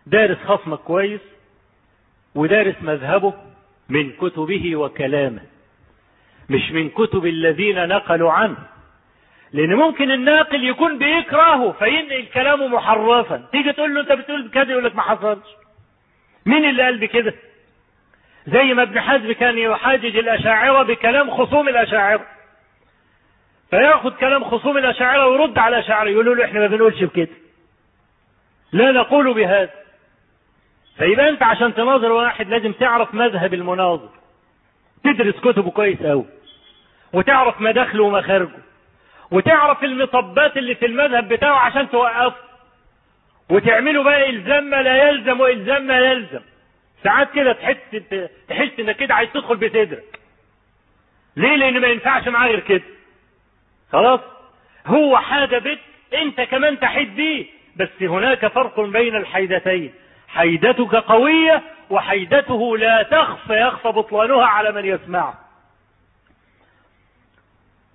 دارس 0.06 0.38
خصمك 0.38 0.80
كويس 0.80 1.22
ودارس 2.36 2.76
مذهبه 2.82 3.34
من 3.90 4.12
كتبه 4.12 4.76
وكلامه. 4.76 5.42
مش 6.50 6.72
من 6.72 6.90
كتب 6.90 7.26
الذين 7.26 7.88
نقلوا 7.88 8.32
عنه. 8.32 8.58
لأن 9.54 9.76
ممكن 9.76 10.12
الناقل 10.12 10.64
يكون 10.64 10.98
بيكرهه 10.98 11.72
فينقل 11.72 12.26
كلامه 12.34 12.68
محرفا. 12.68 13.44
تيجي 13.52 13.74
تقول 13.74 13.96
له 13.96 14.02
أنت 14.02 14.12
بتقول 14.12 14.50
كده 14.50 14.72
يقول 14.72 14.86
لك 14.86 14.96
ما 14.96 15.02
حصلش. 15.02 15.48
مين 16.46 16.70
اللي 16.70 16.84
قال 16.84 16.98
بكده؟ 16.98 17.34
زي 18.48 18.74
ما 18.74 18.84
ابن 18.84 19.00
حزم 19.00 19.32
كان 19.32 19.58
يحاجج 19.58 20.18
الأشاعرة 20.18 20.84
بكلام 20.84 21.32
خصوم 21.32 21.70
الأشاعرة. 21.70 22.33
فياخد 23.74 24.14
كلام 24.16 24.44
خصوم 24.44 24.78
الاشاعره 24.78 25.28
ويرد 25.28 25.58
على 25.58 25.78
الاشاعره 25.78 26.10
يقولوا 26.10 26.36
له 26.36 26.46
إحنا 26.46 26.60
ما 26.60 26.68
بنقولش 26.68 27.04
بكده. 27.04 27.28
لا 28.72 28.92
نقول 28.92 29.34
بهذا. 29.34 29.70
فيبقى 30.98 31.30
أنت 31.30 31.44
عشان 31.44 31.74
تناظر 31.74 32.12
واحد 32.12 32.50
لازم 32.50 32.72
تعرف 32.72 33.14
مذهب 33.14 33.54
المناظر. 33.54 34.10
تدرس 35.04 35.36
كتبه 35.40 35.72
كويس 35.72 36.02
قوي 36.02 36.26
وتعرف 37.14 37.62
مداخله 37.62 38.04
ومخارجه. 38.04 38.60
وتعرف 39.32 39.84
المطبات 39.84 40.58
اللي 40.58 40.76
في 40.76 40.86
المذهب 40.86 41.28
بتاعه 41.30 41.58
عشان 41.60 41.90
توقفه. 41.90 42.36
وتعمله 43.50 44.04
بقى 44.04 44.30
إلزام 44.30 44.64
ما 44.64 44.82
لا 44.82 45.10
يلزم 45.10 45.40
وإلزام 45.40 45.88
ما 45.88 46.00
يلزم. 46.00 46.42
ساعات 47.04 47.32
كده 47.32 47.54
تحس 47.54 47.78
تحس 48.48 48.80
إنك 48.80 48.96
كده 48.96 49.14
عايز 49.14 49.30
تدخل 49.34 49.56
بصدرك. 49.56 50.20
ليه؟ 51.38 51.56
لأن 51.56 51.82
ما 51.82 51.88
ينفعش 51.88 52.28
معاه 52.28 52.48
غير 52.48 52.60
كده. 52.60 52.84
خلاص؟ 53.94 54.20
هو 54.88 55.18
حاجة 55.18 55.58
بك 55.58 55.80
انت 56.14 56.42
كمان 56.42 56.80
تحد 56.80 57.06
بيه. 57.16 57.46
بس 57.76 57.90
هناك 58.02 58.48
فرق 58.48 58.80
بين 58.80 59.16
الحيدتين. 59.16 59.94
حيدتك 60.28 60.96
قوية 60.96 61.64
وحيدته 61.90 62.78
لا 62.78 63.04
تخفى 63.04 63.54
يخفى 63.54 63.88
بطلانها 63.88 64.46
على 64.46 64.72
من 64.72 64.86
يسمعه. 64.86 65.40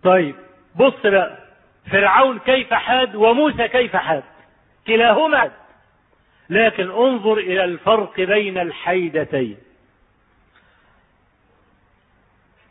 طيب 0.02 0.34
بص 0.76 1.06
بقى. 1.06 1.38
فرعون 1.90 2.38
كيف 2.38 2.74
حاد 2.74 3.14
وموسى 3.14 3.68
كيف 3.68 3.96
حاد؟ 3.96 4.24
كلاهما. 4.86 5.38
حاد 5.38 5.52
لكن 6.50 6.90
انظر 6.90 7.38
إلى 7.38 7.64
الفرق 7.64 8.20
بين 8.20 8.58
الحيدتين. 8.58 9.58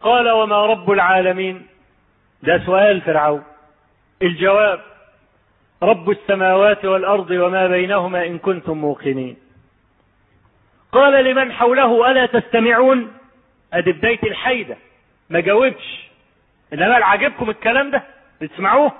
قال 0.02 0.30
وما 0.30 0.66
رب 0.66 0.92
العالمين؟ 0.92 1.68
ده 2.44 2.66
سؤال 2.66 3.02
فرعون. 3.02 3.44
الجواب 4.22 4.82
رب 5.84 6.10
السماوات 6.10 6.86
والأرض 6.86 7.32
وما 7.32 7.68
بينهما 7.68 8.26
إن 8.26 8.38
كنتم 8.38 8.78
موقنين. 8.78 9.38
قال 10.92 11.26
لمن 11.26 11.52
حوله 11.52 12.12
ألا 12.12 12.26
تستمعون؟ 12.26 13.14
أدي 13.74 13.92
بداية 13.92 14.24
الحيدة. 14.24 14.78
ما 15.30 15.40
جاوبش. 15.40 16.10
إنما 16.74 16.96
عجبكم 16.96 17.50
الكلام 17.50 17.92
ده؟ 17.92 18.04
تسمعوه 18.40 18.92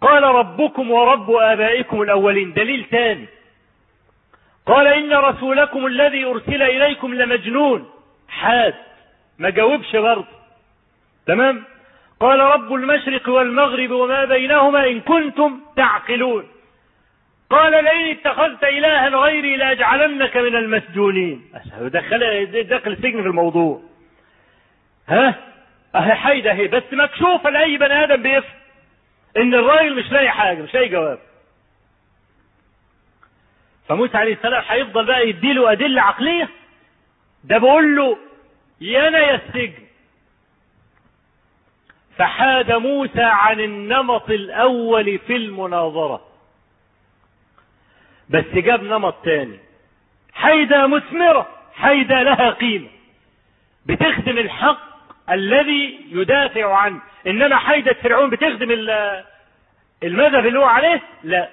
قال 0.00 0.22
ربكم 0.22 0.90
ورب 0.90 1.30
آبائكم 1.30 2.02
الأولين. 2.02 2.52
دليل 2.52 2.86
ثاني 2.90 3.26
قال 4.66 4.86
إن 4.86 5.12
رسولكم 5.12 5.86
الذي 5.86 6.24
أرسل 6.24 6.62
إليكم 6.62 7.14
لمجنون. 7.14 7.90
حاد. 8.28 8.74
ما 9.38 9.50
جاوبش 9.50 9.96
برضه. 9.96 10.26
تمام؟ 11.26 11.64
قال 12.20 12.40
رب 12.40 12.74
المشرق 12.74 13.28
والمغرب 13.28 13.90
وما 13.90 14.24
بينهما 14.24 14.86
إن 14.86 15.00
كنتم 15.00 15.60
تعقلون. 15.76 16.48
قال 17.50 17.84
لئن 17.84 18.10
اتخذت 18.16 18.64
إلها 18.64 19.08
غيري 19.08 19.56
لأجعلنك 19.56 20.36
من 20.36 20.56
المسجونين. 20.56 21.52
دخل 21.80 22.46
دخل 22.68 22.90
السجن 22.92 23.22
في 23.22 23.28
الموضوع. 23.28 23.82
ها؟ 25.08 25.34
أهي 25.94 26.14
حيدة 26.14 26.50
اهي 26.50 26.68
بس 26.68 26.82
مكشوفة 26.92 27.50
لأي 27.50 27.76
بني 27.76 28.04
آدم 28.04 28.22
بيفهم 28.22 28.60
إن 29.36 29.54
الراجل 29.54 29.96
مش 29.96 30.12
لاقي 30.12 30.30
حاجة 30.30 30.62
مش 30.62 30.74
لاقي 30.74 30.88
جواب. 30.88 31.18
فموسى 33.88 34.16
عليه 34.16 34.32
السلام 34.34 34.62
هيفضل 34.68 35.06
بقى 35.06 35.28
يديله 35.28 35.72
أدلة 35.72 36.02
عقلية. 36.02 36.48
ده 37.44 37.58
بيقول 37.58 37.96
له 37.96 38.18
يانا 38.80 39.18
يا 39.18 39.34
السجن. 39.34 39.89
فحاد 42.16 42.72
موسى 42.72 43.22
عن 43.22 43.60
النمط 43.60 44.30
الأول 44.30 45.18
في 45.18 45.36
المناظرة. 45.36 46.20
بس 48.30 48.44
جاب 48.54 48.82
نمط 48.82 49.14
تاني. 49.24 49.58
حيدة 50.34 50.86
مثمرة 50.86 51.48
حيدة 51.74 52.22
لها 52.22 52.50
قيمة. 52.50 52.88
بتخدم 53.86 54.38
الحق 54.38 54.90
الذي 55.30 55.98
يدافع 56.10 56.74
عنه. 56.74 57.00
إنما 57.26 57.56
حيدة 57.56 57.92
فرعون 57.92 58.30
بتخدم 58.30 58.70
المذهب 60.02 60.46
اللي 60.46 60.58
هو 60.58 60.64
عليه؟ 60.64 61.02
لا. 61.22 61.48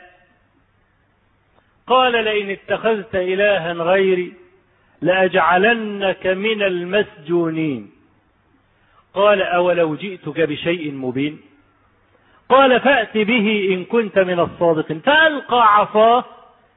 قال 1.88 2.12
لئن 2.24 2.50
اتخذت 2.50 3.16
إلها 3.16 3.74
غيري 3.74 4.34
لأجعلنك 5.02 6.28
من 6.28 6.64
المسجونين. 6.64 7.97
قال 9.18 9.42
أولو 9.42 9.96
جئتك 9.96 10.40
بشيء 10.42 10.92
مبين 10.92 11.42
قال 12.50 12.80
فأت 12.82 13.18
به 13.18 13.70
إن 13.74 13.86
كنت 13.86 14.20
من 14.20 14.40
الصادقين 14.40 15.00
فألقى 15.00 15.76
عصاه 15.76 16.26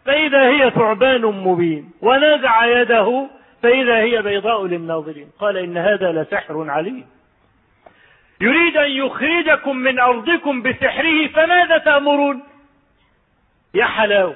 فإذا 0.05 0.49
هي 0.49 0.71
ثعبان 0.71 1.23
مبين 1.23 1.91
ونزع 2.03 2.81
يده 2.81 3.27
فإذا 3.63 3.97
هي 3.97 4.23
بيضاء 4.23 4.67
للناظرين 4.67 5.29
قال 5.39 5.57
إن 5.57 5.77
هذا 5.77 6.13
لسحر 6.13 6.71
عليم 6.71 7.07
يريد 8.41 8.77
أن 8.77 8.91
يخرجكم 8.91 9.77
من 9.77 9.99
أرضكم 9.99 10.63
بسحره 10.63 11.27
فماذا 11.29 11.79
تأمرون 11.79 12.43
يا 13.75 13.85
حلاوة 13.85 14.35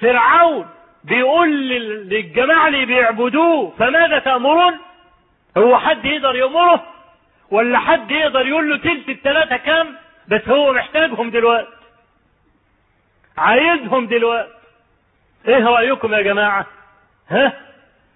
فرعون 0.00 0.66
بيقول 1.04 1.68
للجماعة 2.08 2.68
اللي 2.68 2.84
بيعبدوه 2.86 3.72
فماذا 3.78 4.18
تأمرون 4.18 4.74
هو 5.58 5.78
حد 5.78 6.04
يقدر 6.04 6.36
يأمره 6.36 6.93
ولا 7.50 7.78
حد 7.78 8.10
يقدر 8.10 8.46
يقول 8.46 8.70
له 8.70 8.76
تلت 8.76 9.08
التلاتة 9.08 9.56
كام؟ 9.56 9.96
بس 10.28 10.48
هو 10.48 10.72
محتاجهم 10.72 11.30
دلوقتي. 11.30 11.68
عايزهم 13.36 14.06
دلوقتي. 14.06 14.50
إيه 15.48 15.64
رأيكم 15.64 16.14
يا 16.14 16.20
جماعة؟ 16.22 16.66
ها؟ 17.28 17.52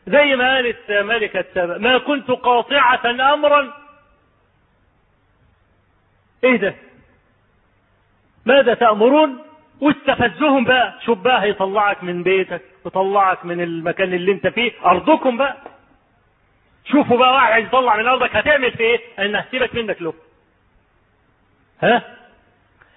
زي 0.06 0.36
ما 0.36 0.54
قالت 0.54 0.90
ملكة 0.90 1.44
سبأ. 1.54 1.78
ما 1.78 1.98
كنت 1.98 2.30
قاطعة 2.30 3.34
أمرا. 3.34 3.74
إيه 6.44 6.56
ده؟ 6.56 6.74
ماذا 8.46 8.74
تأمرون؟ 8.74 9.38
واستفزهم 9.80 10.64
بقى؟ 10.64 10.94
شوف 11.04 11.18
بقى 11.18 11.42
هيطلعك 11.42 12.04
من 12.04 12.22
بيتك 12.22 12.62
وطلعك 12.84 13.44
من 13.44 13.60
المكان 13.60 14.14
اللي 14.14 14.32
انت 14.32 14.46
فيه. 14.46 14.72
أرضكم 14.84 15.36
بقى. 15.36 15.56
شوفوا 16.92 17.18
بقى 17.18 17.32
واحد 17.32 17.62
يطلع 17.64 17.96
من 17.96 18.06
أرضك 18.06 18.36
هتعمل 18.36 18.72
في 18.72 18.80
إيه؟ 18.82 19.00
أن 19.18 19.36
هسيبك 19.36 19.74
منك 19.74 20.02
له 20.02 20.14
ها؟ 21.82 22.02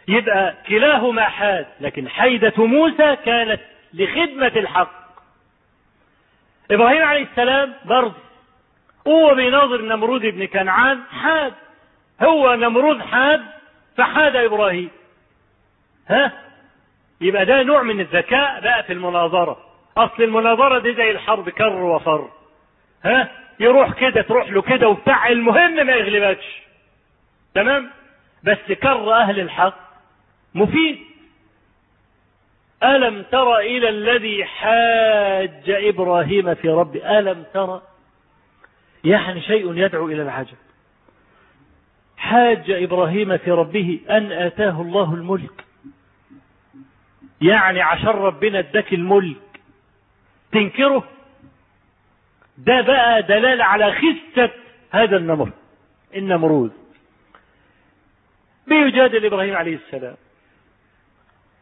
يبقى 0.08 0.56
كلاهما 0.68 1.24
حاد 1.24 1.68
لكن 1.82 2.10
حيدة 2.10 2.54
موسى 2.66 3.16
كانت 3.26 3.62
لخدمة 3.94 4.48
الحق. 4.48 4.92
إبراهيم 6.72 7.02
عليه 7.04 7.24
السلام 7.24 7.74
برضه 7.86 8.14
هو 9.08 9.36
بيناظر 9.36 9.82
نمرود 9.82 10.22
بن 10.22 10.46
كنعان 10.48 11.02
حاد. 11.12 11.54
هو 12.24 12.56
نمرود 12.56 13.02
حاد 13.02 13.42
فحاد 13.98 14.36
إبراهيم. 14.36 14.89
ها؟ 16.10 16.32
يبقى 17.22 17.46
ده 17.46 17.64
نوع 17.64 17.82
من 17.84 18.00
الذكاء 18.00 18.62
بقى 18.62 18.84
في 18.84 18.94
المناظرة. 18.94 19.58
أصل 19.98 20.24
المناظرة 20.24 20.80
دي 20.80 20.94
زي 20.94 21.12
الحرب 21.12 21.50
كر 21.50 21.74
وفر. 21.84 22.30
ها؟ 23.06 23.32
يروح 23.62 23.93
كده 23.93 24.22
تروح 24.22 24.49
له 24.49 24.62
كده 24.62 24.89
وبتاع 24.89 25.28
المهم 25.28 25.86
ما 25.86 25.93
يغلبكش. 25.93 26.62
تمام؟ 27.53 27.89
بس 28.43 28.72
كر 28.82 29.14
أهل 29.14 29.39
الحق. 29.39 29.78
مفيد. 30.55 30.99
ألم 32.84 33.24
تر 33.32 33.57
إلى 33.57 33.89
الذي 33.89 34.45
حاج 34.45 35.70
إبراهيم 35.70 36.53
في 36.53 36.70
ربه 36.70 37.20
ألم 37.20 37.43
تر؟ 37.53 37.82
يعني 39.03 39.41
شيء 39.41 39.78
يدعو 39.78 40.07
إلى 40.07 40.22
العجب. 40.22 40.57
حاج 42.18 42.72
إبراهيم 42.72 43.38
في 43.38 43.51
ربه 43.51 43.99
أن 44.09 44.32
آتاه 44.32 44.82
الله 44.82 45.14
الملك. 45.14 45.66
يعني 47.41 47.82
عشان 47.82 48.07
ربنا 48.07 48.59
اداك 48.59 48.93
الملك. 48.93 49.38
تنكره؟ 50.51 51.03
ده 52.58 52.82
بقى 52.82 53.22
دلالة 53.22 53.64
على 53.64 53.91
خسة 53.93 54.49
هذا 54.91 55.18
النمر. 55.18 55.52
النمرود 56.16 56.72
بيجادل 58.68 59.26
إبراهيم 59.26 59.56
عليه 59.56 59.76
السلام. 59.76 60.16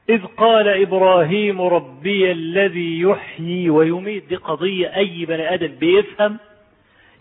إذ 0.09 0.25
قال 0.25 0.67
إبراهيم 0.67 1.61
ربي 1.61 2.31
الذي 2.31 2.99
يحيي 3.01 3.69
ويميت 3.69 4.25
دي 4.25 4.35
قضية 4.35 4.95
أي 4.95 5.25
بني 5.25 5.53
آدم 5.53 5.67
بيفهم. 5.67 6.37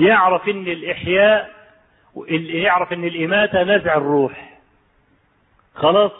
يعرف 0.01 0.49
إن 0.49 0.67
الإحياء 0.67 1.51
يعرف 2.41 2.93
إن 2.93 3.05
الإماتة 3.05 3.63
نزع 3.63 3.97
الروح. 3.97 4.59
خلاص؟ 5.75 6.13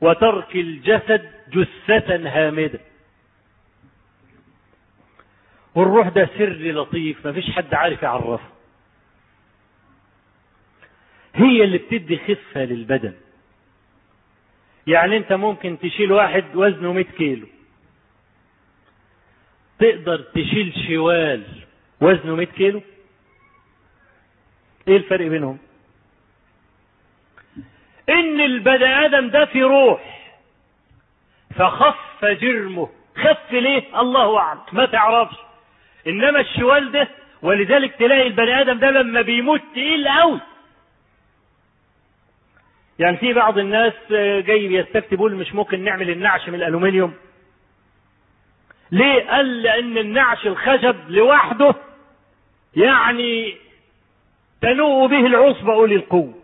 وترك 0.00 0.56
الجسد 0.56 1.30
جثة 1.52 2.16
هامدة. 2.28 2.80
والروح 5.74 6.08
ده 6.08 6.30
سر 6.38 6.48
لطيف 6.52 7.26
ما 7.26 7.32
فيش 7.32 7.50
حد 7.50 7.74
عارف 7.74 8.02
يعرفه. 8.02 8.48
هي 11.34 11.64
اللي 11.64 11.78
بتدي 11.78 12.18
خفة 12.18 12.64
للبدن. 12.64 13.14
يعني 14.86 15.16
انت 15.16 15.32
ممكن 15.32 15.78
تشيل 15.78 16.12
واحد 16.12 16.44
وزنه 16.54 16.92
100 16.92 17.04
كيلو. 17.04 17.46
تقدر 19.78 20.16
تشيل 20.20 20.74
شوال 20.88 21.44
وزنه 22.00 22.34
100 22.34 22.46
كيلو؟ 22.46 22.82
إيه 24.88 24.96
الفرق 24.96 25.26
بينهم؟ 25.26 25.58
ان 28.08 28.40
البني 28.40 28.84
آدم 29.06 29.28
ده 29.28 29.44
في 29.44 29.62
روح. 29.62 30.32
فخف 31.54 32.24
جرمه. 32.24 32.88
خف 33.16 33.52
ليه؟ 33.52 34.00
الله 34.00 34.38
أعلم. 34.38 34.60
ما 34.72 34.86
تعرفش. 34.86 35.36
إنما 36.06 36.40
الشوال 36.40 36.92
ده 36.92 37.08
ولذلك 37.42 37.94
تلاقي 37.94 38.26
البني 38.26 38.60
آدم 38.60 38.78
ده 38.78 38.90
لما 38.90 39.22
بيموت 39.22 39.60
تقيل 39.72 40.08
قوي. 40.08 40.40
يعني 42.98 43.16
في 43.16 43.32
بعض 43.32 43.58
الناس 43.58 43.92
جاي 44.46 44.68
بيستفتي 44.68 45.16
بيقول 45.16 45.34
مش 45.34 45.54
ممكن 45.54 45.84
نعمل 45.84 46.10
النعش 46.10 46.48
من 46.48 46.54
الألومنيوم. 46.54 47.14
ليه؟ 48.92 49.30
قال 49.30 49.62
لأن 49.62 49.98
النعش 49.98 50.46
الخشب 50.46 50.96
لوحده 51.08 51.74
يعني 52.76 53.56
تنوء 54.62 55.06
به 55.08 55.26
العصبة 55.26 55.72
أولي 55.74 55.94
القوة. 55.94 56.34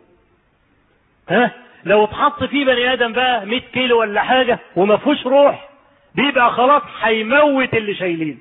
ها؟ 1.28 1.50
لو 1.84 2.04
اتحط 2.04 2.44
فيه 2.44 2.64
بني 2.64 2.92
آدم 2.92 3.12
بقى 3.12 3.46
100 3.46 3.61
كيلو 3.61 4.00
ولا 4.00 4.22
حاجة 4.22 4.59
وما 4.76 4.96
فيهوش 4.96 5.26
روح 5.26 5.68
بيبقى 6.14 6.50
خلاص 6.52 6.82
هيموت 7.00 7.74
اللي 7.74 7.94
شايلين 7.94 8.38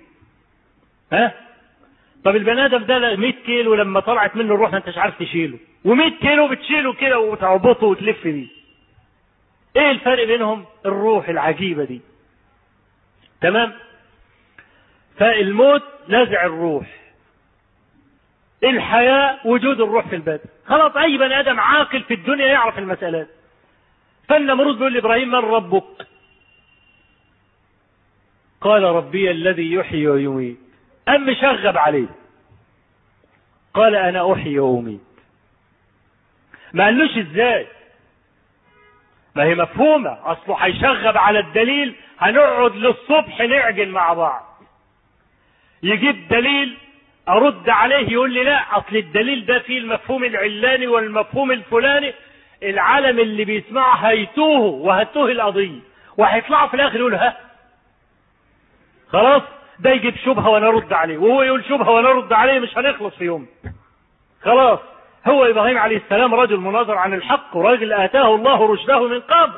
ها؟ 1.14 1.34
طب 2.24 2.36
البني 2.36 2.66
آدم 2.66 2.84
ده 2.84 3.16
100 3.16 3.32
كيلو 3.32 3.76
لما 3.76 3.99
طلعت 3.99 4.36
منه 4.36 4.53
الروح 4.53 4.72
ما 4.72 4.78
انتش 4.78 4.97
عارف 4.97 5.20
تشيله. 5.20 5.60
و100 5.86 6.22
كيلو 6.22 6.47
بتشيله 6.47 6.93
كده 6.93 7.20
وتعبطه 7.20 7.88
وتلف 7.88 8.24
بيه. 8.24 8.47
إيه 9.76 9.91
الفرق 9.91 10.28
بينهم؟ 10.28 10.66
الروح 10.86 11.30
العجيبة 11.30 11.84
دي. 11.84 12.01
تمام؟ 13.41 13.74
فالموت 15.18 15.84
نزع 16.10 16.45
الروح. 16.45 16.88
الحياة 18.64 19.39
وجود 19.45 19.82
الروح 19.82 20.08
في 20.08 20.16
البدن. 20.16 20.49
خلاص 20.66 20.97
أي 20.97 21.18
بني 21.18 21.39
آدم 21.39 21.60
عاقل 21.60 22.03
في 22.03 22.14
الدنيا 22.14 22.45
يعرف 22.45 22.80
المسألات. 22.80 23.28
فالنمرود 24.30 24.76
بيقول 24.76 24.93
لإبراهيم 24.93 25.28
من 25.28 25.36
ربك؟ 25.36 26.08
قال 28.62 28.84
ربي 28.84 29.32
الذي 29.32 29.74
يحيي 29.74 30.08
ويميت. 30.08 30.66
أم 31.10 31.26
مشغب 31.26 31.78
عليه؟ 31.78 32.08
قال 33.74 33.95
أنا 33.95 34.34
أحيي 34.34 34.60
وأميت. 34.60 34.99
ما 36.74 36.84
قالوش 36.86 37.18
إزاي؟ 37.18 37.68
ما 39.36 39.43
هي 39.43 39.55
مفهومة. 39.55 40.18
أصله 40.32 40.55
هيشغب 40.55 41.18
على 41.18 41.39
الدليل 41.39 41.95
هنقعد 42.20 42.76
للصبح 42.76 43.39
نعجن 43.39 43.89
مع 43.89 44.14
بعض. 44.14 44.45
يجيب 45.84 46.28
دليل 46.28 46.78
أرد 47.30 47.70
عليه 47.70 48.10
يقول 48.12 48.34
لي 48.34 48.43
لا 48.43 48.78
أصل 48.78 48.95
الدليل 48.95 49.45
ده 49.45 49.60
فيه 49.60 49.78
المفهوم 49.78 50.24
العلاني 50.24 50.88
والمفهوم 50.88 51.51
الفلاني. 51.51 52.14
العالم 52.64 53.20
اللي 53.20 53.45
بيسمعه 53.45 53.95
هيتوه 53.95 54.60
وهتوه 54.60 55.32
القضية. 55.32 55.80
وهيطلعوا 56.18 56.68
في 56.68 56.74
الآخر 56.74 56.99
يقولوا 56.99 57.20
ها؟ 57.20 57.38
خلاص؟ 59.10 59.41
ده 59.80 59.90
يجيب 59.90 60.16
شبهة 60.16 60.50
وأنا 60.50 60.68
ارد 60.68 60.94
عليه 60.94 61.18
وهو 61.18 61.44
يقول 61.44 61.66
شبهة 61.66 61.90
وأنا 61.90 62.10
ارد 62.10 62.34
عليه 62.34 62.60
مش 62.60 62.78
هنخلص 62.78 63.16
في 63.16 63.24
يوم. 63.26 63.48
خلاص 64.42 64.80
هو 65.28 65.46
إبراهيم 65.46 65.78
عليه 65.78 65.98
السلام 65.98 66.36
رجل 66.36 66.58
مناظر 66.58 66.98
عن 66.98 67.14
الحق 67.14 67.56
وراجل 67.58 67.94
آتاه 67.94 68.36
الله 68.36 68.74
رشده 68.74 69.08
من 69.08 69.20
قبل. 69.20 69.54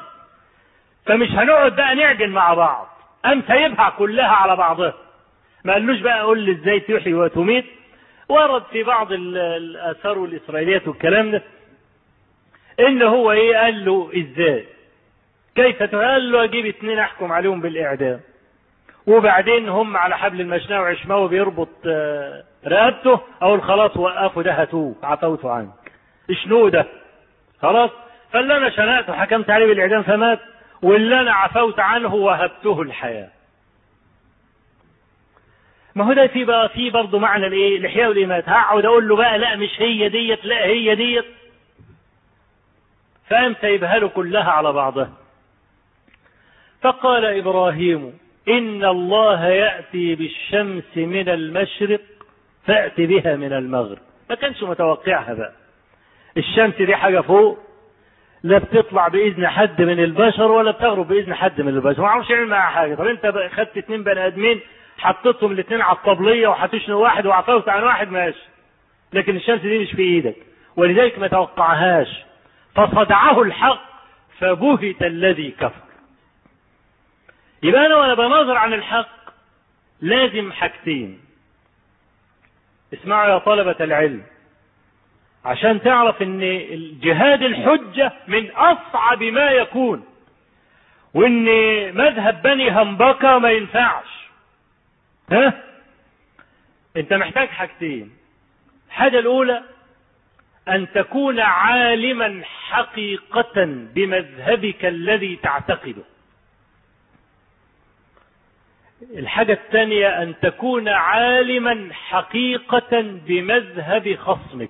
فمش 1.05 1.27
هنقعد 1.29 1.75
بقى 1.75 1.95
نعجن 1.95 2.29
مع 2.29 2.53
بعض 2.53 2.87
ام 3.25 3.43
سايبها 3.47 3.89
كلها 3.97 4.27
على 4.27 4.55
بعضها. 4.55 4.93
ما 5.63 5.73
قالوش 5.73 5.99
بقى 5.99 6.21
قول 6.21 6.39
لي 6.39 6.51
إزاي 6.51 6.79
تحيي 6.79 7.13
وتميت. 7.13 7.65
ورد 8.29 8.63
في 8.71 8.83
بعض 8.83 9.11
الاثار 9.11 10.17
والاسرائيليات 10.17 10.87
والكلام 10.87 11.31
ده. 11.31 11.43
إن 12.79 13.01
هو 13.01 13.31
إيه؟ 13.31 13.57
قال 13.57 13.85
له 13.85 14.11
إزاي؟ 14.17 14.65
كيف 15.55 15.83
قال 15.95 16.31
له 16.31 16.43
أجيب 16.43 16.65
اتنين 16.65 16.99
أحكم 16.99 17.31
عليهم 17.31 17.61
بالإعدام. 17.61 18.19
وبعدين 19.09 19.69
هم 19.69 19.97
على 19.97 20.17
حبل 20.17 20.41
المشناه 20.41 20.81
وعشماوي 20.81 21.29
بيربط 21.29 21.69
رقبته 22.67 23.19
أقول 23.41 23.61
خلاص 23.63 23.97
وقفوا 23.97 24.43
ده 24.43 24.61
هاتوه 24.61 24.95
عفوت 25.03 25.45
عنك 25.45 25.91
شنو 26.43 26.69
ده؟ 26.69 26.85
خلاص؟ 27.61 27.89
فاللي 28.31 28.57
أنا 28.57 28.69
شنقته 28.69 29.13
حكمت 29.13 29.49
عليه 29.49 29.65
بالإعدام 29.65 30.03
فمات. 30.03 30.39
واللي 30.81 31.19
أنا 31.21 31.33
عفوت 31.33 31.79
عنه 31.79 32.15
وهبته 32.15 32.81
الحياة. 32.81 33.29
ما 35.95 36.05
هو 36.05 36.13
ده 36.13 36.27
في 36.27 36.43
بقى 36.45 36.69
في 36.69 36.89
برضه 36.89 37.19
معنى 37.19 37.47
الإيه؟ 37.47 37.77
الإحياء 37.77 38.09
والامات 38.09 38.49
هقعد 38.49 38.85
أقول 38.85 39.07
له 39.07 39.15
بقى 39.15 39.37
لا 39.39 39.55
مش 39.55 39.69
هي 39.81 40.09
ديت 40.09 40.45
لا 40.45 40.65
هي 40.65 40.95
ديت. 40.95 41.25
فقام 43.29 43.55
سايبها 43.61 43.99
له 43.99 44.07
كلها 44.07 44.51
على 44.51 44.71
بعضها. 44.73 45.09
فقال 46.81 47.25
إبراهيم 47.25 48.19
إن 48.49 48.85
الله 48.85 49.45
يأتي 49.47 50.15
بالشمس 50.15 50.97
من 50.97 51.29
المشرق 51.29 51.99
فأت 52.67 53.01
بها 53.01 53.35
من 53.35 53.53
المغرب. 53.53 53.97
ما 54.29 54.35
كانش 54.35 54.63
متوقعها 54.63 55.33
بقى. 55.33 55.53
الشمس 56.37 56.75
دي 56.75 56.95
حاجة 56.95 57.19
فوق 57.21 57.59
لا 58.43 58.57
بتطلع 58.57 59.07
بإذن 59.07 59.47
حد 59.47 59.81
من 59.81 59.99
البشر 60.03 60.51
ولا 60.51 60.71
بتغرب 60.71 61.07
بإذن 61.07 61.33
حد 61.33 61.61
من 61.61 61.67
البشر. 61.75 62.01
ما 62.01 62.07
أعرفش 62.07 62.29
يعمل 62.29 62.47
معاها 62.47 62.69
حاجة. 62.71 62.95
طب 62.95 63.07
أنت 63.07 63.49
خدت 63.53 63.77
اتنين 63.77 64.03
بني 64.03 64.27
آدمين 64.27 64.59
حطيتهم 64.97 65.51
الاثنين 65.51 65.81
على 65.81 65.97
الطبلية 65.97 66.47
وهتشنو 66.47 66.99
واحد 67.01 67.25
وعفوت 67.25 67.69
عن 67.69 67.83
واحد 67.83 68.11
ماشي. 68.11 68.47
لكن 69.13 69.35
الشمس 69.35 69.61
دي 69.61 69.79
مش 69.79 69.91
في 69.91 70.01
إيدك. 70.01 70.35
ولذلك 70.75 71.19
ما 71.19 71.27
توقعهاش. 71.27 72.23
فصدعه 72.75 73.41
الحق 73.41 73.81
فبهت 74.39 75.01
الذي 75.01 75.51
كفر. 75.51 75.88
يبقى 77.63 77.85
أنا 77.85 77.95
وأنا 77.95 78.13
بناظر 78.13 78.57
عن 78.57 78.73
الحق 78.73 79.09
لازم 80.01 80.51
حاجتين. 80.51 81.19
اسمعوا 82.93 83.29
يا 83.33 83.37
طلبة 83.37 83.75
العلم. 83.79 84.23
عشان 85.45 85.81
تعرف 85.81 86.21
إن 86.21 86.43
الجهاد 86.43 87.41
الحجة 87.41 88.11
من 88.27 88.51
أصعب 88.51 89.23
ما 89.23 89.51
يكون 89.51 90.05
وإن 91.13 91.45
مذهب 91.95 92.41
بني 92.41 92.71
همبكة 92.71 93.37
ما 93.39 93.51
ينفعش. 93.51 94.29
ها؟ 95.31 95.63
أنت 96.97 97.13
محتاج 97.13 97.47
حاجتين. 97.47 98.11
الحاجة 98.87 99.19
الأولى 99.19 99.63
أن 100.67 100.91
تكون 100.91 101.39
عالما 101.39 102.41
حقيقة 102.43 103.53
بمذهبك 103.95 104.85
الذي 104.85 105.35
تعتقده. 105.35 106.03
الحاجة 109.01 109.53
الثانية 109.53 110.23
أن 110.23 110.33
تكون 110.41 110.87
عالما 110.89 111.93
حقيقة 111.93 113.01
بمذهب 113.01 114.15
خصمك. 114.15 114.69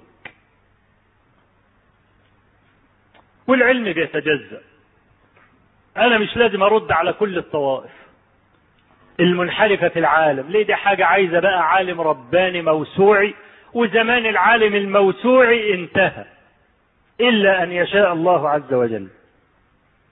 والعلم 3.48 3.84
بيتجزأ. 3.94 4.62
أنا 5.98 6.18
مش 6.18 6.38
لازم 6.38 6.64
أرد 6.64 6.92
على 6.92 7.14
كل 7.14 7.38
الطوائف 7.38 7.92
المنحرفة 9.20 9.88
في 9.88 10.00
العالم. 10.00 10.50
ليه؟ 10.50 10.66
دي 10.66 10.76
حاجة 10.76 11.06
عايزة 11.06 11.40
بقى 11.40 11.70
عالم 11.72 12.02
رباني 12.02 12.62
موسوعي 12.62 13.34
وزمان 13.74 14.26
العالم 14.26 14.76
الموسوعي 14.76 15.74
انتهى. 15.74 16.26
إلا 17.22 17.64
أن 17.64 17.72
يشاء 17.72 18.14
الله 18.14 18.50
عز 18.50 18.74
وجل. 18.74 19.08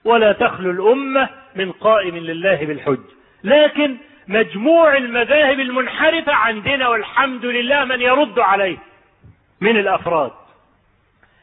ولا 0.04 0.32
تخلو 0.32 0.70
الأمة 0.70 1.28
من 1.54 1.72
قائم 1.72 2.16
لله 2.16 2.64
بالحج. 2.64 2.98
لكن 3.44 3.96
مجموع 4.28 4.96
المذاهب 4.96 5.60
المنحرفة 5.60 6.32
عندنا 6.32 6.88
والحمد 6.88 7.44
لله 7.44 7.84
من 7.84 8.00
يرد 8.00 8.38
عليه 8.38 8.78
من 9.60 9.76
الأفراد. 9.76 10.30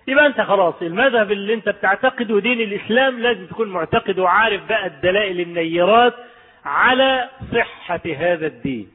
يبقى 0.08 0.26
أنت 0.26 0.42
خلاص 0.42 0.74
المذهب 0.82 1.32
اللي 1.32 1.54
أنت 1.54 1.70
بتعتقده 1.70 2.40
دين 2.40 2.62
الإسلام 2.62 3.20
لازم 3.20 3.46
تكون 3.46 3.70
معتقد 3.70 4.20
وعارف 4.20 4.66
بقى 4.70 4.86
الدلائل 4.88 5.40
النيرات 5.42 6.14
على 6.66 7.30
صحة 7.54 8.02
هذا 8.18 8.48
الدين. 8.48 8.92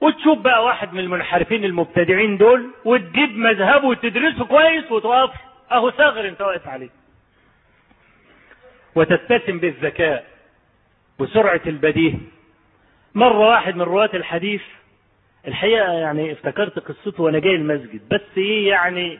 وتشوف 0.00 0.38
بقى 0.38 0.64
واحد 0.64 0.92
من 0.92 1.00
المنحرفين 1.00 1.64
المبتدعين 1.64 2.36
دول 2.36 2.70
وتجيب 2.84 3.36
مذهبه 3.38 3.86
وتدرسه 3.86 4.44
كويس 4.44 4.92
وتقف 4.92 5.30
أهو 5.72 5.90
ثغر 5.90 6.28
أنت 6.28 6.40
واقف 6.40 6.68
عليه. 6.68 6.90
وتتسم 8.94 9.58
بالذكاء. 9.58 10.33
وسرعة 11.18 11.60
البديهة. 11.66 12.18
مرة 13.14 13.48
واحد 13.48 13.76
من 13.76 13.82
رواة 13.82 14.10
الحديث 14.14 14.62
الحقيقة 15.48 15.92
يعني 15.92 16.32
افتكرت 16.32 16.78
قصته 16.78 17.22
وأنا 17.22 17.38
جاي 17.38 17.54
المسجد 17.54 18.08
بس 18.10 18.20
إيه 18.36 18.68
يعني 18.68 19.18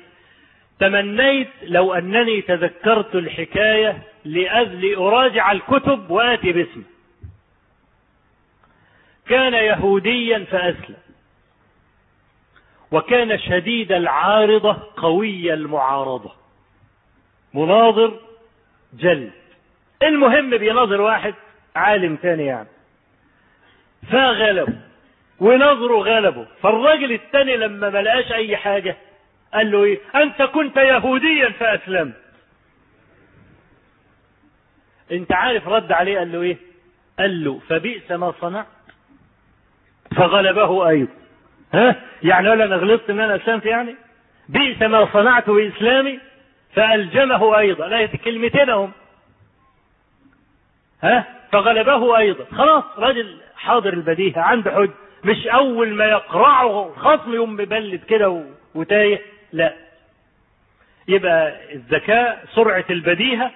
تمنيت 0.80 1.48
لو 1.62 1.94
أنني 1.94 2.42
تذكرت 2.42 3.14
الحكاية 3.14 4.02
لأجل 4.24 4.94
أراجع 4.94 5.52
الكتب 5.52 6.10
وآتي 6.10 6.52
باسمه 6.52 6.82
كان 9.28 9.54
يهوديا 9.54 10.44
فأسلم. 10.44 10.96
وكان 12.90 13.38
شديد 13.38 13.92
العارضة 13.92 14.76
قوي 14.96 15.54
المعارضة. 15.54 16.32
مناظر 17.54 18.20
جلد. 18.94 19.32
المهم 20.02 20.50
بيناظر 20.50 21.00
واحد 21.00 21.34
عالم 21.76 22.16
تاني 22.16 22.46
يعني. 22.46 22.68
فغلب 24.10 24.80
ونظره 25.40 25.98
غلبه. 25.98 26.46
فالراجل 26.62 27.12
التاني 27.12 27.56
لما 27.56 27.90
ما 27.90 28.02
لقاش 28.02 28.32
أي 28.32 28.56
حاجة 28.56 28.96
قال 29.54 29.70
له 29.70 29.84
إيه؟ 29.84 30.00
أنت 30.14 30.42
كنت 30.42 30.76
يهوديا 30.76 31.48
فأسلمت. 31.48 32.14
أنت 35.12 35.32
عارف 35.32 35.68
رد 35.68 35.92
عليه 35.92 36.18
قال 36.18 36.32
له 36.32 36.42
إيه؟ 36.42 36.56
قال 37.18 37.44
له 37.44 37.60
فبئس 37.68 38.10
ما 38.10 38.32
صنعت. 38.40 38.66
فغلبه 40.16 40.88
أيضا 40.88 41.12
ها؟ 41.74 41.96
يعني 42.22 42.48
ولا 42.50 42.64
أنا 42.64 42.76
غلطت 42.76 43.10
إن 43.10 43.20
أنا 43.20 43.36
أسلمت 43.36 43.66
يعني؟ 43.66 43.96
بئس 44.48 44.82
ما 44.82 45.12
صنعت 45.12 45.50
باسلامي 45.50 46.20
فألجمه 46.74 47.58
أيضا. 47.58 47.88
لا 47.88 48.06
كلمتين 48.06 48.70
هم. 48.70 48.92
ها؟ 51.02 51.24
فغلبه 51.54 52.18
أيضا. 52.18 52.44
خلاص 52.52 52.84
راجل 52.98 53.36
حاضر 53.56 53.92
البديهة 53.92 54.40
عنده 54.40 54.70
حج 54.74 54.90
مش 55.24 55.46
أول 55.46 55.88
ما 55.94 56.04
يقرعه 56.04 56.94
خصم 56.96 57.34
يوم 57.34 57.52
مبلد 57.52 58.04
كده 58.04 58.44
وتايه 58.74 59.20
لا. 59.52 59.74
يبقى 61.08 61.72
الذكاء 61.74 62.44
سرعة 62.54 62.84
البديهة 62.90 63.50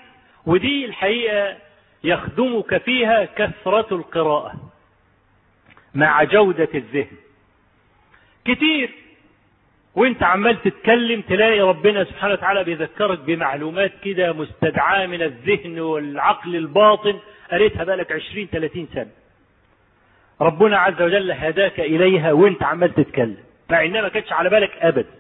ودي 0.47 0.85
الحقيقة 0.85 1.57
يخدمك 2.05 2.77
فيها 2.83 3.25
كثرة 3.25 3.87
القراءة 3.95 4.53
مع 5.95 6.25
جودة 6.25 6.69
الذهن. 6.75 7.17
كتير 8.45 8.91
وانت 9.95 10.23
عمال 10.23 10.63
تتكلم 10.63 11.21
تلاقي 11.21 11.61
ربنا 11.61 12.05
سبحانه 12.05 12.33
وتعالى 12.33 12.65
بيذكرك 12.65 13.19
بمعلومات 13.19 13.93
كده 14.05 14.33
مستدعاة 14.33 15.07
من 15.07 15.23
الذهن 15.23 15.81
والعقل 15.81 16.57
الباطن 16.57 17.19
قريتها 17.51 17.85
بالك 17.85 18.13
20 18.13 18.47
30 18.47 18.89
سنة. 18.95 19.11
ربنا 20.41 20.79
عز 20.79 21.03
وجل 21.03 21.33
هداك 21.33 21.81
إليها 21.81 22.33
وانت 22.33 22.63
عمال 22.63 22.95
تتكلم. 22.95 23.37
مع 23.71 23.85
انها 23.85 24.01
ما 24.03 24.09
كانتش 24.09 24.33
على 24.33 24.51
بالك 24.51 24.71
أبدا 24.77 25.15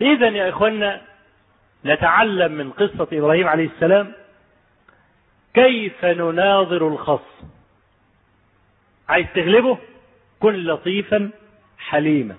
إذا 0.00 0.28
يا 0.28 0.48
إخوانا 0.48 1.00
نتعلم 1.84 2.52
من 2.52 2.70
قصة 2.70 3.08
إبراهيم 3.12 3.48
عليه 3.48 3.66
السلام 3.66 4.12
كيف 5.54 6.04
نناظر 6.04 6.88
الخصم. 6.88 7.48
عايز 9.08 9.26
تغلبه؟ 9.34 9.78
كن 10.40 10.54
لطيفا 10.54 11.30
حليما. 11.78 12.36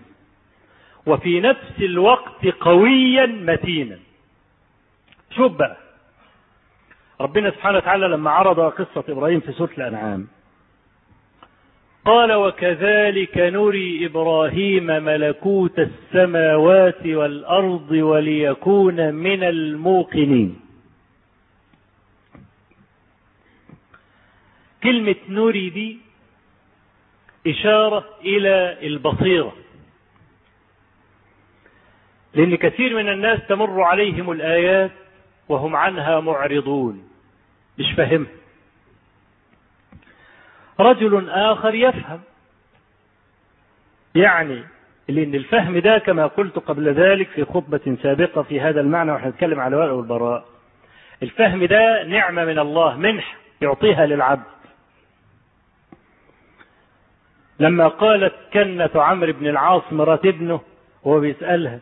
وفي 1.05 1.41
نفس 1.41 1.79
الوقت 1.79 2.45
قويا 2.45 3.25
متينا. 3.25 3.99
شوف 5.35 5.51
بقى 5.51 5.77
ربنا 7.21 7.51
سبحانه 7.51 7.77
وتعالى 7.77 8.07
لما 8.07 8.31
عرض 8.31 8.59
قصة 8.59 9.03
إبراهيم 9.09 9.39
في 9.39 9.51
سورة 9.51 9.69
الأنعام 9.77 10.27
قال 12.05 12.33
وكذلك 12.33 13.37
نري 13.37 14.05
إبراهيم 14.05 14.85
ملكوت 14.85 15.79
السماوات 15.79 17.05
والأرض 17.05 17.91
وليكون 17.91 19.13
من 19.13 19.43
الموقنين. 19.43 20.59
كلمة 24.83 25.15
نري 25.29 25.69
دي 25.69 25.97
إشارة 27.47 28.05
إلى 28.25 28.77
البصيرة 28.87 29.53
لأن 32.33 32.55
كثير 32.55 32.95
من 32.95 33.09
الناس 33.09 33.39
تمر 33.49 33.81
عليهم 33.81 34.31
الآيات 34.31 34.91
وهم 35.49 35.75
عنها 35.75 36.19
معرضون. 36.19 37.10
مش 37.79 37.91
فاهمها 37.97 38.31
رجل 40.79 41.29
آخر 41.29 41.75
يفهم. 41.75 42.21
يعني 44.15 44.63
لأن 45.07 45.35
الفهم 45.35 45.77
ده 45.77 45.97
كما 45.97 46.27
قلت 46.27 46.59
قبل 46.59 46.93
ذلك 46.93 47.27
في 47.29 47.45
خطبة 47.45 47.97
سابقة 48.03 48.41
في 48.41 48.61
هذا 48.61 48.81
المعنى 48.81 49.11
ونحن 49.11 49.27
نتكلم 49.27 49.59
على 49.59 49.75
الولاء 49.75 49.95
والبراء. 49.95 50.45
الفهم 51.23 51.65
ده 51.65 52.03
نعمة 52.03 52.45
من 52.45 52.59
الله 52.59 52.97
منح 52.97 53.37
يعطيها 53.61 54.05
للعبد. 54.05 54.43
لما 57.59 57.87
قالت 57.87 58.33
كنة 58.53 58.89
عمرو 58.95 59.33
بن 59.33 59.47
العاص 59.47 59.83
مرات 59.91 60.25
ابنه 60.25 60.61
وهو 61.03 61.19
بيسألها 61.19 61.79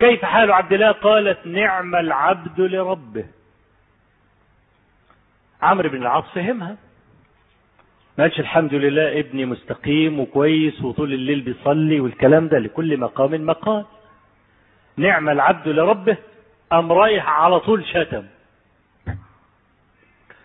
كيف 0.00 0.24
حال 0.24 0.52
عبد 0.52 0.72
الله؟ 0.72 0.92
قالت 0.92 1.46
نعم 1.46 1.96
العبد 1.96 2.60
لربه. 2.60 3.24
عمرو 5.62 5.88
بن 5.88 6.02
العاص 6.02 6.24
فهمها. 6.34 6.76
ما 8.18 8.24
قالش 8.24 8.40
الحمد 8.40 8.74
لله 8.74 9.18
ابني 9.20 9.44
مستقيم 9.44 10.20
وكويس 10.20 10.82
وطول 10.82 11.12
الليل 11.12 11.40
بيصلي 11.40 12.00
والكلام 12.00 12.48
ده 12.48 12.58
لكل 12.58 12.96
مقام 12.96 13.46
مقال. 13.46 13.84
نعم 14.96 15.28
العبد 15.28 15.68
لربه 15.68 16.16
أم 16.72 16.92
رايح 16.92 17.28
على 17.28 17.60
طول 17.60 17.84
شتم. 17.86 18.24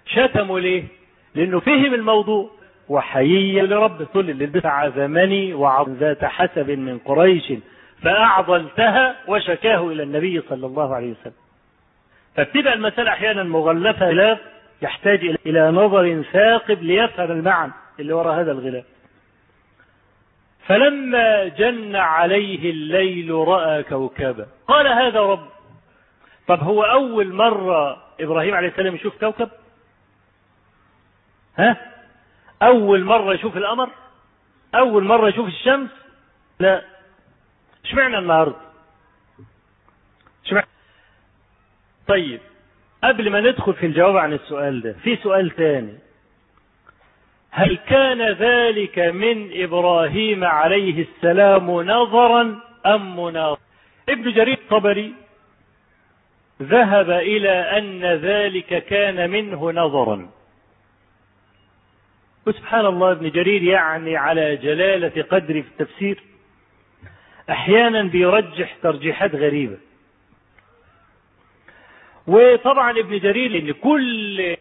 شتموا 0.05 0.59
ليه؟ 0.59 0.83
لأنه 1.35 1.59
فهم 1.59 1.93
الموضوع. 1.93 2.49
وحيي 2.89 3.61
لرب 3.61 4.03
طول 4.03 4.29
الليل 4.29 4.61
فعزمني 4.61 5.53
وعظ 5.53 5.89
ذات 5.89 6.25
حسب 6.25 6.69
من 6.69 6.97
قريش 6.97 7.53
فأعضلتها 8.01 9.15
وشكاه 9.27 9.87
إلى 9.87 10.03
النبي 10.03 10.41
صلى 10.49 10.65
الله 10.65 10.95
عليه 10.95 11.11
وسلم. 11.11 11.33
فبتبقى 12.35 12.73
المسألة 12.73 13.11
أحيانا 13.11 13.43
مغلفة 13.43 14.05
غلاف 14.09 14.39
يحتاج 14.81 15.35
إلى 15.45 15.71
نظر 15.71 16.23
ثاقب 16.33 16.83
ليفهم 16.83 17.31
المعنى 17.31 17.71
اللي 17.99 18.13
وراء 18.13 18.41
هذا 18.41 18.51
الغلاف 18.51 18.85
فلما 20.67 21.47
جن 21.47 21.95
عليه 21.95 22.71
الليل 22.71 23.31
رأى 23.31 23.83
كوكبا. 23.83 24.47
قال 24.67 24.87
هذا 24.87 25.19
رب. 25.19 25.47
طب 26.47 26.59
هو 26.63 26.83
أول 26.83 27.33
مرة 27.33 28.03
إبراهيم 28.19 28.55
عليه 28.55 28.67
السلام 28.67 28.95
يشوف 28.95 29.19
كوكب؟ 29.19 29.49
ها؟ 31.57 31.77
أول 32.61 33.03
مرة 33.03 33.33
يشوف 33.33 33.57
القمر؟ 33.57 33.89
أول 34.75 35.03
مرة 35.03 35.29
يشوف 35.29 35.47
الشمس؟ 35.47 35.89
لا. 36.59 36.81
اشمعنى 37.85 38.17
النهاردة؟ 38.17 38.55
اشمعنى 40.45 40.67
طيب. 42.07 42.39
قبل 43.05 43.29
ما 43.29 43.39
ندخل 43.41 43.73
في 43.73 43.85
الجواب 43.85 44.17
عن 44.17 44.33
السؤال 44.33 44.81
ده 44.81 44.93
في 45.03 45.15
سؤال 45.15 45.51
ثاني 45.55 45.93
هل 47.51 47.77
كان 47.77 48.21
ذلك 48.31 48.99
من 48.99 49.63
إبراهيم 49.63 50.43
عليه 50.43 51.01
السلام 51.01 51.71
نظرا 51.81 52.59
أم 52.85 53.19
مناظرا؟ 53.19 53.57
ابن 54.09 54.31
جرير 54.31 54.53
الطبري 54.57 55.13
ذهب 56.61 57.09
إلى 57.09 57.49
أن 57.49 58.05
ذلك 58.05 58.85
كان 58.85 59.29
منه 59.29 59.71
نظرا. 59.71 60.29
وسبحان 62.47 62.85
الله 62.85 63.11
ابن 63.11 63.29
جرير 63.29 63.63
يعني 63.63 64.17
على 64.17 64.55
جلالة 64.55 65.21
قدر 65.21 65.61
في 65.61 65.67
التفسير 65.67 66.23
أحيانا 67.49 68.03
بيرجح 68.03 68.75
ترجيحات 68.83 69.35
غريبة. 69.35 69.77
وطبعا 72.27 72.91
ابن 72.91 73.19
جرير 73.19 73.59
إن 73.59 73.71
كل 73.71 74.57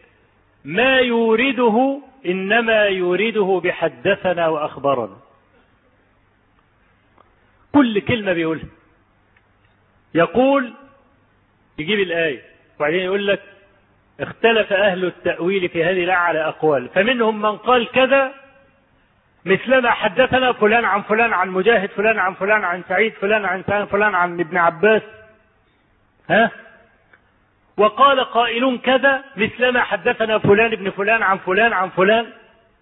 ما 0.65 0.99
يورده 0.99 2.01
إنما 2.25 2.83
يورده 2.85 3.61
بحدثنا 3.63 4.47
وأخبرنا. 4.47 5.17
كل 7.73 7.99
كلمة 7.99 8.33
بيقولها. 8.33 8.67
يقول 10.15 10.73
يجيب 11.77 11.99
الآية 11.99 12.41
وبعدين 12.77 12.99
يقول 12.99 13.27
لك 13.27 13.41
اختلف 14.19 14.73
أهل 14.73 15.05
التأويل 15.05 15.69
في 15.69 15.83
هذه 15.83 16.11
على 16.11 16.47
أقوال. 16.47 16.89
فمنهم 16.89 17.41
من 17.41 17.57
قال 17.57 17.91
كذا 17.91 18.33
مثلما 19.45 19.91
حدثنا 19.91 20.51
فلان 20.51 20.85
عن 20.85 21.01
فلان 21.01 21.33
عن 21.33 21.49
مجاهد 21.49 21.89
فلان 21.89 22.19
عن 22.19 22.33
فلان 22.33 22.63
عن 22.63 22.83
سعيد 22.89 23.13
فلان 23.13 23.45
عن 23.45 23.85
فلان 23.85 24.15
عن 24.15 24.39
ابن 24.39 24.57
عباس. 24.57 25.01
ها؟ 26.29 26.51
وقال 27.77 28.19
قائل 28.19 28.79
كذا 28.83 29.23
مثلما 29.37 29.81
حدثنا 29.81 30.37
فلان 30.37 30.71
ابن 30.71 30.89
فلان 30.89 31.23
عن 31.23 31.37
فلان 31.37 31.73
عن 31.73 31.89
فلان. 31.89 32.25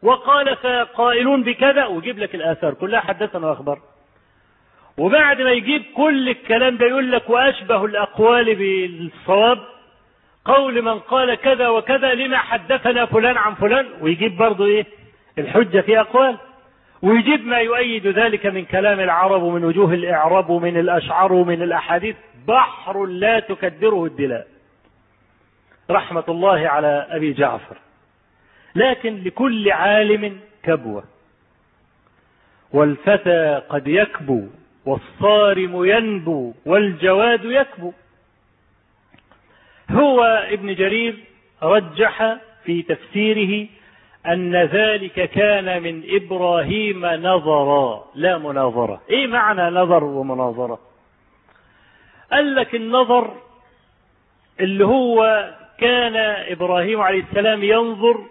وقال 0.03 0.55
قائلون 0.85 1.43
بكذا 1.43 1.85
ويجيب 1.85 2.19
لك 2.19 2.35
الآثار 2.35 2.73
كلها 2.73 2.99
حدثنا 2.99 3.47
وأخبر. 3.47 3.79
وبعد 4.97 5.41
ما 5.41 5.51
يجيب 5.51 5.83
كل 5.95 6.29
الكلام 6.29 6.77
ده 6.77 6.85
يقول 6.85 7.11
لك 7.11 7.29
وأشبه 7.29 7.85
الأقوال 7.85 8.55
بالصواب. 8.55 9.59
قول 10.45 10.81
من 10.81 10.99
قال 10.99 11.35
كذا 11.35 11.67
وكذا 11.67 12.13
لما 12.13 12.37
حدثنا 12.37 13.05
فلان 13.05 13.37
عن 13.37 13.53
فلان 13.53 13.85
ويجيب 14.01 14.37
برضه 14.37 14.65
إيه؟ 14.65 14.85
الحجة 15.37 15.81
في 15.81 15.99
أقوال. 15.99 16.37
ويجيب 17.01 17.45
ما 17.45 17.57
يؤيد 17.57 18.07
ذلك 18.07 18.45
من 18.45 18.65
كلام 18.65 18.99
العرب 18.99 19.41
ومن 19.43 19.65
وجوه 19.65 19.93
الإعراب 19.93 20.49
ومن 20.49 20.77
الأشعار 20.77 21.33
ومن 21.33 21.61
الأحاديث. 21.61 22.15
بحر 22.47 23.05
لا 23.05 23.39
تكدره 23.39 24.05
الدلاء. 24.05 24.52
رحمة 25.91 26.23
الله 26.29 26.67
على 26.67 27.07
أبي 27.09 27.33
جعفر. 27.33 27.77
لكن 28.75 29.23
لكل 29.23 29.71
عالم 29.71 30.39
كبوة. 30.63 31.03
والفتى 32.73 33.61
قد 33.69 33.87
يكبو 33.87 34.47
والصارم 34.85 35.85
ينبو 35.85 36.53
والجواد 36.65 37.45
يكبو. 37.45 37.93
هو 39.91 40.23
ابن 40.23 40.75
جرير 40.75 41.15
رجح 41.63 42.37
في 42.63 42.81
تفسيره 42.81 43.67
أن 44.25 44.55
ذلك 44.55 45.29
كان 45.29 45.83
من 45.83 46.03
إبراهيم 46.09 47.05
نظرا. 47.05 48.05
لا 48.15 48.37
مناظرة. 48.37 49.01
إيه 49.09 49.27
معنى 49.27 49.75
نظر 49.75 50.03
ومناظرة؟ 50.03 50.79
قال 52.31 52.55
لك 52.55 52.75
النظر 52.75 53.33
اللي 54.59 54.85
هو 54.85 55.49
كان 55.77 56.15
إبراهيم 56.51 57.01
عليه 57.01 57.23
السلام 57.23 57.63
ينظر 57.63 58.25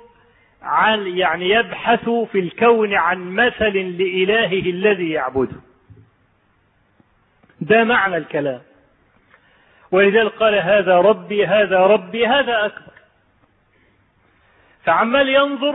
عن 0.62 1.06
يعني 1.06 1.51
يبحث 1.51 2.10
في 2.10 2.39
الكون 2.39 2.94
عن 2.94 3.19
مثل 3.31 3.77
لإلهه 3.98 4.70
الذي 4.70 5.10
يعبده. 5.10 5.56
ده 7.60 7.85
معنى 7.85 8.16
الكلام. 8.16 8.60
ولذلك 9.90 10.32
قال 10.32 10.55
هذا 10.55 10.97
ربي 10.97 11.47
هذا 11.47 11.78
ربي 11.78 12.27
هذا 12.27 12.66
أكبر. 12.66 12.93
فعمال 14.85 15.28
ينظر 15.28 15.74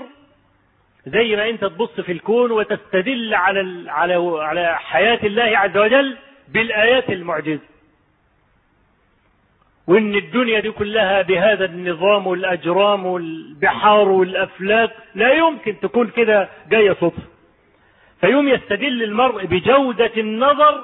زي 1.06 1.35
ما 1.35 1.49
أنت 1.49 1.61
تبص 1.65 1.99
في 2.02 2.11
الكون 2.11 2.52
وتستدل 2.52 3.34
على 3.34 3.91
على 3.91 4.14
على 4.39 4.77
حياة 4.77 5.19
الله 5.23 5.57
عز 5.57 5.77
وجل 5.77 6.18
بالآيات 6.48 7.10
المعجزة. 7.10 7.76
وإن 9.88 10.15
الدنيا 10.15 10.59
دي 10.59 10.72
كلها 10.72 11.22
بهذا 11.22 11.65
النظام 11.65 12.27
والأجرام 12.27 13.05
والبحار 13.05 14.09
والأفلاك 14.09 14.91
لا 15.15 15.34
يمكن 15.34 15.80
تكون 15.80 16.09
كده 16.09 16.49
جاية 16.69 16.93
صدفة. 16.93 17.23
فيوم 18.22 18.47
يستدل 18.47 19.03
المرء 19.03 19.45
بجودة 19.45 20.11
النظر 20.18 20.84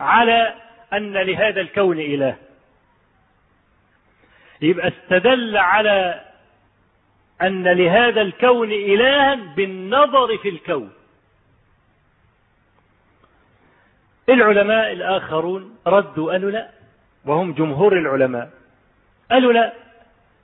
على 0.00 0.54
أن 0.92 1.12
لهذا 1.12 1.60
الكون 1.60 1.98
إله. 2.00 2.36
يبقى 4.62 4.88
استدل 4.88 5.56
على 5.56 6.20
أن 7.42 7.68
لهذا 7.68 8.22
الكون 8.22 8.72
إلها 8.72 9.34
بالنظر 9.34 10.38
في 10.38 10.48
الكون. 10.48 10.92
العلماء 14.28 14.92
الآخرون 14.92 15.76
ردوا 15.86 16.32
قالوا 16.32 16.50
لا. 16.50 16.75
وهم 17.26 17.52
جمهور 17.52 17.92
العلماء. 17.92 18.50
قالوا 19.30 19.52
لا 19.52 19.72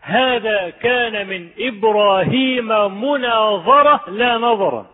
هذا 0.00 0.70
كان 0.70 1.26
من 1.26 1.48
إبراهيم 1.58 2.68
مناظرة 3.02 4.10
لا 4.10 4.38
نظرا. 4.38 4.86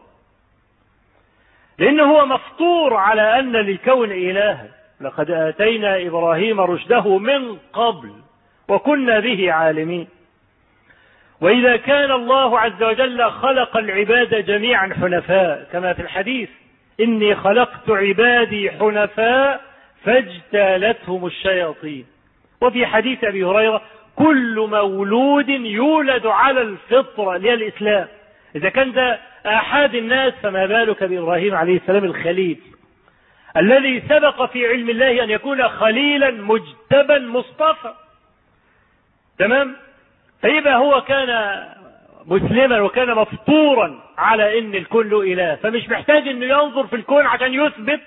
لأنه 1.78 2.02
هو 2.02 2.26
مفطور 2.26 2.94
على 2.94 3.38
أن 3.38 3.52
للكون 3.52 4.12
الها 4.12 4.68
لقد 5.00 5.30
آتينا 5.30 6.06
إبراهيم 6.06 6.60
رشده 6.60 7.18
من 7.18 7.58
قبل 7.72 8.12
وكنا 8.68 9.20
به 9.20 9.52
عالمين. 9.52 10.08
وإذا 11.40 11.76
كان 11.76 12.12
الله 12.12 12.60
عز 12.60 12.82
وجل 12.82 13.30
خلق 13.30 13.76
العباد 13.76 14.44
جميعا 14.44 14.94
حنفاء 15.00 15.68
كما 15.72 15.92
في 15.92 16.02
الحديث 16.02 16.50
إني 17.00 17.34
خلقت 17.34 17.90
عبادي 17.90 18.70
حنفاء 18.70 19.67
فاجتالتهم 20.04 21.26
الشياطين. 21.26 22.06
وفي 22.60 22.86
حديث 22.86 23.24
أبي 23.24 23.44
هريرة 23.44 23.82
كل 24.16 24.66
مولود 24.70 25.48
يولد 25.48 26.26
على 26.26 26.60
الفطرة 26.60 27.36
اللي 27.36 27.50
هي 27.50 27.54
الاسلام 27.54 28.08
إذا 28.56 28.68
كان 28.68 28.92
ده 28.92 29.18
أحد 29.46 29.94
الناس 29.94 30.34
فما 30.42 30.66
بالك 30.66 31.04
بإبراهيم 31.04 31.54
عليه 31.54 31.76
السلام 31.76 32.04
الخليل؟ 32.04 32.58
الذي 33.56 34.02
سبق 34.08 34.44
في 34.52 34.66
علم 34.68 34.90
الله 34.90 35.24
أن 35.24 35.30
يكون 35.30 35.68
خليلا 35.68 36.30
مجتبا 36.30 37.18
مصطفى. 37.18 37.92
تمام؟ 39.38 39.76
فيبقى 40.40 40.76
هو 40.76 41.00
كان 41.00 41.62
مسلما 42.26 42.80
وكان 42.80 43.14
مفطورا 43.14 44.00
على 44.18 44.58
إن 44.58 44.74
الكل 44.74 45.32
إله 45.32 45.54
فمش 45.54 45.88
محتاج 45.88 46.28
إنه 46.28 46.46
ينظر 46.46 46.86
في 46.86 46.96
الكون 46.96 47.26
عشان 47.26 47.54
يثبت 47.54 48.00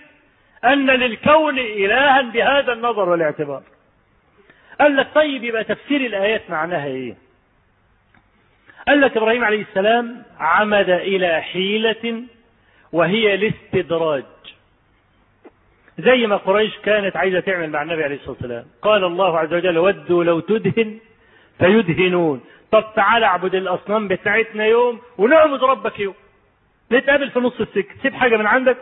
أن 0.65 0.85
للكون 0.85 1.59
إلها 1.59 2.21
بهذا 2.21 2.73
النظر 2.73 3.09
والاعتبار. 3.09 3.63
قال 4.79 4.95
لك 4.95 5.07
طيب 5.15 5.43
يبقى 5.43 5.63
تفسير 5.63 6.01
الآيات 6.01 6.49
معناها 6.49 6.85
إيه؟ 6.85 7.15
قال 8.87 9.01
لك 9.01 9.17
إبراهيم 9.17 9.43
عليه 9.43 9.61
السلام 9.61 10.23
عمد 10.39 10.89
إلى 10.89 11.41
حيلة 11.41 12.23
وهي 12.91 13.33
الاستدراج 13.33 14.23
زي 15.99 16.27
ما 16.27 16.37
قريش 16.37 16.77
كانت 16.77 17.15
عايزة 17.17 17.39
تعمل 17.39 17.69
مع 17.69 17.81
النبي 17.81 18.03
عليه 18.03 18.15
الصلاة 18.15 18.31
والسلام. 18.31 18.65
قال 18.81 19.03
الله 19.03 19.39
عز 19.39 19.53
وجل 19.53 19.77
ودوا 19.77 20.23
لو 20.23 20.39
تدهن 20.39 20.99
فيدهنون. 21.59 22.41
طب 22.71 22.85
تعالى 22.95 23.25
اعبد 23.25 23.55
الأصنام 23.55 24.07
بتاعتنا 24.07 24.65
يوم 24.65 25.01
ونعبد 25.17 25.63
ربك 25.63 25.99
يوم. 25.99 26.13
نتقابل 26.91 27.29
في 27.31 27.39
نص 27.39 27.59
السكة. 27.61 27.95
سيب 28.01 28.13
حاجة 28.13 28.37
من 28.37 28.45
عندك؟ 28.45 28.77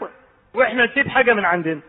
وإحنا 0.53 0.85
نسيب 0.85 1.07
حاجة 1.07 1.34
من 1.34 1.45
عندنا. 1.45 1.80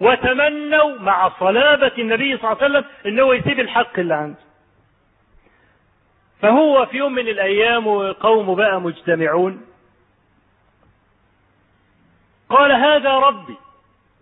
وتمنوا 0.00 0.98
مع 0.98 1.28
صلابة 1.40 1.92
النبي 1.98 2.36
صلى 2.38 2.52
الله 2.52 2.62
عليه 2.62 2.78
وسلم 2.78 2.84
إنه 3.06 3.34
يسيب 3.34 3.60
الحق 3.60 3.98
اللي 3.98 4.14
عنده. 4.14 4.38
فهو 6.42 6.86
في 6.86 6.96
يوم 6.96 7.12
من 7.14 7.28
الأيام 7.28 7.86
وقوم 7.86 8.54
بقى 8.54 8.80
مجتمعون. 8.80 9.62
قال 12.50 12.72
هذا 12.72 13.10
ربي. 13.18 13.56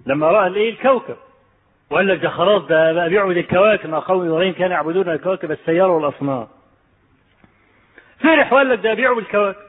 لما 0.07 0.27
رأى 0.31 0.47
الايه 0.47 0.71
الكوكب. 0.71 1.17
وقال 1.91 2.09
لك 2.09 2.19
ده 2.23 2.29
خلاص 2.31 2.63
ده 2.63 2.93
بقى 2.93 3.09
بيعبد 3.09 3.37
الكواكب 3.37 3.91
ما 3.91 3.99
قوم 3.99 4.29
إبراهيم 4.29 4.53
كانوا 4.53 4.73
يعبدون 4.73 5.09
الكواكب 5.09 5.51
السيارة 5.51 5.91
والأصنام. 5.91 6.49
فرح 8.21 8.53
وقال 8.53 8.69
لك 8.69 8.79
ده 8.79 8.95
بيعبد 8.95 9.19
الكواكب. 9.19 9.61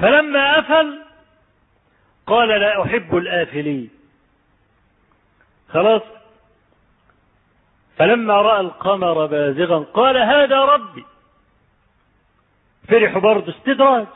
فلما 0.00 0.58
افل 0.58 0.98
قال 2.26 2.48
لا 2.48 2.82
أحب 2.82 3.16
الآفلين 3.16 3.90
خلاص؟ 5.68 6.02
فلما 7.96 8.34
رأى 8.34 8.60
القمر 8.60 9.26
بازغا 9.26 9.78
قال 9.78 10.16
هذا 10.16 10.58
ربي. 10.58 11.04
فرحوا 12.88 13.20
برضه 13.20 13.52
استدراج. 13.52 14.06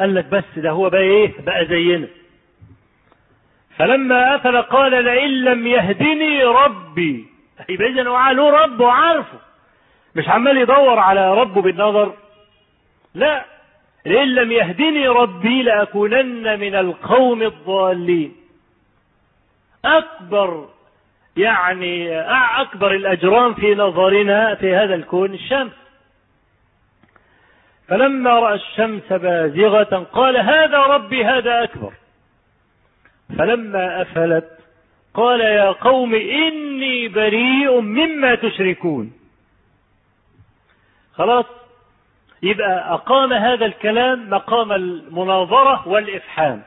قال 0.00 0.14
لك 0.14 0.24
بس 0.24 0.44
ده 0.56 0.70
هو 0.70 0.90
بقى 0.90 1.00
إيه؟ 1.00 1.40
بقى 1.40 1.66
زينا. 1.66 2.08
فلما 3.76 4.36
أفل 4.36 4.62
قال 4.62 5.04
لئن 5.04 5.30
لم 5.44 5.66
يهدني 5.66 6.44
ربي. 6.44 7.26
يبقى 7.68 7.88
إذا 7.88 8.08
هو 8.08 8.30
له 8.30 8.50
رب 8.50 8.80
وعارفه. 8.80 9.38
مش 10.14 10.28
عمال 10.28 10.56
يدور 10.58 10.98
على 10.98 11.34
ربه 11.34 11.62
بالنظر. 11.62 12.14
لا. 13.14 13.51
لئن 14.06 14.28
لم 14.28 14.52
يهدني 14.52 15.08
ربي 15.08 15.62
لأكونن 15.62 16.60
من 16.60 16.74
القوم 16.74 17.42
الضالين. 17.42 18.36
أكبر 19.84 20.68
يعني 21.36 22.20
أكبر 22.60 22.94
الأجرام 22.94 23.54
في 23.54 23.74
نظرنا 23.74 24.54
في 24.54 24.74
هذا 24.74 24.94
الكون 24.94 25.34
الشمس. 25.34 25.72
فلما 27.88 28.30
رأى 28.30 28.54
الشمس 28.54 29.12
بازغة 29.12 30.06
قال 30.12 30.36
هذا 30.36 30.78
ربي 30.78 31.24
هذا 31.24 31.62
أكبر. 31.62 31.92
فلما 33.38 34.02
أفلت 34.02 34.58
قال 35.14 35.40
يا 35.40 35.70
قوم 35.70 36.14
إني 36.14 37.08
بريء 37.08 37.80
مما 37.80 38.34
تشركون. 38.34 39.12
خلاص 41.14 41.46
يبقى 42.42 42.94
أقام 42.94 43.32
هذا 43.32 43.66
الكلام 43.66 44.30
مقام 44.30 44.72
المناظرة 44.72 45.88
والإفحام. 45.88 46.62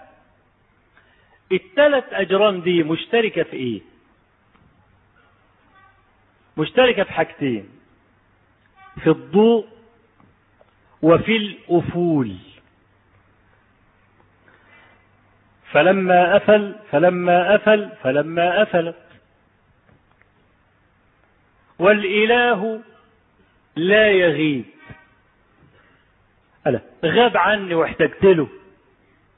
الثلاث 1.51 2.03
أجرام 2.13 2.61
دي 2.61 2.83
مشتركة 2.83 3.43
في 3.43 3.53
إيه؟ 3.53 3.81
مشتركة 6.57 7.03
في 7.03 7.11
حاجتين 7.13 7.69
في 9.03 9.09
الضوء 9.09 9.67
وفي 11.01 11.37
الأفول. 11.37 12.35
فلما 15.71 16.37
أفل 16.37 16.75
فلما 16.91 17.55
أفل 17.55 17.89
فلما 18.03 18.61
أفلت 18.61 18.95
والإله 21.79 22.81
لا 23.75 24.11
يغيب. 24.11 24.65
ألا. 26.67 26.79
غاب 27.05 27.37
عني 27.37 27.75
واحتجت 27.75 28.23
له 28.23 28.47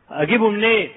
أجيبه 0.10 0.50
منين؟ 0.50 0.92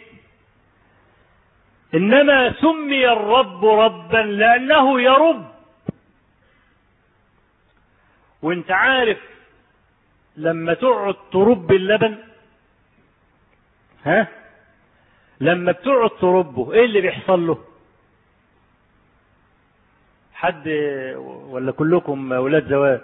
إنما 1.95 2.53
سمي 2.53 3.09
الرب 3.13 3.65
ربا 3.65 4.17
لأنه 4.17 5.01
يرب. 5.01 5.51
وأنت 8.43 8.71
عارف 8.71 9.19
لما 10.37 10.75
تقعد 10.75 11.15
ترب 11.33 11.73
اللبن؟ 11.73 12.19
ها؟ 14.05 14.29
لما 15.41 15.73
بتقعد 15.73 16.11
تربه 16.11 16.73
إيه 16.73 16.85
اللي 16.85 17.01
بيحصل 17.01 17.47
له؟ 17.47 17.65
حد 20.35 20.69
ولا 21.51 21.73
كلكم 21.73 22.33
ولاد 22.33 22.69
زواج؟ 22.69 23.01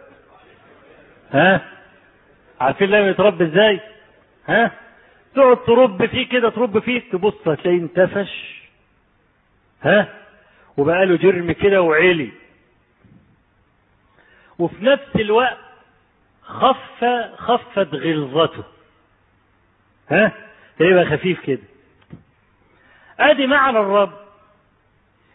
ها؟ 1.30 1.72
عارفين 2.60 2.88
لما 2.88 3.08
يتربى 3.08 3.44
إزاي؟ 3.44 3.80
ها؟ 4.46 4.70
تقعد 5.34 5.64
ترب 5.64 6.06
فيه 6.06 6.28
كده 6.28 6.50
ترب 6.50 6.78
فيه 6.78 7.02
تبص 7.12 7.48
هتلاقيه 7.48 7.78
انتفش. 7.78 8.62
ها؟ 9.82 10.08
وبقى 10.76 11.06
له 11.06 11.16
جرم 11.16 11.52
كده 11.52 11.82
وعلي. 11.82 12.30
وفي 14.58 14.84
نفس 14.84 15.16
الوقت 15.16 15.58
خف 16.42 17.04
خفت 17.36 17.94
غلظته. 17.94 18.64
ها؟ 20.10 20.32
يبقى 20.80 21.04
خفيف 21.04 21.40
كده. 21.40 21.62
ادي 23.20 23.46
معنى 23.46 23.78
الرب. 23.78 24.12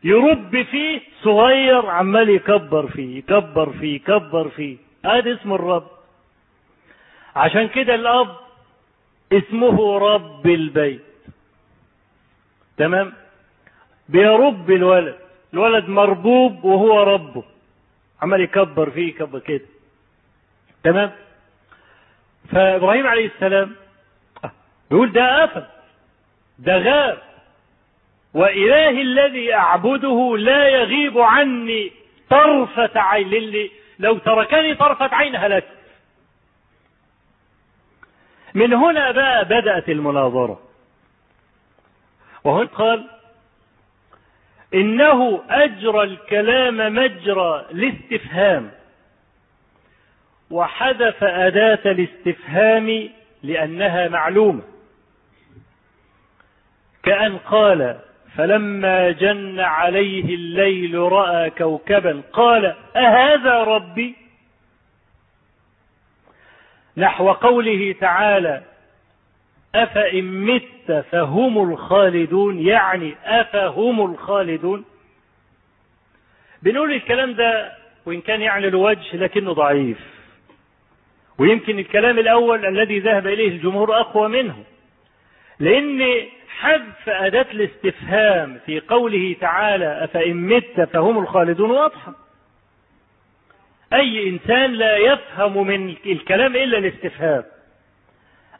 يرب 0.03 0.63
فيه 0.63 1.01
صغير 1.23 1.85
عمال 1.85 2.29
يكبر 2.29 2.87
فيه 2.87 3.17
يكبر 3.17 3.71
فيه 3.73 3.95
يكبر 3.95 4.49
فيه. 4.49 4.77
ادي 5.05 5.33
اسم 5.33 5.53
الرب. 5.53 5.87
عشان 7.35 7.67
كده 7.67 7.95
الأب 7.95 8.35
اسمه 9.33 9.97
رب 9.97 10.47
البيت. 10.47 11.01
تمام؟ 12.77 13.13
بيرب 14.09 14.71
الولد 14.71 15.17
الولد 15.53 15.89
مربوب 15.89 16.63
وهو 16.63 17.03
ربه. 17.03 17.43
عمال 18.21 18.41
يكبر 18.41 18.89
فيه 18.89 19.07
يكبر 19.09 19.39
كده. 19.39 19.65
تمام؟ 20.83 21.11
فإبراهيم 22.51 23.07
عليه 23.07 23.25
السلام 23.25 23.75
يقول 24.91 25.11
ده 25.11 25.41
قفل 25.43 25.63
ده 26.59 26.77
غاب. 26.77 27.21
وإلهي 28.33 29.01
الذي 29.01 29.53
أعبده 29.53 30.37
لا 30.37 30.67
يغيب 30.67 31.17
عني 31.19 31.91
طرفة 32.29 32.99
عين 32.99 33.27
للي 33.29 33.71
لو 33.99 34.17
تركني 34.17 34.75
طرفة 34.75 35.15
عين 35.15 35.35
هلكت. 35.35 35.80
من 38.53 38.73
هنا 38.73 39.11
بقى 39.11 39.45
بدأت 39.45 39.89
المناظرة. 39.89 40.59
وهنا 42.43 42.67
قال 42.67 43.07
إنه 44.73 45.43
أجرى 45.49 46.03
الكلام 46.03 46.95
مجرى 46.95 47.65
الاستفهام 47.71 48.71
وحذف 50.51 51.23
أداة 51.23 51.91
الاستفهام 51.91 53.09
لأنها 53.43 54.07
معلومة. 54.07 54.61
كأن 57.03 57.37
قال 57.37 57.99
فلما 58.35 59.11
جن 59.11 59.59
عليه 59.59 60.35
الليل 60.35 60.99
رأى 60.99 61.49
كوكبا 61.49 62.21
قال 62.33 62.75
أهذا 62.95 63.63
ربي؟ 63.63 64.15
نحو 66.97 67.31
قوله 67.31 67.95
تعالى 67.99 68.61
أفإن 69.75 70.45
مت 70.45 71.05
فهم 71.11 71.71
الخالدون 71.71 72.59
يعني 72.59 73.15
أفهم 73.25 74.11
الخالدون. 74.11 74.85
بنقول 76.63 76.91
الكلام 76.91 77.33
ده 77.33 77.71
وإن 78.05 78.21
كان 78.21 78.41
يعني 78.41 78.67
الوجه 78.67 79.17
لكنه 79.17 79.53
ضعيف. 79.53 79.97
ويمكن 81.37 81.79
الكلام 81.79 82.19
الأول 82.19 82.65
الذي 82.65 82.99
ذهب 82.99 83.27
إليه 83.27 83.47
الجمهور 83.47 83.99
أقوى 83.99 84.27
منه. 84.27 84.63
لأن 85.59 86.25
حذف 86.59 87.09
أداة 87.09 87.45
الاستفهام 87.51 88.59
في 88.65 88.79
قوله 88.79 89.35
تعالى 89.41 90.03
أفإن 90.03 90.35
مت 90.35 90.89
فهم 90.93 91.19
الخالدون 91.19 91.71
واضحة. 91.71 92.13
أي 93.93 94.29
إنسان 94.29 94.71
لا 94.73 94.97
يفهم 94.97 95.67
من 95.67 95.95
الكلام 96.05 96.55
إلا 96.55 96.77
الاستفهام. 96.77 97.43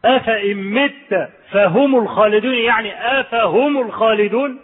أفإن 0.05 0.57
مت 0.57 1.29
فهم 1.51 1.95
الخالدون 1.95 2.53
يعني 2.53 3.19
أفهم 3.19 3.81
الخالدون؟ 3.81 4.59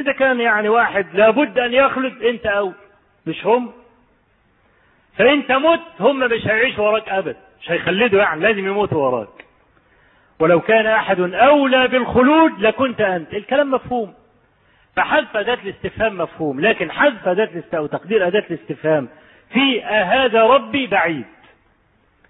إذا 0.00 0.12
كان 0.12 0.40
يعني 0.40 0.68
واحد 0.68 1.06
لابد 1.14 1.58
أن 1.58 1.72
يخلد 1.72 2.22
أنت 2.22 2.46
أو 2.46 2.72
مش 3.26 3.46
هم؟ 3.46 3.72
فأنت 5.18 5.52
مت 5.52 5.80
هم 6.00 6.18
مش 6.18 6.46
هيعيشوا 6.46 6.84
وراك 6.88 7.08
أبدا 7.08 7.36
مش 7.62 7.70
هيخلدوا 7.70 8.20
يعني 8.20 8.40
لازم 8.40 8.58
يموتوا 8.68 9.06
وراك. 9.06 9.44
ولو 10.38 10.60
كان 10.60 10.86
أحد 10.86 11.20
أولى 11.20 11.88
بالخلود 11.88 12.60
لكنت 12.60 13.00
أنت. 13.00 13.34
الكلام 13.34 13.70
مفهوم. 13.70 14.14
فحذف 14.96 15.36
أداة 15.36 15.58
الاستفهام 15.64 16.18
مفهوم 16.18 16.60
لكن 16.60 16.90
حذف 16.92 17.28
أداة 17.28 17.44
الاستفهام 17.44 17.82
وتقدير 17.84 18.26
أداة 18.26 18.44
الاستفهام 18.50 19.08
في 19.52 19.82
هذا 19.82 20.42
ربي 20.42 20.86
بعيد. 20.86 21.24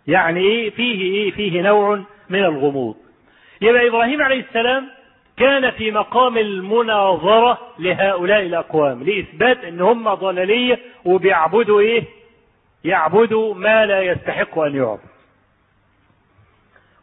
يعني 0.07 0.41
إيه 0.41 0.71
فيه 0.71 1.03
إيه؟ 1.03 1.31
فيه 1.31 1.63
نوع 1.63 2.01
من 2.31 2.45
الغموض. 2.45 2.97
يبقى 3.61 3.89
إبراهيم 3.89 4.23
عليه 4.23 4.41
السلام 4.41 4.89
كان 5.37 5.71
في 5.71 5.91
مقام 5.91 6.39
المناظرة 6.39 7.59
لهؤلاء 7.79 8.41
الأقوام 8.43 9.03
لإثبات 9.03 9.65
أن 9.65 9.81
هم 9.81 10.15
ضلالية 10.15 10.79
وبيعبدوا 11.05 11.81
إيه؟ 11.81 12.05
يعبدوا 12.85 13.55
ما 13.55 13.87
لا 13.87 14.03
يستحق 14.03 14.59
أن 14.59 14.77
يعبد. 14.77 15.01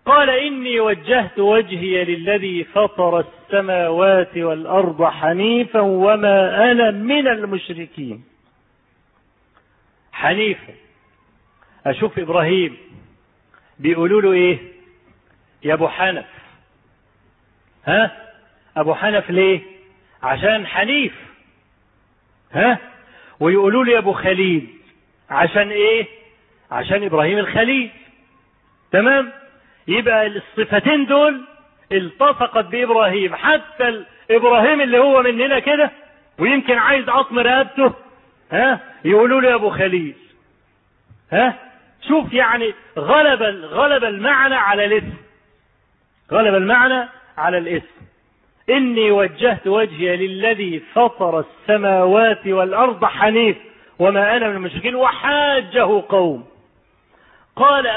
قال 0.06 0.30
إني 0.30 0.80
وجهت 0.80 1.40
وجهي 1.40 2.04
للذي 2.04 2.64
فطر 2.64 3.20
السماوات 3.20 4.38
والأرض 4.38 5.04
حنيفا 5.04 5.80
وما 5.80 6.72
أنا 6.72 6.92
من 6.92 7.28
المشركين. 7.28 8.24
حنيفا 10.18 10.74
أشوف 11.86 12.20
إبراهيم 12.20 12.78
بيقولوا 13.80 14.22
له 14.22 14.32
إيه؟ 14.32 14.58
يا 15.64 15.74
أبو 15.74 15.88
حنف. 15.88 16.26
ها؟ 17.86 18.12
أبو 18.78 18.94
حنف 18.94 19.30
ليه؟ 19.30 19.62
عشان 20.24 20.68
حنيف. 20.68 21.14
ها؟ 22.54 22.78
ويقولوا 23.40 23.84
له 23.84 23.92
يا 23.94 23.98
أبو 23.98 24.14
خليل 24.14 24.68
عشان 25.30 25.70
إيه؟ 25.72 26.06
عشان 26.72 27.04
إبراهيم 27.04 27.38
الخليل. 27.38 27.90
تمام؟ 28.92 29.32
يبقى 29.88 30.28
الصفتين 30.28 31.06
دول 31.06 31.42
التصقت 31.92 32.66
بإبراهيم 32.66 33.36
حتى 33.36 34.06
إبراهيم 34.32 34.82
اللي 34.82 34.98
هو 35.00 35.22
مننا 35.22 35.60
كده 35.60 35.92
ويمكن 36.40 36.78
عايز 36.78 37.10
عطم 37.10 37.40
رقبته 37.40 37.94
ها؟ 38.52 38.80
يقولوا 39.06 39.42
له 39.42 39.50
يا 39.50 39.56
أبو 39.56 39.70
خليل. 39.70 40.16
ها؟ 41.32 41.60
شوف 42.08 42.34
يعني 42.34 42.74
غلب 43.00 43.42
غلب 43.64 44.04
المعنى 44.04 44.56
على 44.56 44.86
الاسم. 44.86 45.18
غلب 46.32 46.56
المعنى 46.56 47.10
على 47.38 47.58
الاسم. 47.58 47.98
إني 48.70 49.12
وجهت 49.12 49.68
وجهي 49.68 50.16
للذي 50.16 50.80
فطر 50.80 51.40
السماوات 51.40 52.48
والأرض 52.48 53.06
حنيف 53.06 53.58
وما 54.00 54.38
أنا 54.38 54.48
من 54.50 54.56
المشركين 54.56 54.96
وحاجه 54.96 56.04
قوم. 56.10 56.48
قال 57.56 57.88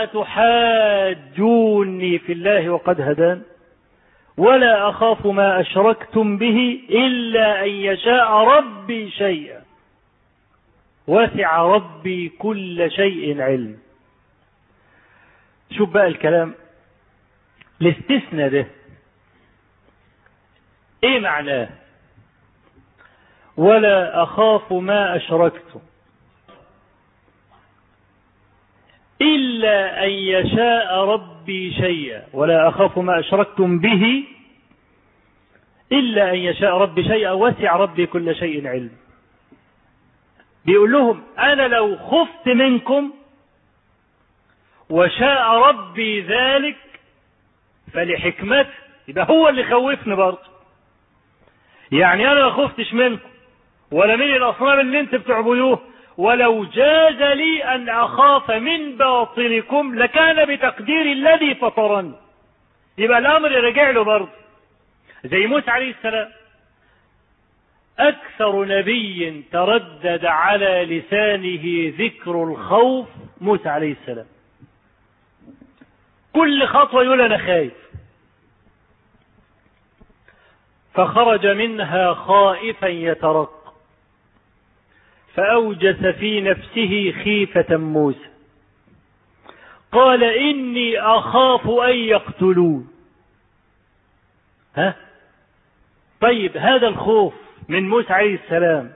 أتحاجوني 1.10 2.18
في 2.18 2.32
الله 2.32 2.70
وقد 2.70 3.00
هدان؟ 3.00 3.42
ولا 4.36 4.88
أخاف 4.88 5.26
ما 5.26 5.60
أشركتم 5.60 6.36
به 6.36 6.80
إلا 6.90 7.64
أن 7.64 7.68
يشاء 7.68 8.32
ربي 8.32 9.10
شيئا. 9.10 9.59
وسع 11.10 11.62
ربي 11.62 12.28
كل 12.28 12.90
شيء 12.90 13.40
علم. 13.42 13.78
شوف 15.70 15.90
بقى 15.90 16.06
الكلام. 16.06 16.54
الاستثناء 17.82 18.48
ده 18.48 18.66
إيه 21.04 21.20
معناه؟ 21.20 21.68
ولا 23.56 24.22
أخاف 24.22 24.72
ما 24.72 25.16
اشركتم 25.16 25.80
إلا 29.22 30.04
أن 30.04 30.10
يشاء 30.10 30.94
ربي 30.94 31.72
شيئا. 31.74 32.26
ولا 32.32 32.68
أخاف 32.68 32.98
ما 32.98 33.18
أشركتم 33.20 33.78
به. 33.78 34.24
إلا 35.92 36.30
أن 36.30 36.38
يشاء 36.38 36.76
ربي 36.76 37.04
شيئا. 37.04 37.30
وسع 37.30 37.76
ربي 37.76 38.06
كل 38.06 38.36
شيء 38.36 38.68
علم. 38.68 38.90
بيقول 40.64 40.92
لهم 40.92 41.22
أنا 41.38 41.68
لو 41.68 41.96
خفت 41.96 42.46
منكم 42.46 43.12
وشاء 44.90 45.50
ربي 45.50 46.20
ذلك 46.20 46.76
فلحكمته 47.92 48.70
يبقى 49.08 49.26
هو 49.30 49.48
اللي 49.48 49.64
خوفني 49.64 50.14
برضه. 50.14 50.50
يعني 51.92 52.32
أنا 52.32 52.44
ما 52.44 52.50
خفتش 52.50 52.92
منكم 52.94 53.28
ولا 53.90 54.16
من 54.16 54.22
الأصنام 54.36 54.80
اللي 54.80 55.00
انت 55.00 55.14
بتعبدوه 55.14 55.80
ولو 56.16 56.64
جاز 56.64 57.22
لي 57.22 57.64
أن 57.64 57.88
أخاف 57.88 58.50
من 58.50 58.96
باطلكم 58.96 59.94
لكان 59.94 60.54
بتقدير 60.54 61.02
الذي 61.12 61.54
فطرني. 61.54 62.12
يبقى 62.98 63.18
الأمر 63.18 63.50
رجع 63.50 63.90
له 63.90 64.02
برضه. 64.04 64.28
زي 65.24 65.46
موسى 65.46 65.70
عليه 65.70 65.90
السلام. 65.90 66.28
أكثر 68.08 68.64
نبي 68.64 69.44
تردد 69.52 70.24
على 70.24 70.84
لسانه 70.84 71.94
ذكر 71.98 72.44
الخوف 72.44 73.08
موسى 73.40 73.68
عليه 73.68 73.92
السلام. 73.92 74.26
كل 76.32 76.66
خطوة 76.66 77.04
يقول 77.04 77.20
أنا 77.20 77.38
خايف. 77.38 77.72
فخرج 80.94 81.46
منها 81.46 82.14
خائفا 82.14 82.86
يترق. 82.86 83.74
فأوجس 85.34 86.06
في 86.06 86.40
نفسه 86.40 87.12
خيفة 87.24 87.76
موسى. 87.76 88.30
قال 89.92 90.24
إني 90.24 91.00
أخاف 91.00 91.68
أن 91.68 91.96
يقتلون. 91.96 92.92
ها؟ 94.76 94.96
طيب 96.20 96.56
هذا 96.56 96.88
الخوف 96.88 97.34
من 97.70 97.88
موسى 97.88 98.12
عليه 98.12 98.34
السلام. 98.34 98.92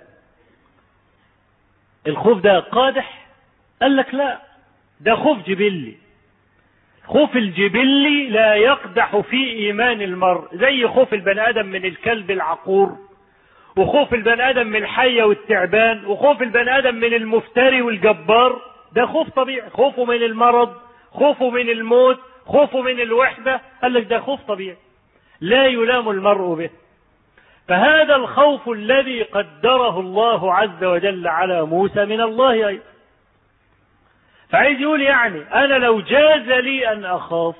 الخوف 2.06 2.38
ده 2.38 2.58
قادح؟ 2.60 3.26
قال 3.82 3.96
لك 3.96 4.14
لا 4.14 4.38
ده 5.00 5.14
خوف 5.14 5.38
جبلي. 5.46 5.94
خوف 7.04 7.36
الجبلي 7.36 8.28
لا 8.28 8.54
يقدح 8.54 9.16
في 9.16 9.50
إيمان 9.52 10.02
المرء 10.02 10.56
زي 10.56 10.88
خوف 10.88 11.14
البني 11.14 11.48
آدم 11.48 11.66
من 11.66 11.84
الكلب 11.84 12.30
العقور 12.30 12.96
وخوف 13.76 14.14
البني 14.14 14.50
آدم 14.50 14.66
من 14.66 14.76
الحية 14.76 15.24
والتعبان 15.24 16.04
وخوف 16.06 16.42
البني 16.42 16.78
آدم 16.78 16.94
من 16.94 17.14
المفتري 17.14 17.82
والجبار. 17.82 18.62
ده 18.92 19.06
خوف 19.06 19.28
طبيعي 19.30 19.70
خوفه 19.70 20.04
من 20.04 20.22
المرض 20.22 20.74
خوفه 21.10 21.50
من 21.50 21.68
الموت 21.70 22.20
خوفه 22.46 22.82
من 22.82 23.00
الوحدة. 23.00 23.60
قال 23.82 23.94
لك 23.94 24.06
ده 24.06 24.20
خوف 24.20 24.40
طبيعي. 24.40 24.76
لا 25.40 25.66
يلام 25.66 26.08
المرء 26.08 26.54
به. 26.54 26.70
فهذا 27.68 28.16
الخوف 28.16 28.68
الذي 28.68 29.22
قدره 29.22 30.00
الله 30.00 30.54
عز 30.54 30.84
وجل 30.84 31.28
على 31.28 31.62
موسى 31.62 32.04
من 32.04 32.20
الله 32.20 32.68
أيضا. 32.68 32.84
فعايز 34.50 34.80
يقول 34.80 35.02
يعني 35.02 35.54
أنا 35.54 35.74
لو 35.74 36.00
جاز 36.00 36.48
لي 36.48 36.92
أن 36.92 37.04
أخاف 37.04 37.56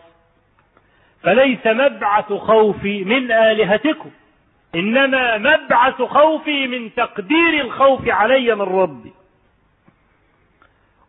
فليس 1.22 1.66
مبعث 1.66 2.32
خوفي 2.32 3.04
من 3.04 3.32
آلهتكم 3.32 4.10
إنما 4.74 5.38
مبعث 5.38 6.02
خوفي 6.02 6.66
من 6.66 6.94
تقدير 6.94 7.60
الخوف 7.60 8.08
علي 8.08 8.54
من 8.54 8.62
ربي. 8.62 9.12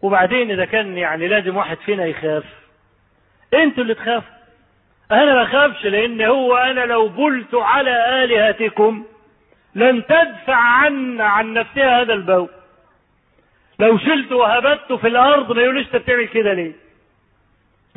وبعدين 0.01 0.51
إذا 0.51 0.65
كان 0.65 0.97
يعني 0.97 1.27
لازم 1.27 1.57
واحد 1.57 1.77
فينا 1.77 2.05
يخاف 2.05 2.43
أنتوا 3.53 3.84
اللي 3.84 3.93
تخافوا. 3.93 4.35
أنا 5.11 5.34
ما 5.36 5.44
أخافش 5.44 5.86
لأن 5.86 6.22
هو 6.22 6.57
أنا 6.57 6.82
لو 6.82 7.07
بلت 7.07 7.56
على 7.56 8.23
آلهتكم 8.23 9.06
لن 9.76 10.06
تدفع 10.06 10.56
عن 10.56 11.22
عن 11.22 11.53
نفسها 11.53 12.02
هذا 12.02 12.14
البول. 12.14 12.49
لو 13.80 13.98
شلت 13.98 14.32
وهبت 14.32 14.94
في 14.94 15.07
الأرض 15.07 15.52
ما 15.52 15.61
يقولش 15.61 15.86
أنت 15.88 15.95
بتعمل 15.95 16.27
كده 16.27 16.53
ليه؟ 16.53 16.72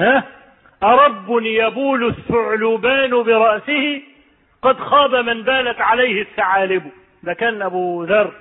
ها؟ 0.00 0.24
أرب 0.82 1.28
يبول 1.42 2.06
الثعلبان 2.08 3.22
برأسه 3.22 4.02
قد 4.62 4.80
خاب 4.80 5.14
من 5.14 5.42
بالت 5.42 5.80
عليه 5.80 6.22
الثعالب. 6.22 6.90
ده 7.22 7.32
كان 7.34 7.62
أبو 7.62 8.04
ذر. 8.04 8.32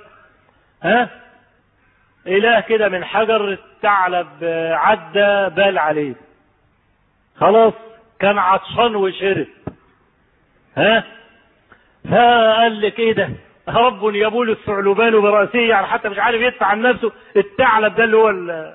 ها؟ 0.83 1.09
إله 2.27 2.59
كده 2.59 2.89
من 2.89 3.05
حجر 3.05 3.51
الثعلب 3.51 4.27
عدى 4.73 5.55
بال 5.55 5.79
عليه. 5.79 6.13
خلاص. 7.39 7.73
كان 8.19 8.37
عطشان 8.37 8.95
وشرب. 8.95 9.47
ها؟ 10.77 11.03
فقال 12.11 12.81
لك 12.81 12.99
إيه 12.99 13.13
ده 13.13 13.29
رب 13.67 14.15
يبول 14.15 14.49
الثعلبان 14.49 15.21
برأسه 15.21 15.59
يعني 15.59 15.87
حتى 15.87 16.09
مش 16.09 16.17
عارف 16.19 16.41
يدفع 16.41 16.65
عن 16.65 16.81
نفسه 16.81 17.11
الثعلب 17.37 17.95
ده 17.95 18.03
اللي 18.03 18.17
هو 18.17 18.73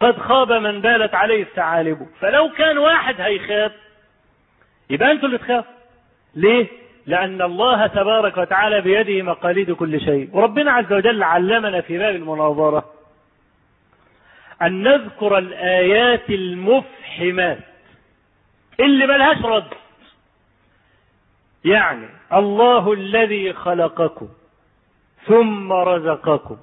قد 0.00 0.18
خاب 0.18 0.52
من 0.52 0.80
بالت 0.80 1.14
عليه 1.14 1.42
الثعالب. 1.42 2.06
فلو 2.20 2.48
كان 2.58 2.78
واحد 2.78 3.20
هيخاف 3.20 3.72
يبقى 4.90 5.12
أنتوا 5.12 5.26
اللي 5.28 5.38
تخافوا. 5.38 5.72
ليه؟ 6.34 6.66
لأن 7.06 7.42
الله 7.42 7.86
تبارك 7.86 8.36
وتعالى 8.36 8.80
بيده 8.80 9.22
مقاليد 9.22 9.70
كل 9.72 10.00
شيء. 10.00 10.28
وربنا 10.32 10.72
عز 10.72 10.92
وجل 10.92 11.22
علمنا 11.22 11.80
في 11.80 11.98
باب 11.98 12.14
المناظرة. 12.16 12.84
أن 14.62 14.82
نذكر 14.82 15.38
الآيات 15.38 16.30
المفحمات 16.30 17.58
اللي 18.80 19.06
ملهاش 19.06 19.38
رد. 19.44 19.72
يعني 21.64 22.08
الله 22.32 22.92
الذي 22.92 23.52
خلقكم 23.52 24.28
ثم 25.26 25.72
رزقكم 25.72 26.56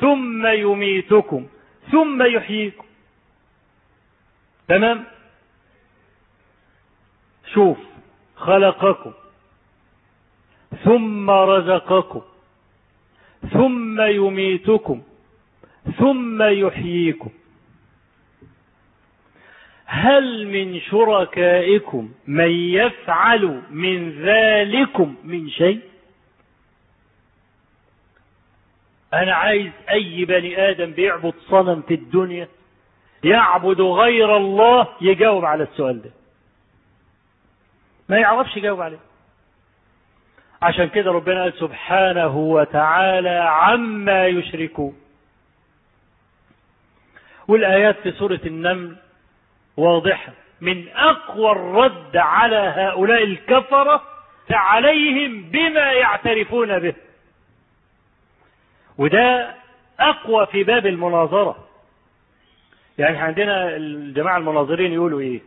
ثم 0.00 0.46
يميتكم 0.46 1.46
ثم 1.92 2.22
يحييكم. 2.22 2.84
تمام؟ 4.68 5.04
شوف 7.54 7.78
خلقكم 8.36 9.12
ثم 10.84 11.30
رزقكم 11.30 12.22
ثم 13.52 14.00
يميتكم 14.00 15.02
ثم 15.98 16.42
يحييكم. 16.42 17.30
هل 19.86 20.46
من 20.46 20.80
شركائكم 20.80 22.10
من 22.26 22.50
يفعل 22.50 23.62
من 23.70 24.10
ذلكم 24.10 25.14
من 25.24 25.50
شيء؟ 25.50 25.80
أنا 29.14 29.34
عايز 29.34 29.70
أي 29.90 30.24
بني 30.24 30.70
آدم 30.70 30.90
بيعبد 30.92 31.34
صنم 31.48 31.82
في 31.82 31.94
الدنيا 31.94 32.48
يعبد 33.24 33.80
غير 33.80 34.36
الله 34.36 34.88
يجاوب 35.00 35.44
على 35.44 35.62
السؤال 35.62 36.02
ده. 36.02 36.10
ما 38.08 38.18
يعرفش 38.18 38.56
يجاوب 38.56 38.80
عليه. 38.80 38.98
عشان 40.62 40.88
كده 40.88 41.10
ربنا 41.10 41.42
قال 41.42 41.52
سبحانه 41.52 42.36
وتعالى 42.36 43.38
عما 43.48 44.26
يشركون. 44.26 44.96
والآيات 47.50 47.96
في 48.02 48.12
سورة 48.12 48.40
النمل 48.46 48.96
واضحة. 49.76 50.32
من 50.60 50.88
أقوى 50.88 51.52
الرد 51.52 52.16
على 52.16 52.56
هؤلاء 52.56 53.24
الكفرة 53.24 54.02
عليهم 54.50 55.42
بما 55.50 55.92
يعترفون 55.92 56.78
به. 56.78 56.94
وده 58.98 59.54
أقوى 60.00 60.46
في 60.46 60.64
باب 60.64 60.86
المناظرة. 60.86 61.68
يعني 62.98 63.18
عندنا 63.18 63.76
الجماعة 63.76 64.36
المناظرين 64.38 64.92
يقولوا 64.92 65.20
إيه؟ 65.20 65.40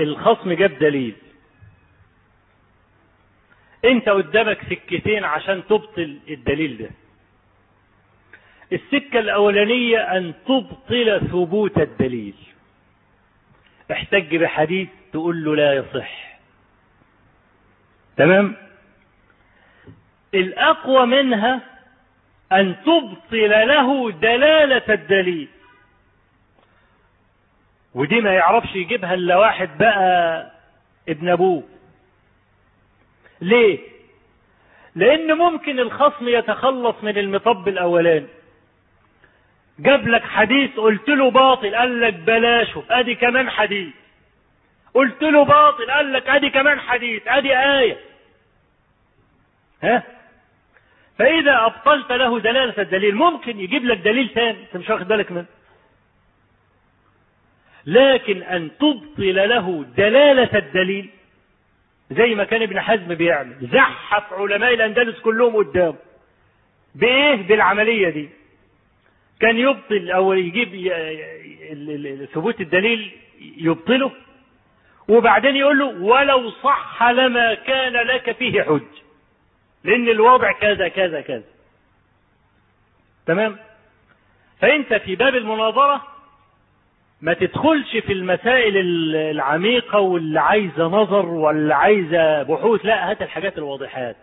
الخصم 0.00 0.52
جاب 0.52 0.78
دليل. 0.78 1.14
أنت 3.84 4.08
قدامك 4.08 4.58
سكتين 4.70 5.24
عشان 5.24 5.66
تبطل 5.66 6.18
الدليل 6.28 6.78
ده. 6.78 6.90
السكة 8.72 9.18
الأولانية 9.18 9.98
أن 9.98 10.34
تبطل 10.46 11.20
ثبوت 11.30 11.78
الدليل. 11.78 12.34
احتج 13.92 14.36
بحديث 14.36 14.88
تقول 15.12 15.44
له 15.44 15.56
لا 15.56 15.74
يصح. 15.74 16.38
تمام؟ 18.16 18.56
الأقوى 20.34 21.06
منها 21.06 21.60
أن 22.52 22.76
تبطل 22.86 23.50
له 23.68 24.10
دلالة 24.10 24.94
الدليل. 24.94 25.48
ودي 27.94 28.20
ما 28.20 28.32
يعرفش 28.34 28.74
يجيبها 28.74 29.14
إلا 29.14 29.36
واحد 29.36 29.78
بقى 29.78 30.50
ابن 31.08 31.28
أبوه. 31.28 31.62
ليه؟ 33.40 33.78
لأن 34.94 35.32
ممكن 35.38 35.80
الخصم 35.80 36.28
يتخلص 36.28 36.96
من 37.02 37.18
المطب 37.18 37.68
الأولاني. 37.68 38.26
جاب 39.78 40.08
لك 40.08 40.22
حديث 40.24 40.70
قلت 40.76 41.08
له 41.08 41.30
باطل 41.30 41.74
قال 41.74 42.00
لك 42.00 42.14
بلاشه 42.14 42.84
أدي 42.90 43.14
كمان 43.14 43.50
حديث. 43.50 43.94
قلت 44.94 45.22
له 45.22 45.44
باطل 45.44 45.90
قال 45.90 46.12
لك 46.12 46.28
أدي 46.28 46.50
كمان 46.50 46.80
حديث 46.80 47.22
أدي 47.26 47.58
آية. 47.58 47.96
ها؟ 49.82 50.02
فإذا 51.18 51.66
أبطلت 51.66 52.12
له 52.12 52.40
دلالة 52.40 52.82
الدليل 52.82 53.14
ممكن 53.14 53.60
يجيب 53.60 53.84
لك 53.84 53.98
دليل 53.98 54.28
ثاني 54.34 54.58
أنت 54.62 54.76
مش 54.76 54.88
واخد 54.90 55.08
بالك 55.08 55.32
منه؟ 55.32 55.46
لكن 57.86 58.42
أن 58.42 58.70
تبطل 58.80 59.34
له 59.48 59.84
دلالة 59.96 60.58
الدليل 60.58 61.10
زي 62.10 62.34
ما 62.34 62.44
كان 62.44 62.62
ابن 62.62 62.80
حزم 62.80 63.14
بيعمل 63.14 63.68
زحف 63.72 64.32
علماء 64.32 64.74
الأندلس 64.74 65.20
كلهم 65.20 65.56
قدامه 65.56 65.96
بإيه؟ 66.94 67.34
بالعملية 67.48 68.08
دي. 68.08 68.28
كان 69.40 69.56
يبطل 69.56 70.10
أو 70.10 70.32
يجيب 70.32 70.92
ثبوت 72.34 72.60
الدليل 72.60 73.10
يبطله 73.40 74.10
وبعدين 75.08 75.56
يقول 75.56 75.78
له 75.78 75.86
ولو 76.02 76.50
صح 76.50 77.02
لما 77.02 77.54
كان 77.54 77.92
لك 77.92 78.32
فيه 78.32 78.62
حج 78.62 78.82
لأن 79.84 80.08
الوضع 80.08 80.52
كذا 80.52 80.88
كذا 80.88 81.20
كذا. 81.20 81.42
تمام؟ 83.26 83.56
فأنت 84.60 84.94
في 84.94 85.16
باب 85.16 85.34
المناظرة 85.34 86.02
ما 87.20 87.34
تدخلش 87.34 87.96
في 87.96 88.12
المسائل 88.12 88.76
العميقة 89.16 89.98
واللي 89.98 90.40
عايزة 90.40 90.84
نظر 90.84 91.26
واللي 91.26 91.74
عايزة 91.74 92.42
بحوث 92.42 92.86
لا 92.86 93.10
هات 93.10 93.22
الحاجات 93.22 93.58
الواضحات. 93.58 94.16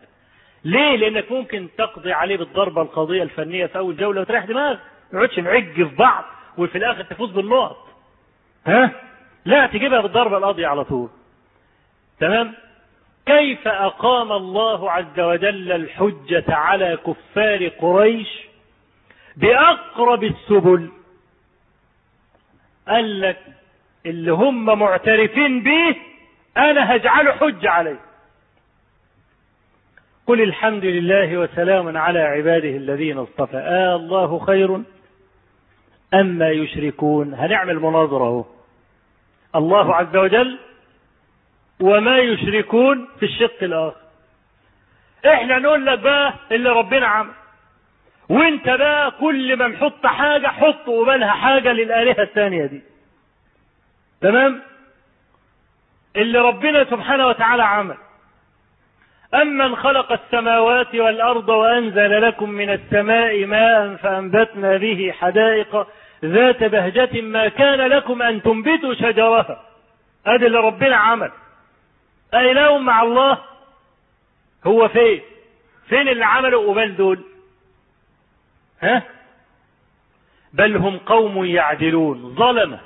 ليه؟ 0.66 0.96
لأنك 0.96 1.32
ممكن 1.32 1.68
تقضي 1.78 2.14
عليه 2.14 2.38
بالضربة 2.38 2.82
القضية 2.82 3.24
الفنية 3.24 3.66
في 3.66 3.78
أول 3.78 3.98
جولة 3.98 4.22
وتريح 4.22 4.46
دماغك. 4.46 4.80
ما 5.14 5.20
نقعدش 5.20 5.40
نعج 5.40 5.74
في 5.74 5.96
بعض 5.96 6.24
وفي 6.58 6.78
الآخر 6.78 7.04
تفوز 7.04 7.32
بالنقط. 7.32 7.88
ها؟ 8.68 8.92
لا 9.46 9.68
تجيبها 9.68 10.02
بالضربة 10.02 10.38
القاضية 10.38 10.68
على 10.68 10.84
طول. 10.84 11.10
تمام؟ 12.20 12.54
كيف 13.26 13.68
أقام 13.68 14.32
الله 14.32 14.92
عز 14.92 15.20
وجل 15.20 15.72
الحجة 15.72 16.44
على 16.56 16.98
كفار 16.98 17.68
قريش 17.68 18.28
بأقرب 19.36 20.24
السبل؟ 20.24 20.90
قال 22.88 23.22
لك 23.22 23.40
اللي 24.06 24.32
هم 24.32 24.80
معترفين 24.80 25.64
به 25.64 25.96
أنا 26.58 26.96
هجعله 26.96 27.32
حجة 27.32 27.70
عليه. 27.70 28.00
قل 30.28 30.42
الحمد 30.42 30.86
لله 30.86 31.38
وسلام 31.38 31.98
على 31.98 32.20
عباده 32.20 32.70
الذين 32.70 33.18
اصطفى. 33.18 33.58
آه 33.58 33.96
الله 33.96 34.40
خير. 34.40 34.82
أما 36.14 36.50
يشركون؟ 36.50 37.34
هنعمل 37.34 37.76
مناظرة؟ 37.80 38.24
اهو 38.24 38.46
الله 39.56 39.96
عز 39.96 40.16
وجل 40.16 40.60
وما 41.82 42.18
يشركون 42.18 43.08
في 43.20 43.26
الشق 43.26 43.64
الآخر. 43.64 43.98
إحنا 45.26 45.60
نقول 45.60 45.86
لك 45.86 46.00
بقى 46.00 46.34
اللي 46.52 46.70
ربنا 46.70 47.08
عمل 47.08 47.34
وإنت 48.30 48.70
بقى 48.70 49.12
كل 49.12 49.56
ما 49.58 49.68
نحط 49.68 50.06
حاجة 50.06 50.48
حط 50.48 50.86
قبالها 50.90 51.32
حاجة 51.32 51.72
للآلهة 51.74 52.22
الثانية 52.24 52.66
دي. 52.66 52.82
تمام؟ 54.22 54.62
اللي 56.16 56.40
ربنا 56.40 56.84
سبحانه 56.84 57.28
وتعالى 57.28 57.64
عمل. 57.64 57.98
أمن 59.42 59.76
خلق 59.76 60.12
السماوات 60.12 60.96
والأرض 60.96 61.50
وأنزل 61.50 62.22
لكم 62.22 62.50
من 62.50 62.70
السماء 62.70 63.46
ماء 63.46 63.96
فأنبتنا 63.96 64.78
به 64.78 65.14
حدائق 65.20 65.88
ذات 66.26 66.64
بهجة 66.64 67.22
ما 67.22 67.48
كان 67.48 67.80
لكم 67.80 68.22
أن 68.22 68.42
تنبتوا 68.42 68.94
شجرها. 68.94 69.64
أدي 70.26 70.46
اللي 70.46 70.58
ربنا 70.58 70.96
عمل. 70.96 71.32
أإله 72.34 72.78
مع 72.78 73.02
الله. 73.04 73.38
هو 74.66 74.88
فين؟ 74.88 75.22
فين 75.88 76.10
اللي 76.10 76.26
عملوا 76.26 76.72
قبال 76.72 76.98
دول؟ 76.98 77.20
ها؟ 78.82 79.04
بل 80.54 80.78
هم 80.78 80.98
قوم 80.98 81.46
يعدلون 81.46 82.36
ظلمة. 82.36 82.80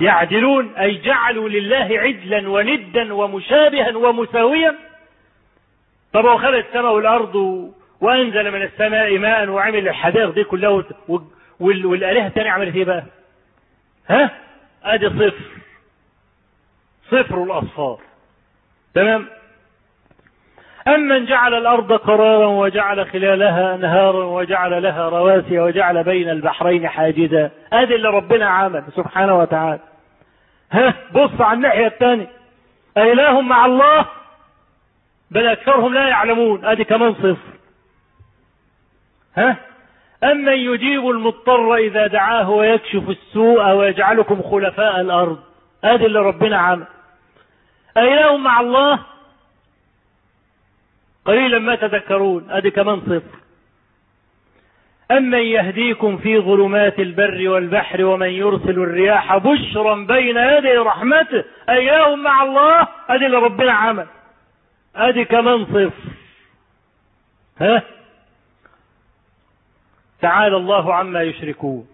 يعدلون 0.00 0.74
أي 0.74 0.94
جعلوا 0.94 1.48
لله 1.48 1.88
عدلا 1.98 2.48
وندا 2.50 3.14
ومشابها 3.14 3.96
ومساويا. 3.96 4.74
طب 6.12 6.26
هو 6.26 6.38
خلق 6.38 6.56
السماء 6.56 6.92
والأرض 6.92 7.34
وأنزل 8.00 8.50
من 8.50 8.62
السماء 8.62 9.18
ماء 9.18 9.48
وعمل 9.48 9.88
الحدائق 9.88 10.30
دي 10.30 10.44
كلها 10.44 10.84
والآلهة 11.60 12.26
الثانية 12.26 12.50
عملت 12.50 12.74
إيه 12.76 12.84
بقى؟ 12.84 13.04
ها؟ 14.08 14.30
آدي 14.84 15.08
صفر. 15.08 15.34
صفر 17.10 17.42
الاصفار 17.42 18.00
تمام؟ 18.94 19.26
أمن 20.88 21.26
جعل 21.26 21.54
الأرض 21.54 21.92
قرارا 21.92 22.46
وجعل 22.46 23.06
خلالها 23.06 23.74
أنهارا 23.74 24.24
وجعل 24.24 24.82
لها 24.82 25.08
رواسي 25.08 25.58
وجعل 25.58 26.04
بين 26.04 26.30
البحرين 26.30 26.88
حاجزا. 26.88 27.50
ادي 27.72 27.94
اللي 27.94 28.08
ربنا 28.08 28.46
عمل 28.48 28.84
سبحانه 28.96 29.38
وتعالى. 29.38 29.80
ها؟ 30.72 30.94
بص 31.12 31.40
على 31.40 31.56
الناحية 31.56 31.86
الثانية 31.86 32.30
أإله 32.96 33.40
مع 33.40 33.66
الله؟ 33.66 34.06
بل 35.30 35.46
أكثرهم 35.46 35.94
لا 35.94 36.08
يعلمون. 36.08 36.64
أدي 36.64 36.84
كمان 36.84 37.14
صفر. 37.14 37.36
ها؟ 39.36 39.56
أمن 40.24 40.52
يجيب 40.52 41.10
المضطر 41.10 41.74
إذا 41.74 42.06
دعاه 42.06 42.50
ويكشف 42.50 43.08
السوء 43.10 43.72
ويجعلكم 43.72 44.42
خلفاء 44.42 45.00
الأرض؟ 45.00 45.38
ادي 45.84 46.06
اللي 46.06 46.18
ربنا 46.18 46.58
عمل 46.58 46.86
أإله 47.96 48.36
مع 48.36 48.60
الله؟ 48.60 48.98
قليلا 51.24 51.58
ما 51.58 51.74
تذكرون 51.74 52.50
ادي 52.50 52.70
كمان 52.70 53.00
صفر. 53.00 53.38
أمن 55.10 55.38
يهديكم 55.38 56.16
في 56.16 56.38
ظلمات 56.38 56.98
البر 57.00 57.48
والبحر 57.48 58.04
ومن 58.04 58.28
يرسل 58.28 58.70
الرياح 58.70 59.36
بشرا 59.36 59.94
بين 59.94 60.36
يدي 60.36 60.76
رحمته؟ 60.76 61.44
أإله 61.68 62.16
مع 62.16 62.42
الله؟ 62.42 62.88
ادي 63.08 63.26
اللي 63.26 63.36
ربنا 63.36 63.72
عمل 63.72 64.06
ادي 64.96 65.24
كمان 65.24 65.64
صفر. 65.64 65.90
ها؟ 67.60 67.82
تعالى 70.20 70.56
الله 70.56 70.94
عما 70.94 71.22
يشركون. 71.22 71.88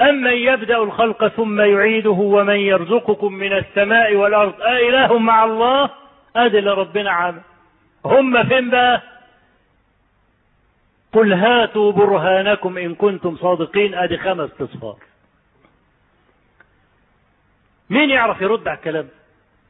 أمن 0.00 0.32
يبدأ 0.32 0.76
الخلق 0.78 1.28
ثم 1.28 1.60
يعيده 1.60 2.10
ومن 2.10 2.56
يرزقكم 2.56 3.32
من 3.32 3.52
السماء 3.52 4.14
والأرض؟ 4.16 4.60
أإله 4.62 5.18
مع 5.18 5.44
الله 5.44 5.90
أدل 6.36 6.66
ربنا 6.66 7.10
عام 7.10 7.42
هم 8.04 8.44
فين 8.48 8.70
بقى؟ 8.70 9.02
قل 11.12 11.32
هاتوا 11.32 11.92
برهانكم 11.92 12.78
إن 12.78 12.94
كنتم 12.94 13.36
صادقين. 13.36 13.94
أدي 13.94 14.18
خمس 14.18 14.50
تصفار 14.58 14.96
مين 17.90 18.10
يعرف 18.10 18.40
يرد 18.40 18.68
على 18.68 18.76
الكلام؟ 18.78 19.08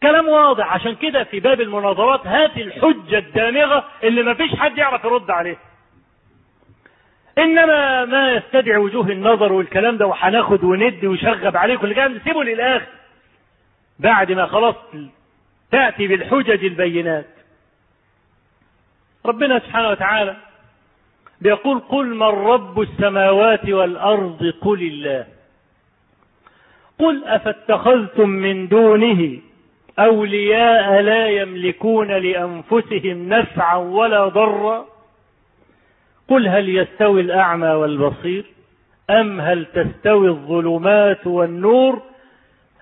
كلام 0.02 0.28
واضح. 0.28 0.72
عشان 0.74 0.94
كده 0.94 1.24
في 1.24 1.40
باب 1.40 1.60
المناظرات 1.60 2.26
هات 2.26 2.56
الحجة 2.56 3.18
الدامغة 3.18 3.84
اللي 4.02 4.22
ما 4.22 4.34
فيش 4.34 4.54
حد 4.54 4.78
يعرف 4.78 5.04
يرد 5.04 5.30
عليها. 5.30 5.58
إنما 7.38 8.04
ما 8.04 8.32
يستدعي 8.32 8.76
وجوه 8.76 9.08
النظر 9.10 9.52
والكلام 9.52 9.96
ده 9.96 10.06
وهناخد 10.06 10.64
وندي 10.64 11.06
وشغب 11.06 11.56
عليكم 11.56 11.84
اللي 11.84 11.94
كان 11.94 12.20
سيبه 12.24 12.44
للآخر. 12.44 12.86
بعد 13.98 14.32
ما 14.32 14.46
خلاص 14.46 14.74
تأتي 15.70 16.06
بالحجج 16.06 16.64
البينات. 16.64 17.26
ربنا 19.26 19.58
سبحانه 19.58 19.88
وتعالى 19.88 20.36
بيقول 21.40 21.78
قل 21.78 22.06
من 22.06 22.22
رب 22.22 22.80
السماوات 22.80 23.68
والأرض 23.68 24.52
قل 24.60 24.82
الله. 24.82 25.26
قل 26.98 27.24
أفاتخذتم 27.24 28.28
من 28.28 28.68
دونه 28.68 29.38
أولياء 29.98 31.00
لا 31.00 31.28
يملكون 31.28 32.08
لأنفسهم 32.12 33.28
نفعا 33.28 33.76
ولا 33.76 34.28
ضرا؟ 34.28 34.86
قل 36.30 36.48
هل 36.48 36.68
يستوي 36.68 37.20
الأعمى 37.20 37.68
والبصير؟ 37.68 38.44
أم 39.10 39.40
هل 39.40 39.66
تستوي 39.74 40.28
الظلمات 40.28 41.26
والنور؟ 41.26 42.02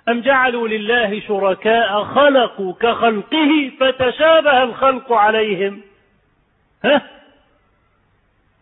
أم 0.08 0.20
جعلوا 0.20 0.68
لله 0.68 1.20
شركاء 1.20 2.04
خلقوا 2.04 2.72
كخلقه 2.72 3.72
فتشابه 3.80 4.62
الخلق 4.62 5.12
عليهم؟ 5.12 5.80
ها؟ 6.84 7.02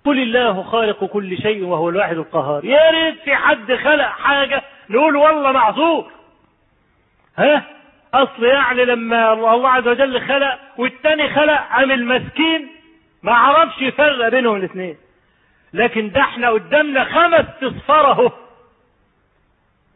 قل 0.04 0.18
الله 0.22 0.62
خالق 0.62 1.04
كل 1.04 1.38
شيء 1.38 1.64
وهو 1.64 1.88
الواحد 1.88 2.16
القهار. 2.16 2.64
يا 2.64 2.90
ريت 2.90 3.20
في 3.24 3.34
حد 3.34 3.74
خلق 3.74 4.04
حاجة 4.04 4.62
نقول 4.90 5.16
والله 5.16 5.52
معذور. 5.52 6.10
ها؟ 7.38 7.64
أصل 8.14 8.44
يعني 8.44 8.84
لما 8.84 9.32
الله 9.32 9.68
عز 9.68 9.88
وجل 9.88 10.20
خلق 10.20 10.58
والتاني 10.78 11.28
خلق 11.34 11.60
عامل 11.70 12.06
مسكين 12.06 12.76
ما 13.27 13.32
عرفش 13.35 13.82
يفرق 13.82 14.28
بينهم 14.28 14.57
الاثنين. 14.57 14.97
لكن 15.73 16.11
ده 16.11 16.20
إحنا 16.20 16.51
قدامنا 16.51 17.05
خمس 17.05 17.47
تصفار 17.61 18.11
اهو 18.11 18.32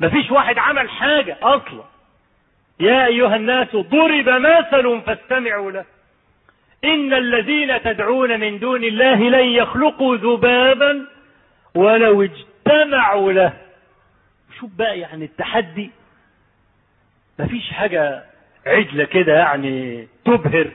مفيش 0.00 0.30
واحد 0.30 0.58
عمل 0.58 0.90
حاجة 0.90 1.36
أصلا. 1.42 1.84
يا 2.80 3.06
أيها 3.06 3.36
الناس 3.36 3.68
ضرب 3.76 4.28
مثل 4.28 5.02
فاستمعوا 5.06 5.70
له. 5.70 5.84
إن 6.84 7.12
الذين 7.14 7.82
تدعون 7.82 8.40
من 8.40 8.58
دون 8.58 8.84
الله 8.84 9.14
لن 9.14 9.46
يخلقوا 9.46 10.16
ذبابا 10.16 11.06
ولو 11.74 12.22
اجتمعوا 12.22 13.32
له. 13.32 13.52
شوف 14.60 14.70
بقى 14.78 14.98
يعني 14.98 15.24
التحدي. 15.24 15.90
مفيش 17.38 17.70
حاجة 17.72 18.22
عجلة 18.66 19.04
كده 19.04 19.32
يعني 19.38 20.08
تبهر. 20.24 20.70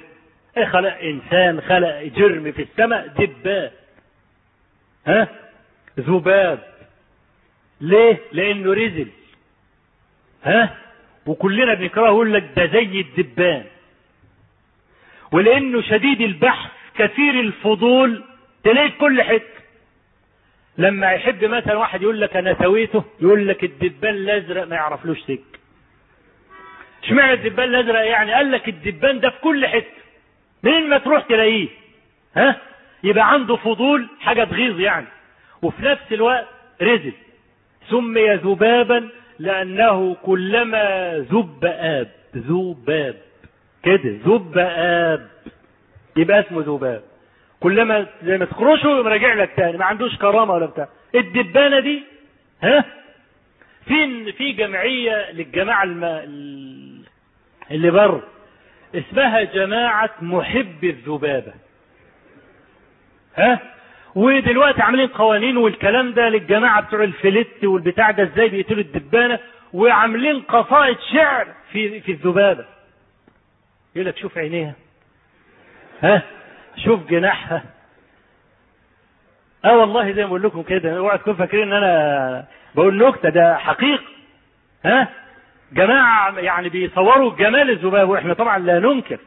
خلق 0.63 0.97
إنسان 0.97 1.61
خلق 1.61 2.01
جرم 2.01 2.51
في 2.51 2.61
السماء 2.61 3.07
دباب. 3.07 3.71
ها؟ 5.07 5.27
ذباب. 5.99 6.59
ليه؟ 7.81 8.19
لأنه 8.31 8.73
رزل. 8.73 9.07
ها؟ 10.43 10.77
وكلنا 11.25 11.73
بنكرهه 11.73 12.05
يقول 12.07 12.33
لك 12.33 12.49
ده 12.57 12.65
زي 12.65 13.01
الدبان. 13.01 13.63
ولأنه 15.31 15.81
شديد 15.81 16.21
البحث 16.21 16.71
كثير 16.97 17.39
الفضول 17.39 18.23
تلاقيه 18.63 18.89
في 18.89 18.97
كل 18.97 19.21
حتة. 19.21 19.55
لما 20.77 21.11
يحب 21.11 21.45
مثلا 21.45 21.75
واحد 21.77 22.01
يقول 22.01 22.21
لك 22.21 22.35
أنا 22.35 22.55
سويته 22.63 23.03
يقول 23.21 23.47
لك 23.47 23.63
الدبان 23.63 24.13
الأزرق 24.15 24.67
ما 24.67 24.75
يعرفلوش 24.75 25.19
سك 25.19 25.59
اشمعنى 27.03 27.33
الدبان 27.33 27.69
الأزرق 27.75 28.05
يعني؟ 28.05 28.33
قال 28.33 28.51
لك 28.51 28.67
الدبان 28.69 29.19
ده 29.19 29.29
في 29.29 29.39
كل 29.41 29.67
حتة. 29.67 30.04
منين 30.65 30.89
ما 30.89 30.97
تروح 30.97 31.23
تلاقيه؟ 31.23 31.67
ها؟ 32.35 32.55
يبقى 33.03 33.31
عنده 33.33 33.55
فضول 33.55 34.07
حاجة 34.19 34.43
تغيظ 34.43 34.79
يعني. 34.79 35.07
وفي 35.61 35.81
نفس 35.85 36.01
الوقت 36.11 36.47
رزق. 36.81 37.13
سمي 37.89 38.35
ذبابا 38.35 39.09
لأنه 39.39 40.15
كلما 40.23 41.13
ذب 41.31 41.65
آب 41.65 42.07
ذباب. 42.35 43.15
كده 43.83 44.17
ذب 44.25 44.53
آب. 44.57 45.27
يبقى 46.17 46.39
اسمه 46.39 46.61
ذباب. 46.61 47.01
كلما 47.59 48.05
زي 48.23 48.37
ما 48.37 48.45
تخرشه 48.45 48.89
راجع 48.89 49.33
لك 49.33 49.51
تاني. 49.57 49.77
ما 49.77 49.85
عندوش 49.85 50.15
كرامة 50.17 50.53
ولا 50.53 50.65
بتاع. 50.65 50.87
الدبانة 51.15 51.79
دي 51.79 52.03
ها؟ 52.63 52.85
في 53.85 54.31
في 54.31 54.51
جمعية 54.51 55.31
للجماعة 55.31 55.83
الم... 55.83 56.03
اللي 57.71 57.91
بره. 57.91 58.23
اسمها 58.95 59.43
جماعة 59.43 60.09
محب 60.21 60.83
الذبابة. 60.83 61.53
ها؟ 63.35 63.59
ودلوقتي 64.15 64.81
عاملين 64.81 65.07
قوانين 65.07 65.57
والكلام 65.57 66.13
ده 66.13 66.29
للجماعة 66.29 66.81
بتوع 66.81 67.03
الفلت 67.03 67.63
والبتاع 67.63 68.11
ده 68.11 68.23
إزاي 68.23 68.49
بيقتلوا 68.49 68.81
الدبانة 68.81 69.39
وعاملين 69.73 70.41
قصائد 70.41 70.97
شعر 71.13 71.47
في 71.71 72.01
في 72.01 72.11
الذبابة. 72.11 72.65
يقول 73.95 74.07
لك 74.07 74.17
شوف 74.17 74.37
عينيها. 74.37 74.73
ها؟ 76.01 76.21
شوف 76.85 77.07
جناحها. 77.09 77.63
آه 79.65 79.77
والله 79.77 80.11
زي 80.11 80.21
ما 80.21 80.27
بقول 80.27 80.43
لكم 80.43 80.63
كده 80.63 80.97
اوعى 80.97 81.17
تكونوا 81.17 81.37
فاكرين 81.39 81.63
إن 81.73 81.83
أنا 81.83 82.45
بقول 82.75 82.97
نكتة 83.07 83.29
ده 83.29 83.57
حقيقة. 83.57 84.03
ها؟ 84.85 85.07
جماعة 85.71 86.39
يعني 86.39 86.69
بيصوروا 86.69 87.35
جمال 87.35 87.69
الذباب 87.69 88.09
وإحنا 88.09 88.33
طبعا 88.33 88.59
لا 88.59 88.79
ننكر 88.79 89.19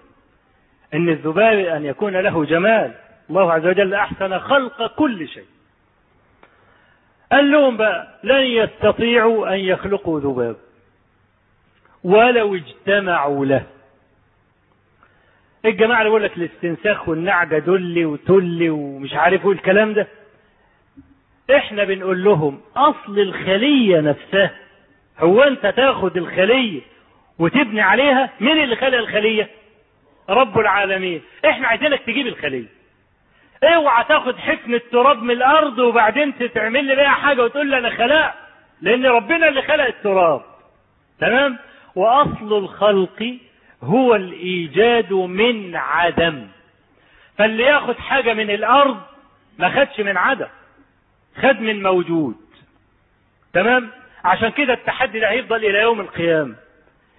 إن 0.94 1.08
الذباب 1.08 1.58
أن 1.58 1.84
يكون 1.84 2.16
له 2.16 2.44
جمال. 2.44 2.94
الله 3.30 3.52
عز 3.52 3.66
وجل 3.66 3.94
أحسن 3.94 4.38
خلق 4.38 4.94
كل 4.96 5.28
شيء. 5.28 5.44
قال 7.32 7.50
لهم 7.50 7.76
بقى 7.76 8.18
لن 8.24 8.40
يستطيعوا 8.40 9.54
أن 9.54 9.60
يخلقوا 9.60 10.20
ذباب. 10.20 10.56
ولو 12.04 12.54
اجتمعوا 12.54 13.46
له. 13.46 13.66
الجماعة 15.64 15.98
اللي 15.98 16.08
بيقول 16.10 16.22
لك 16.22 16.36
الاستنساخ 16.36 17.08
والنعجة 17.08 17.58
دلي 17.58 18.04
وتلي 18.04 18.70
ومش 18.70 19.14
عارف 19.14 19.44
إيه 19.46 19.52
الكلام 19.52 19.94
ده. 19.94 20.06
إحنا 21.56 21.84
بنقول 21.84 22.24
لهم 22.24 22.60
أصل 22.76 23.18
الخلية 23.18 24.00
نفسها 24.00 24.50
هو 25.18 25.42
انت 25.42 25.66
تاخد 25.66 26.16
الخلية 26.16 26.80
وتبني 27.38 27.80
عليها؟ 27.80 28.30
مين 28.40 28.62
اللي 28.62 28.76
خلق 28.76 28.98
الخلية؟ 28.98 29.48
رب 30.28 30.58
العالمين. 30.58 31.22
إحنا 31.44 31.68
عايزينك 31.68 32.00
تجيب 32.02 32.26
الخلية. 32.26 32.66
اوعى 33.62 34.04
تاخد 34.04 34.36
حفن 34.38 34.74
التراب 34.74 35.22
من 35.22 35.30
الأرض 35.30 35.78
وبعدين 35.78 36.34
تعمل 36.54 36.84
لي 36.84 36.96
بيها 36.96 37.08
حاجة 37.08 37.44
وتقول 37.44 37.70
لي 37.70 37.78
أنا 37.78 37.90
خلقت 37.90 38.34
لأن 38.80 39.06
ربنا 39.06 39.48
اللي 39.48 39.62
خلق 39.62 39.84
التراب. 39.84 40.42
تمام؟ 41.20 41.58
وأصل 41.94 42.58
الخلق 42.58 43.36
هو 43.82 44.14
الإيجاد 44.14 45.12
من 45.12 45.76
عدم. 45.76 46.46
فاللي 47.38 47.62
ياخد 47.62 47.98
حاجة 47.98 48.34
من 48.34 48.50
الأرض 48.50 49.00
ما 49.58 49.68
خدش 49.68 50.00
من 50.00 50.16
عدم 50.16 50.48
خد 51.42 51.60
من 51.60 51.82
موجود. 51.82 52.36
تمام؟ 53.52 53.90
عشان 54.28 54.48
كده 54.48 54.72
التحدي 54.72 55.20
ده 55.20 55.30
هيفضل 55.30 55.56
إلى 55.56 55.78
يوم 55.78 56.00
القيامة. 56.00 56.54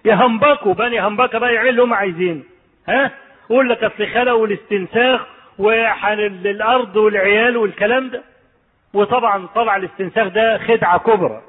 يهمبكوا 0.04 0.74
بني 0.74 1.00
همبكه 1.06 1.38
بقى 1.38 1.54
يعملوا 1.54 1.70
اللي 1.70 1.82
هم 1.82 1.94
عايزينه. 1.94 2.42
ها؟ 2.88 3.10
يقول 3.50 3.68
لك 3.68 3.84
أصل 3.84 4.06
خلقوا 4.06 4.46
الاستنساخ 4.46 5.26
والارض 5.58 6.96
والعيال 6.96 7.56
والكلام 7.56 8.10
ده. 8.10 8.22
وطبعا 8.94 9.46
طبعا 9.46 9.76
الاستنساخ 9.76 10.28
ده 10.28 10.58
خدعة 10.58 10.98
كبرى. 10.98 11.42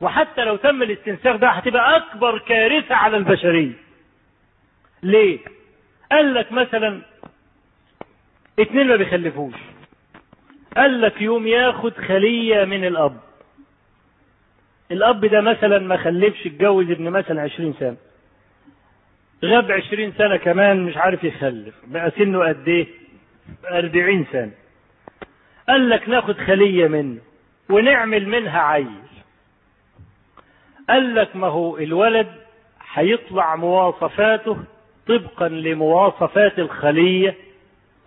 وحتى 0.00 0.44
لو 0.44 0.56
تم 0.56 0.82
الاستنساخ 0.82 1.36
ده 1.36 1.48
هتبقى 1.48 1.96
أكبر 1.96 2.38
كارثة 2.38 2.94
على 2.94 3.16
البشرية. 3.16 3.72
ليه؟ 5.02 5.38
قال 6.12 6.34
لك 6.34 6.52
مثلا 6.52 7.00
اتنين 8.58 8.86
ما 8.86 8.96
بيخلفوش. 8.96 9.54
قال 10.76 11.00
لك 11.00 11.20
يوم 11.22 11.46
ياخد 11.46 11.92
خلية 11.96 12.64
من 12.64 12.84
الأب. 12.84 13.16
الأب 14.90 15.24
ده 15.26 15.40
مثلا 15.40 15.78
ما 15.78 15.96
خلفش 15.96 16.46
اتجوز 16.46 16.90
ابن 16.90 17.10
مثلا 17.10 17.42
عشرين 17.42 17.74
سنة. 17.80 17.96
غاب 19.44 19.72
عشرين 19.72 20.12
سنة 20.12 20.36
كمان 20.36 20.82
مش 20.82 20.96
عارف 20.96 21.24
يخلف. 21.24 21.74
بقى 21.86 22.10
سنه 22.10 22.48
قد 22.48 22.68
إيه؟ 22.68 22.86
أربعين 23.70 24.26
سنة. 24.32 24.50
قال 25.68 25.90
لك 25.90 26.08
ناخد 26.08 26.38
خلية 26.38 26.88
منه 26.88 27.18
ونعمل 27.70 28.28
منها 28.28 28.60
عيل. 28.60 29.00
قال 30.88 31.14
لك 31.14 31.36
ما 31.36 31.46
هو 31.46 31.78
الولد 31.78 32.26
هيطلع 32.92 33.56
مواصفاته 33.56 34.56
طبقا 35.06 35.48
لمواصفات 35.48 36.58
الخلية 36.58 37.34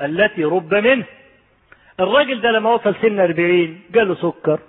التي 0.02 0.44
رب 0.44 0.74
منه. 0.74 1.06
الراجل 2.00 2.42
ده 2.42 2.52
لما 2.52 2.70
وصل 2.74 2.96
سن 3.02 3.20
40 3.20 3.80
جاله 3.94 4.16
سكر. 4.16 4.60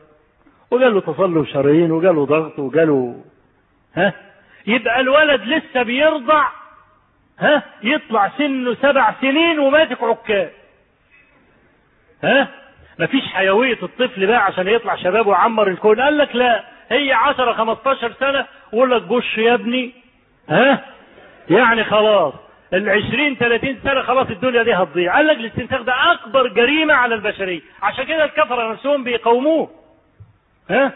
وجاله 0.74 1.00
تصلب 1.00 1.46
شرايين 1.46 1.92
وجاله 1.92 2.26
ضغط 2.26 2.58
وجاله 2.58 3.24
ها؟ 3.94 4.12
يبقى 4.66 5.00
الولد 5.00 5.40
لسه 5.42 5.82
بيرضع 5.82 6.46
ها؟ 7.38 7.62
يطلع 7.82 8.30
سنه 8.38 8.74
سبع 8.74 9.14
سنين 9.20 9.58
وماسك 9.58 10.02
عكاز. 10.02 10.48
ها؟ 12.24 12.48
مفيش 12.98 13.24
حيوية 13.32 13.78
الطفل 13.82 14.26
بقى 14.26 14.44
عشان 14.44 14.68
يطلع 14.68 14.96
شباب 14.96 15.26
ويعمر 15.26 15.68
الكون. 15.68 16.00
قال 16.00 16.18
لك 16.18 16.36
لا 16.36 16.64
هي 16.90 17.12
10 17.12 17.52
15 17.52 18.12
سنة 18.20 18.46
ويقول 18.72 18.90
لك 18.90 19.02
بص 19.02 19.38
يا 19.38 19.54
ابني. 19.54 19.92
ها؟ 20.48 20.84
يعني 21.50 21.84
خلاص 21.84 22.34
ال 22.74 22.90
20 22.90 23.36
30 23.36 23.78
سنة 23.84 24.02
خلاص 24.02 24.26
الدنيا 24.30 24.62
دي 24.62 24.74
هتضيع. 24.74 25.16
قال 25.16 25.26
لك 25.26 25.36
الاستنساخ 25.36 25.82
ده 25.82 26.12
أكبر 26.12 26.48
جريمة 26.48 26.94
على 26.94 27.14
البشرية. 27.14 27.60
عشان 27.82 28.04
كده 28.04 28.24
الكفرة 28.24 28.72
نفسهم 28.72 29.04
بيقاوموه. 29.04 29.70
ها؟ 30.70 30.92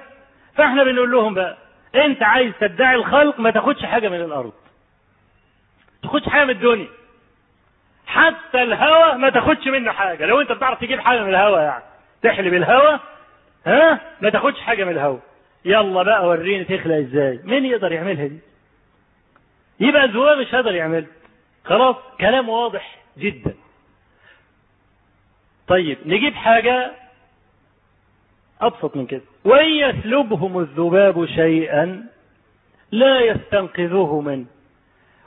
فاحنا 0.55 0.85
بنقول 0.85 1.11
لهم 1.13 1.35
بقى 1.35 1.57
انت 1.95 2.23
عايز 2.23 2.53
تدعي 2.61 2.95
الخلق 2.95 3.41
ما 3.41 3.51
تاخدش 3.51 3.85
حاجة 3.85 4.09
من 4.09 4.21
الأرض. 4.21 4.53
تاخدش 6.03 6.29
حاجة 6.29 6.45
من 6.45 6.51
الدنيا. 6.51 6.89
حتى 8.07 8.63
الهوى 8.63 9.15
ما 9.19 9.31
تاخدش 9.31 9.67
منه 9.67 9.93
حاجة. 9.93 10.27
لو 10.27 10.41
انت 10.41 10.53
بتعرف 10.53 10.81
تجيب 10.81 11.01
حاجة 11.01 11.23
من 11.23 11.29
الهوى 11.29 11.61
يعني 11.63 11.85
تحلب 12.23 12.55
الهوى 12.55 13.01
ها؟ 13.67 14.01
ما 14.21 14.31
تاخدش 14.31 14.61
حاجة 14.61 14.85
من 14.85 14.93
الهوى 14.93 15.19
يلا 15.65 16.03
بقى 16.03 16.29
وريني 16.29 16.65
تخلق 16.65 16.95
إزاي. 16.97 17.41
مين 17.45 17.65
يقدر 17.65 17.93
يعملها 17.93 18.27
دي؟ 18.27 18.39
يبقى 19.81 20.05
الذباب 20.05 20.39
مش 20.39 20.55
قادر 20.55 20.75
يعملها 20.75 21.09
خلاص 21.65 21.97
كلام 22.21 22.49
واضح 22.49 22.97
جدا. 23.19 23.55
طيب 25.69 25.99
نجيب 26.07 26.35
حاجة 26.35 26.93
أبسط 28.61 28.97
من 28.97 29.07
كده. 29.07 29.23
وإن 29.49 29.69
يسلبهم 29.69 30.59
الذباب 30.59 31.27
شيئا 31.27 32.05
لا 32.93 33.21
يستنقذوه 33.21 34.21
منه. 34.21 34.45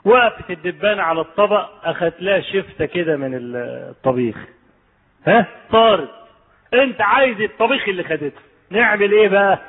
وقفت 0.06 0.52
الدبانة 0.52 1.04
على 1.04 1.22
الطبق 1.22 1.70
أخذت 1.84 2.22
لها 2.22 2.42
شفتة 2.42 2.86
كده 2.86 3.18
من 3.18 3.32
الطبيخ. 3.56 4.36
ها؟ 5.28 5.46
طارت. 5.72 6.10
أنت 6.74 7.02
عايز 7.02 7.42
الطبيخ 7.42 7.88
اللي 7.90 8.04
خدته. 8.04 8.42
نعمل 8.70 9.12
إيه 9.12 9.28
بقى؟ 9.28 9.60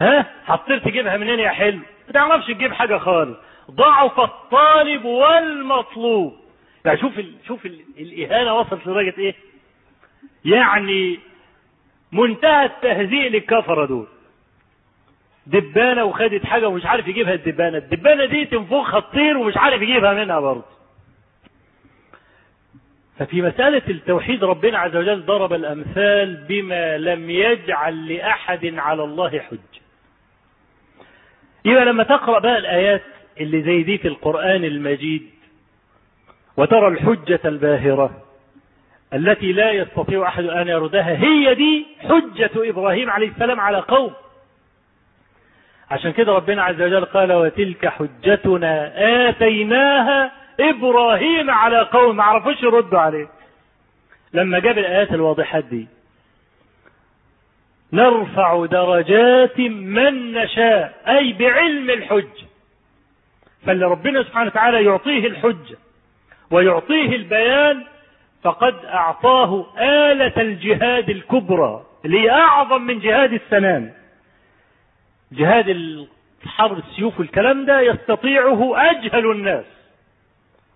ها؟ 0.00 0.26
هتطير 0.46 0.78
تجيبها 0.78 1.16
منين 1.16 1.38
يا 1.38 1.48
حلو؟ 1.50 1.78
ما 2.06 2.12
تعرفش 2.14 2.46
تجيب 2.46 2.72
حاجة 2.72 2.98
خالص. 2.98 3.38
ضعف 3.70 4.20
الطالب 4.20 5.04
والمطلوب. 5.04 6.36
يعني 6.84 6.98
شوف 7.00 7.18
ال... 7.18 7.32
شوف 7.46 7.66
ال... 7.66 7.80
الإهانة 7.98 8.54
وصلت 8.54 8.86
لدرجة 8.86 9.14
إيه؟ 9.18 9.34
يعني 10.44 11.18
منتهى 12.12 12.64
التهزيء 12.64 13.28
للكفرة 13.30 13.86
دول. 13.86 14.06
دبانة 15.46 16.04
وخدت 16.04 16.46
حاجة 16.46 16.68
ومش 16.68 16.86
عارف 16.86 17.08
يجيبها 17.08 17.34
الدبانة. 17.34 17.78
الدبانة 17.78 18.24
دي 18.24 18.44
تنفخها 18.44 19.00
تطير 19.00 19.36
ومش 19.38 19.56
عارف 19.56 19.82
يجيبها 19.82 20.12
منها 20.24 20.40
برضه. 20.40 20.64
ففي 23.18 23.42
مسألة 23.42 23.82
التوحيد 23.88 24.44
ربنا 24.44 24.78
عز 24.78 24.96
وجل 24.96 25.26
ضرب 25.26 25.52
الأمثال 25.52 26.44
بما 26.48 26.98
لم 26.98 27.30
يجعل 27.30 28.08
لأحد 28.14 28.74
على 28.76 29.04
الله 29.04 29.38
حجة. 29.38 29.80
يبقى 31.64 31.84
لما 31.84 32.02
تقرأ 32.02 32.38
بقى 32.38 32.58
الآيات 32.58 33.02
اللي 33.40 33.62
زي 33.62 33.82
دي 33.82 33.98
في 33.98 34.08
القرآن 34.08 34.64
المجيد 34.64 35.30
وترى 36.56 36.88
الحجة 36.88 37.40
الباهرة 37.44 38.22
التي 39.14 39.52
لا 39.52 39.70
يستطيع 39.70 40.28
أحد 40.28 40.44
أن 40.44 40.68
يردها 40.68 41.16
هي 41.24 41.54
دي 41.54 41.86
حجة 42.08 42.50
إبراهيم 42.56 43.10
عليه 43.10 43.28
السلام 43.28 43.60
على 43.60 43.78
قوم. 43.78 44.12
عشان 45.90 46.12
كده 46.12 46.32
ربنا 46.32 46.62
عز 46.62 46.82
وجل 46.82 47.04
قال 47.04 47.32
وتلك 47.32 47.86
حجتنا 47.88 48.92
آتيناها 49.28 50.32
إبراهيم 50.60 51.50
على 51.50 51.80
قوم. 51.80 52.16
ما 52.16 52.22
عرفوش 52.24 52.62
يردوا 52.62 52.98
عليه. 52.98 53.28
لما 54.32 54.58
جاب 54.58 54.78
الآيات 54.78 55.12
الواضحات 55.12 55.64
دي 55.64 55.88
نرفع 57.92 58.66
درجات 58.66 59.58
من 59.60 60.32
نشاء 60.32 61.02
أي 61.08 61.32
بعلم 61.32 61.90
الحجة 61.90 62.46
فاللي 63.66 63.86
ربنا 63.86 64.22
سبحانه 64.22 64.46
وتعالى 64.46 64.84
يعطيه 64.84 65.26
الحجة 65.26 65.76
ويعطيه 66.50 67.16
البيان 67.16 67.84
فقد 68.42 68.84
أعطاه 68.84 69.66
آلة 69.78 70.32
الجهاد 70.42 71.10
الكبرى 71.10 71.82
اللي 72.04 72.20
هي 72.20 72.30
أعظم 72.30 72.82
من 72.82 72.98
جهاد 72.98 73.32
السنان. 73.32 73.92
جهاد 75.32 75.68
الحرب 76.44 76.78
السيوف 76.78 77.18
والكلام 77.20 77.64
ده 77.66 77.80
يستطيعه 77.80 78.90
أجهل 78.90 79.30
الناس. 79.30 79.64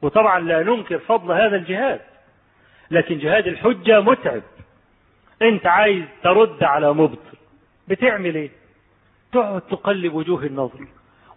وطبعا 0.02 0.40
لا 0.40 0.62
ننكر 0.62 0.98
فضل 0.98 1.32
هذا 1.32 1.56
الجهاد 1.56 2.00
لكن 2.90 3.18
جهاد 3.18 3.46
الحجة 3.46 4.00
متعب. 4.00 4.42
أنت 5.42 5.66
عايز 5.66 6.04
ترد 6.22 6.62
على 6.64 6.92
مبطل 6.94 7.36
بتعمل 7.88 8.34
إيه؟ 8.34 8.50
تقعد 9.32 9.60
تقلب 9.60 10.14
وجوه 10.14 10.44
النظر 10.46 10.86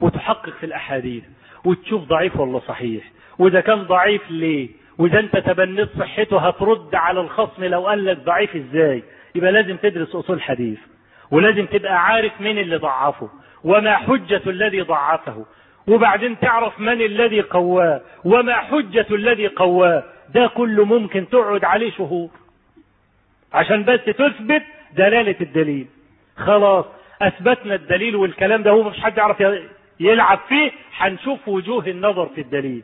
وتحقق 0.02 0.50
في 0.50 0.66
الأحاديث 0.66 1.24
وتشوف 1.66 2.04
ضعيف 2.04 2.40
ولا 2.40 2.60
صحيح. 2.60 3.04
وإذا 3.40 3.62
كان 3.62 3.84
ضعيف 3.84 4.32
ليه؟ 4.32 4.70
وإذا 4.98 5.20
أنت 5.20 5.38
تبنيت 5.38 5.90
صحته 6.00 6.48
هترد 6.48 6.96
على 6.96 7.20
الخصم 7.22 7.64
لو 7.64 7.88
قال 7.88 8.06
لك 8.06 8.18
ضعيف 8.18 8.56
إزاي؟ 8.56 9.04
يبقى 9.36 9.52
لازم 9.52 9.76
تدرس 9.78 10.16
أصول 10.16 10.42
حديث 10.42 10.80
ولازم 11.32 11.66
تبقى 11.66 12.06
عارف 12.06 12.42
مين 12.42 12.58
اللي 12.58 12.76
ضعفه 12.78 13.30
وما 13.64 13.96
حجة 13.96 14.42
الذي 14.48 14.82
ضعفه 14.82 15.46
وبعدين 15.88 16.40
تعرف 16.40 16.80
من 16.80 17.02
الذي 17.02 17.42
قواه 17.42 18.02
وما 18.26 18.54
حجة 18.54 19.06
الذي 19.12 19.48
قواه. 19.48 20.04
ده 20.34 20.48
كله 20.48 20.86
ممكن 20.86 21.30
تقعد 21.30 21.64
عليه 21.64 21.92
شهور. 21.92 22.30
عشان 23.54 23.84
بس 23.84 24.00
تثبت 24.06 24.64
دلالة 24.96 25.36
الدليل. 25.42 25.88
خلاص 26.38 26.86
أثبتنا 27.22 27.76
الدليل 27.76 28.16
والكلام 28.16 28.64
ده 28.64 28.72
هو 28.72 28.84
مش 28.84 29.00
حد 29.00 29.18
يعرف 29.18 29.44
يلعب 30.00 30.40
فيه 30.50 30.72
هنشوف 30.98 31.48
وجوه 31.48 31.88
النظر 31.88 32.26
في 32.36 32.42
الدليل. 32.42 32.84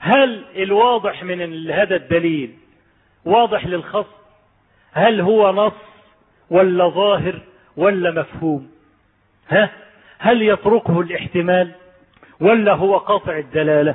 هل 0.00 0.44
الواضح 0.56 1.22
من 1.24 1.70
هذا 1.70 1.96
الدليل 1.96 2.50
واضح 3.24 3.66
للخصم؟ 3.66 4.20
هل 4.92 5.20
هو 5.20 5.52
نص 5.52 5.72
ولا 6.50 6.88
ظاهر 6.88 7.40
ولا 7.76 8.10
مفهوم؟ 8.10 8.70
ها؟ 9.48 9.70
هل 10.18 10.42
يتركه 10.42 11.00
الاحتمال 11.00 11.70
ولا 12.40 12.72
هو 12.72 12.96
قاطع 12.96 13.38
الدلالة؟ 13.38 13.94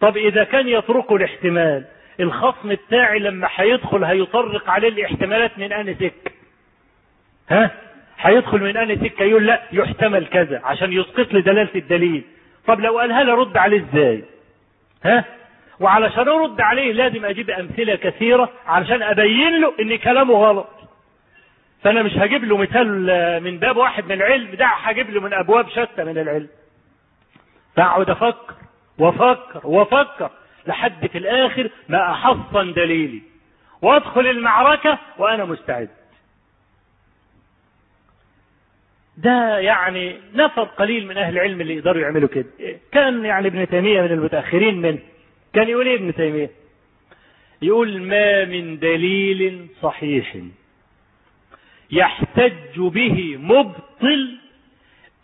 طب 0.00 0.16
إذا 0.16 0.44
كان 0.44 0.68
يتركه 0.68 1.16
الاحتمال 1.16 1.84
الخصم 2.20 2.68
بتاعي 2.68 3.18
لما 3.18 3.48
هيدخل 3.56 4.04
هيطرق 4.04 4.70
عليه 4.70 4.88
الاحتمالات 4.88 5.58
من 5.58 5.72
اني 5.72 5.94
سك 5.94 6.32
ها؟ 7.48 7.70
هيدخل 8.18 8.60
من 8.60 8.76
اني 8.76 8.96
سكه 8.96 9.22
يقول 9.22 9.46
لا 9.46 9.62
يحتمل 9.72 10.26
كذا 10.26 10.60
عشان 10.64 10.92
يسقط 10.92 11.32
لي 11.32 11.40
دلاله 11.40 11.68
الدليل. 11.74 12.22
طب 12.66 12.80
لو 12.80 12.98
قالها 12.98 13.22
لي 13.24 13.58
عليه 13.58 13.84
إزاي؟ 13.92 14.24
ها؟ 15.06 15.24
وعلشان 15.80 16.28
أرد 16.28 16.60
عليه 16.60 16.92
لازم 16.92 17.24
أجيب 17.24 17.50
أمثلة 17.50 17.94
كثيرة 17.94 18.50
علشان 18.66 19.02
أبين 19.02 19.60
له 19.60 19.72
إن 19.80 19.98
كلامه 19.98 20.34
غلط. 20.34 20.68
فأنا 21.82 22.02
مش 22.02 22.12
هجيب 22.16 22.44
له 22.44 22.56
مثال 22.56 23.42
من 23.44 23.58
باب 23.58 23.76
واحد 23.76 24.04
من 24.04 24.12
العلم 24.12 24.54
ده 24.54 24.66
هجيب 24.66 25.10
له 25.10 25.20
من 25.20 25.32
أبواب 25.34 25.68
شتى 25.68 26.04
من 26.04 26.18
العلم. 26.18 26.48
فأقعد 27.76 28.10
أفكر 28.10 28.54
وأفكر 28.98 29.60
وأفكر 29.64 30.30
لحد 30.66 31.06
في 31.06 31.18
الآخر 31.18 31.70
ما 31.88 32.10
أحصن 32.12 32.72
دليلي. 32.72 33.22
وأدخل 33.82 34.26
المعركة 34.26 34.98
وأنا 35.18 35.44
مستعد. 35.44 35.88
ده 39.16 39.58
يعني 39.58 40.16
نفر 40.34 40.62
قليل 40.64 41.06
من 41.06 41.16
أهل 41.16 41.34
العلم 41.34 41.60
اللي 41.60 41.76
يقدروا 41.76 42.02
يعملوا 42.02 42.28
كده. 42.28 42.46
كان 42.92 43.24
يعني 43.24 43.48
ابن 43.48 43.68
تيمية 43.68 44.02
من 44.02 44.12
المتأخرين 44.12 44.80
منه. 44.80 44.98
كان 45.52 45.68
يقول 45.68 45.86
إيه 45.86 45.94
ابن 45.96 46.14
تيمية؟ 46.14 46.50
يقول 47.62 48.02
ما 48.02 48.44
من 48.44 48.78
دليل 48.78 49.66
صحيح 49.82 50.36
يحتج 51.90 52.78
به 52.78 53.36
مبطل 53.36 54.38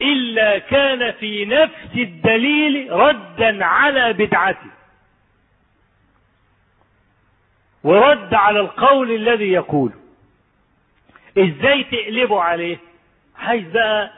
إلا 0.03 0.59
كان 0.59 1.13
في 1.13 1.45
نفس 1.45 1.95
الدليل 1.97 2.93
ردا 2.93 3.65
على 3.65 4.13
بدعته. 4.13 4.71
ورد 7.85 8.35
على 8.35 8.61
القول 8.61 9.13
الذي 9.15 9.53
يقوله. 9.53 9.95
إزاي 11.39 11.85
تقلبه 11.85 12.41
عليه؟ 12.43 12.77
عايز 13.43 13.65
بقى 13.73 14.11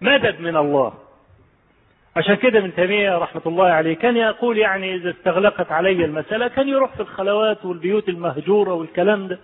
مدد 0.00 0.40
من 0.40 0.56
الله. 0.56 0.92
عشان 2.16 2.34
كده 2.34 2.58
ابن 2.58 2.74
تيمية 2.74 3.18
رحمة 3.18 3.42
الله 3.46 3.66
عليه 3.66 3.94
كان 3.94 4.16
يقول 4.16 4.58
يعني 4.58 4.94
إذا 4.94 5.10
استغلقت 5.10 5.72
علي 5.72 6.04
المسألة 6.04 6.48
كان 6.48 6.68
يروح 6.68 6.94
في 6.94 7.00
الخلوات 7.00 7.64
والبيوت 7.64 8.08
المهجورة 8.08 8.74
والكلام 8.74 9.28
ده 9.28 9.38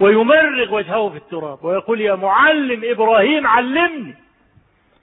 ويمرغ 0.00 0.74
وجهه 0.74 1.08
في 1.08 1.16
التراب 1.16 1.64
ويقول 1.64 2.00
يا 2.00 2.14
معلم 2.14 2.80
إبراهيم 2.84 3.46
علمني. 3.46 4.14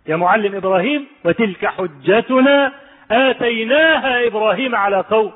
يا 0.08 0.16
معلم 0.16 0.56
إبراهيم 0.56 1.08
وتلك 1.26 1.66
حجتنا 1.66 2.72
آتيناها 3.12 4.28
إبراهيم 4.28 4.76
على 4.76 4.98
قوم. 5.02 5.32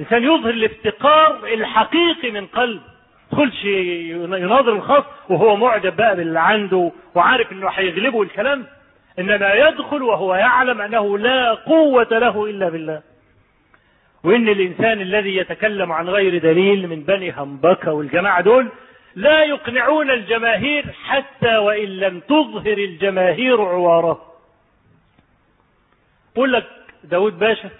الإنسان 0.00 0.24
يظهر 0.24 0.50
الافتقار 0.50 1.44
الحقيقي 1.54 2.30
من 2.30 2.46
قلب. 2.46 2.82
تدخلش 3.30 3.64
يناظر 3.64 4.72
الخاص 4.72 5.04
وهو 5.28 5.56
معجب 5.56 5.96
بقى 5.96 6.16
باللي 6.16 6.40
عنده 6.40 6.92
وعارف 7.14 7.52
إنه 7.52 7.68
هيغلبه 7.68 8.22
الكلام 8.22 8.66
إنما 9.18 9.54
يدخل 9.54 10.02
وهو 10.02 10.34
يعلم 10.34 10.80
أنه 10.80 11.18
لا 11.18 11.54
قوة 11.54 12.08
له 12.18 12.44
إلا 12.50 12.68
بالله. 12.68 13.02
وإن 14.24 14.48
الإنسان 14.48 15.00
الذي 15.00 15.36
يتكلم 15.36 15.92
عن 15.92 16.08
غير 16.08 16.38
دليل 16.38 16.88
من 16.88 17.02
بني 17.02 17.32
همبكة 17.32 17.92
والجماعة 17.92 18.40
دول 18.40 18.68
لا 19.14 19.42
يقنعون 19.44 20.10
الجماهير 20.10 20.84
حتى 21.04 21.56
وإن 21.56 21.88
لم 21.88 22.20
تظهر 22.20 22.78
الجماهير 22.78 23.62
عواره. 23.62 24.32
يقول 26.36 26.52
لك 26.52 26.66
داود 27.04 27.38
باشا 27.38 27.70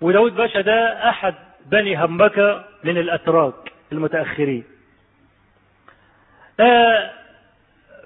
وداود 0.00 0.36
باشا 0.36 0.60
ده 0.60 1.08
أحد 1.08 1.34
بني 1.66 2.04
همبكة 2.04 2.64
من 2.84 2.98
الأتراك. 2.98 3.73
المتأخرين. 3.92 4.64
آه 6.60 7.10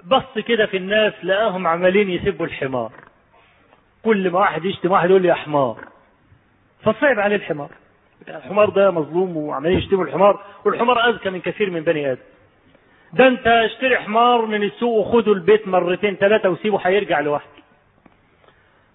بص 0.05 0.39
كده 0.47 0.67
في 0.67 0.77
الناس 0.77 1.13
لقاهم 1.23 1.67
عمالين 1.67 2.11
يسبوا 2.11 2.47
الحمار. 2.47 2.93
كل 4.05 4.31
ما 4.31 4.39
واحد 4.39 4.65
يشتم 4.65 4.91
واحد 4.91 5.11
يقول 5.11 5.23
لي 5.23 5.29
يا 5.29 5.35
حمار. 5.35 5.77
فصعب 6.83 7.19
عليه 7.19 7.37
الحمار. 7.37 7.71
الحمار 8.29 8.71
ده 8.71 8.91
مظلوم 8.91 9.37
وعمالين 9.37 9.79
يشتموا 9.79 10.05
الحمار 10.05 10.45
والحمار 10.65 11.09
أذكى 11.09 11.31
من 11.31 11.41
كثير 11.41 11.71
من 11.71 11.81
بني 11.81 12.13
آدم. 12.13 12.21
ده 13.13 13.27
انت 13.29 13.47
اشتري 13.47 13.97
حمار 13.97 14.47
من 14.47 14.63
السوق 14.63 14.93
وخده 15.07 15.33
البيت 15.33 15.69
مرتين 15.69 16.15
ثلاثة 16.17 16.49
وسيبه 16.49 16.79
هيرجع 16.85 17.21
لوحده. 17.21 17.59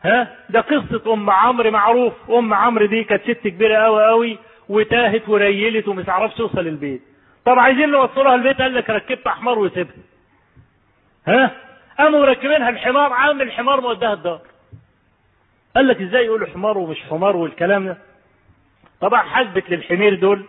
ها؟ 0.03 0.35
ده 0.49 0.61
قصة 0.61 1.13
أم 1.13 1.29
عمرو 1.29 1.71
معروف. 1.71 2.13
أم 2.31 2.53
عمرو 2.53 2.85
دي 2.85 3.03
كانت 3.03 3.23
ست 3.23 3.47
كبيرة 3.47 3.77
قوي 3.77 4.05
قوي 4.05 4.37
وتاهت 4.73 5.29
وريلت 5.29 5.87
ومش 5.87 6.09
عرفش 6.09 6.35
توصل 6.35 6.59
البيت. 6.59 7.01
طب 7.45 7.59
عايزين 7.59 7.89
نوصلها 7.91 8.35
البيت؟ 8.35 8.61
قال 8.61 8.75
لك 8.75 8.89
ركبت 8.89 9.27
حمار 9.27 9.59
وسيبها 9.59 9.93
ها؟ 11.27 11.51
قاموا 11.97 12.19
مركبينها 12.19 12.69
الحمار 12.69 13.13
عامل 13.13 13.41
الحمار 13.41 13.81
موداها 13.81 14.13
الدار. 14.13 14.41
قال 15.75 15.87
لك 15.87 16.01
إزاي 16.01 16.25
يقولوا 16.25 16.47
حمار 16.47 16.77
ومش 16.77 16.97
حمار 17.09 17.35
والكلام 17.35 17.85
ده؟ 17.87 17.97
طبعا 19.01 19.21
حسبت 19.21 19.69
للحمير 19.69 20.15
دول 20.15 20.45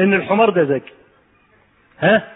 إن 0.00 0.14
الحمار 0.14 0.50
ده 0.50 0.62
ذكي. 0.62 0.92
ها؟ 2.00 2.32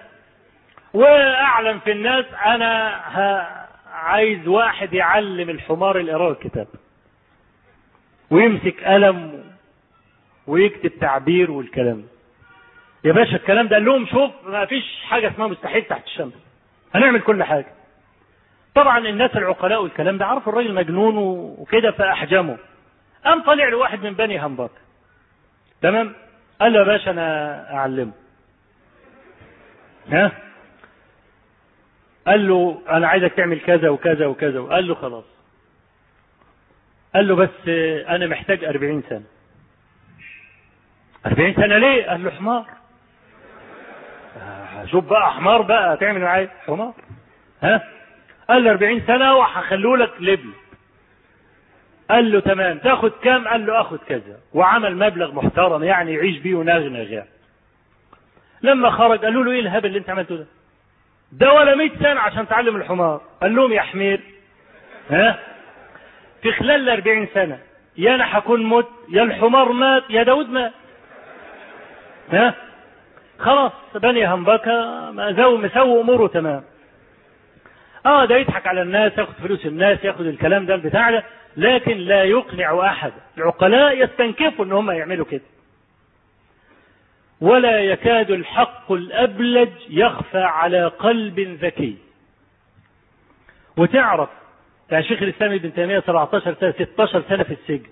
واعلن 0.94 1.78
في 1.78 1.93
الناس 1.93 2.24
أنا 2.47 2.97
ها 3.19 3.69
عايز 3.93 4.48
واحد 4.48 4.93
يعلم 4.93 5.51
الحمار 5.51 5.98
القراءة 5.98 6.32
الكتاب 6.32 6.66
ويمسك 8.31 8.85
قلم 8.85 9.48
ويكتب 10.49 10.93
تعبير 11.01 11.51
والكلام. 11.51 12.05
يا 13.05 13.12
باشا 13.12 13.37
الكلام 13.37 13.69
ده 13.69 13.77
قال 13.77 13.85
لهم 13.85 14.07
شوف 14.07 14.31
ما 14.47 14.65
فيش 14.66 14.85
حاجة 15.05 15.31
اسمها 15.31 15.47
مستحيل 15.47 15.83
تحت 15.83 16.07
الشمس. 16.07 16.33
هنعمل 16.95 17.20
كل 17.20 17.43
حاجة. 17.43 17.66
طبعا 18.75 18.99
الناس 18.99 19.37
العقلاء 19.37 19.83
والكلام 19.83 20.19
ده 20.19 20.27
عرفوا 20.27 20.53
الراجل 20.53 20.75
مجنون 20.75 21.16
وكده 21.59 21.91
فأحجموا 21.91 22.57
قام 23.25 23.43
طلع 23.43 23.69
له 23.69 23.77
واحد 23.77 24.03
من 24.03 24.12
بني 24.15 24.47
همبك 24.47 24.70
تمام؟ 25.83 26.15
قال 26.61 26.73
له 26.73 26.79
يا 26.79 26.85
باشا 26.85 27.11
أنا 27.11 27.75
أعلمه. 27.75 28.12
ها؟ 30.09 30.33
قال 32.27 32.49
له 32.49 32.83
أنا 32.89 33.09
عايزك 33.09 33.33
تعمل 33.33 33.61
كذا 33.61 33.89
وكذا 33.89 34.27
وكذا. 34.27 34.61
قال 34.61 34.89
له 34.89 34.95
خلاص. 34.95 35.25
قال 37.15 37.29
له 37.29 37.35
بس 37.37 37.69
أنا 38.09 38.27
محتاج 38.27 38.65
أربعين 38.65 39.03
سنة. 39.09 39.25
أربعين 41.29 41.55
سنة 41.55 41.79
ليه؟ 41.79 42.07
قال 42.07 42.25
له 42.25 42.31
حمار. 42.31 42.65
شوف 44.91 45.05
بقى 45.05 45.33
حمار 45.33 45.63
بقى 45.63 45.97
تعمل 45.97 46.21
معايا 46.21 46.49
حمار؟ 46.67 46.93
ها؟ 47.63 47.83
قال 48.49 48.65
له 48.65 48.71
40 48.71 49.01
سنة 49.07 49.35
وهخلوا 49.37 49.97
لك 49.97 50.11
لبن 50.21 50.51
قال 52.11 52.33
له 52.33 52.41
تمام. 52.41 52.79
تاخد 52.79 53.13
كام؟ 53.23 53.49
قال 53.49 53.67
له 53.67 53.81
آخد 53.81 53.99
كذا. 53.99 54.39
وعمل 54.55 54.97
مبلغ 54.97 55.33
محترم 55.35 55.85
يعني 55.85 56.15
يعيش 56.15 56.39
بيه 56.39 56.55
ونغنغ 56.55 57.11
يعني 57.13 57.29
لما 58.63 58.91
خرج 58.91 59.19
قالوا 59.25 59.45
له 59.45 59.51
إيه 59.53 59.61
الهبل 59.61 59.87
اللي 59.87 59.99
أنت 59.99 60.11
عملته 60.11 60.37
ده؟ 60.37 60.47
ده 61.33 61.53
ولا 61.53 61.75
100 61.75 61.91
سنة 61.99 62.21
عشان 62.21 62.49
تعلم 62.49 62.77
الحمار. 62.77 63.21
قال 63.43 63.55
لهم 63.55 63.73
يا 63.73 63.81
حمير 63.81 64.21
ها؟ 65.11 65.39
في 66.43 66.53
خلال 66.53 66.71
ال 66.71 66.89
40 66.89 67.27
سنة 67.35 67.59
يا 67.97 68.15
أنا 68.15 68.39
هكون 68.39 68.67
مت 68.67 68.89
يا 69.09 69.23
الحمار 69.23 69.73
مات 69.73 70.03
يا 70.11 70.23
داود 70.23 70.49
مات. 70.51 70.73
ها؟ 72.33 72.55
خلاص 73.39 73.73
بني 73.95 74.27
مسوي 75.11 75.59
مسوي 75.59 76.01
أموره 76.01 76.27
تمام. 76.27 76.63
آه 78.07 78.25
ده 78.25 78.37
يضحك 78.37 78.67
على 78.67 78.83
الناس 78.83 79.19
ياخد 79.19 79.33
فلوس 79.35 79.67
الناس 79.67 80.05
ياخد 80.05 80.27
الكلام 80.27 80.67
ده 80.67 80.75
البتاع 80.75 81.11
ده 81.11 81.25
لكن 81.57 81.97
لا 81.97 82.25
يقنع 82.25 82.87
أحد. 82.87 83.13
العقلاء 83.39 84.05
يستنكفوا 84.05 84.65
إن 84.65 84.73
هم 84.73 84.91
يعملوا 84.91 85.25
كده. 85.31 85.41
ولا 87.41 87.81
يكاد 87.81 88.31
الحق 88.31 88.93
الأبلج 88.93 89.71
يخفى 89.89 90.39
على 90.43 90.85
قلب 90.87 91.41
ذكي. 91.41 91.97
وتعرف 93.77 94.29
يعني 94.91 95.05
شيخ 95.05 95.23
الإسلام 95.23 95.53
ابن 95.53 95.75
تيمية 95.75 96.01
17 96.01 96.55
سنة 96.61 96.73
16 96.73 97.23
سنة 97.29 97.43
في 97.43 97.53
السجن 97.53 97.87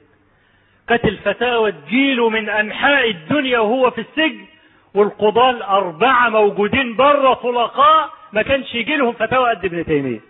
كانت 0.89 1.05
الفتاوى 1.05 1.73
تجيله 1.73 2.29
من 2.29 2.49
أنحاء 2.49 3.11
الدنيا 3.11 3.59
وهو 3.59 3.91
في 3.91 4.01
السجن 4.01 4.47
والقضاة 4.95 5.51
الأربعة 5.51 6.29
موجودين 6.29 6.97
بره 6.97 7.35
طلقاء 7.35 8.11
ما 8.33 8.43
كانش 8.43 8.75
يجي 8.75 8.97
لهم 8.97 9.13
فتاوى 9.13 9.51
قد 9.51 9.65
ابن 9.65 9.85
تيمية. 9.85 10.21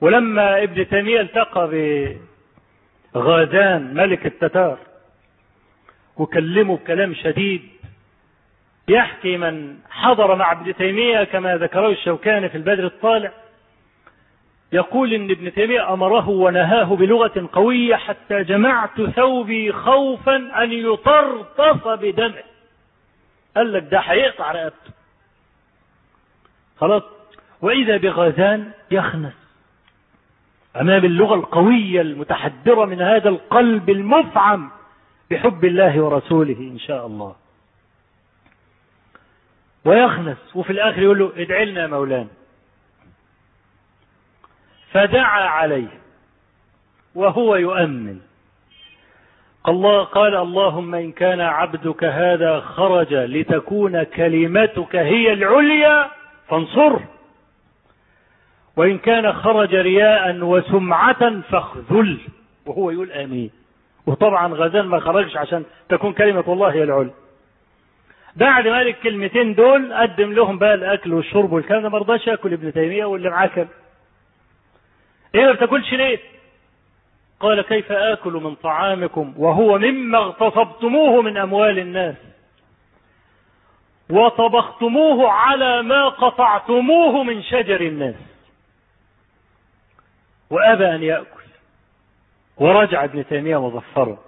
ولما 0.00 0.62
ابن 0.62 0.88
تيمية 0.88 1.20
التقى 1.20 1.70
بغازان 3.14 3.94
ملك 3.94 4.26
التتار 4.26 4.78
وكلمه 6.16 6.76
بكلام 6.76 7.14
شديد 7.14 7.62
يحكي 8.88 9.36
من 9.36 9.78
حضر 9.90 10.34
مع 10.34 10.52
ابن 10.52 10.74
تيمية 10.76 11.24
كما 11.24 11.56
ذكره 11.56 11.88
الشوكاني 11.88 12.48
في 12.48 12.56
البدر 12.56 12.86
الطالع 12.86 13.32
يقول 14.74 15.14
إن 15.14 15.30
ابن 15.30 15.52
تيمية 15.54 15.92
أمره 15.92 16.28
ونهاه 16.28 16.96
بلغة 16.96 17.48
قوية 17.52 17.96
حتى 17.96 18.42
جمعت 18.44 19.02
ثوبي 19.02 19.72
خوفا 19.72 20.36
أن 20.36 20.72
يطرطف 20.72 21.88
بدمه 21.88 22.42
قال 23.56 23.72
لك 23.72 23.82
ده 23.90 23.98
هيقطع 23.98 24.52
رقبته. 24.52 24.90
خلاص. 26.76 27.02
وإذا 27.62 27.96
بغازان 27.96 28.70
يخنس. 28.90 29.32
امام 30.80 31.04
اللغة 31.04 31.34
القوية 31.34 32.00
المتحدرة 32.00 32.84
من 32.84 33.00
هذا 33.02 33.28
القلب 33.28 33.90
المفعم 33.90 34.70
بحب 35.30 35.64
الله 35.64 36.00
ورسوله 36.00 36.58
إن 36.58 36.78
شاء 36.78 37.06
الله. 37.06 37.36
ويخنس. 39.84 40.38
وفي 40.54 40.70
الآخر 40.70 41.02
يقول 41.02 41.18
له 41.18 41.32
ادعي 41.36 41.64
لنا 41.64 41.80
يا 41.82 41.86
مولانا. 41.86 42.28
فدعا 44.94 45.42
عليه 45.48 45.88
وهو 47.14 47.56
يؤمن. 47.56 48.18
الله 49.68 50.02
قال 50.04 50.34
اللهم 50.34 50.94
إن 50.94 51.12
كان 51.12 51.40
عبدك 51.40 52.04
هذا 52.04 52.60
خرج 52.60 53.14
لتكون 53.14 54.02
كلمتك 54.02 54.96
هي 54.96 55.32
العليا 55.32 56.10
فانصره 56.48 57.00
وإن 58.76 58.98
كان 58.98 59.32
خرج 59.32 59.74
رياء 59.74 60.36
وسمعة 60.40 61.40
فاخذل. 61.40 62.18
وهو 62.66 62.90
يقول 62.90 63.12
آمين 63.12 63.50
وطبعا 64.06 64.54
غزال 64.54 64.88
ما 64.88 65.00
خرجش 65.00 65.36
عشان 65.36 65.64
تكون 65.88 66.12
كلمة 66.12 66.44
الله 66.48 66.72
هي 66.72 66.82
العليا. 66.82 67.10
بعد 68.36 68.68
ما 68.68 68.82
الكلمتين 68.82 69.54
دول 69.54 69.94
قدم 69.94 70.32
لهم 70.32 70.58
بقى 70.58 70.74
الأكل 70.74 71.12
والشرب 71.14 71.52
والكلام 71.52 71.82
ده 71.82 71.88
ما 71.88 71.98
رضاش 71.98 72.26
يأكل 72.26 72.52
ابن 72.52 72.72
تيمية 72.72 73.04
واللي 73.04 73.30
معاه 73.30 73.46
كده 73.46 73.68
إيه 75.34 75.46
ما 75.46 75.52
بتاكلش 75.52 75.92
ليه؟ 75.92 76.18
قال 77.40 77.60
كيف 77.62 77.92
آكل 77.92 78.32
من 78.32 78.54
طعامكم 78.54 79.34
وهو 79.36 79.78
مما 79.78 80.18
اغتصبتموه 80.18 81.22
من 81.22 81.36
أموال 81.36 81.78
الناس 81.78 82.16
وطبختموه 84.10 85.30
على 85.30 85.82
ما 85.82 86.08
قطعتموه 86.08 87.22
من 87.22 87.42
شجر 87.42 87.80
الناس. 87.80 88.14
وأبى 90.50 90.86
أن 90.94 91.02
يأكل. 91.02 91.44
ورجع 92.56 93.04
ابن 93.04 93.26
تيمية 93.26 93.66
مظفرا 93.68 94.18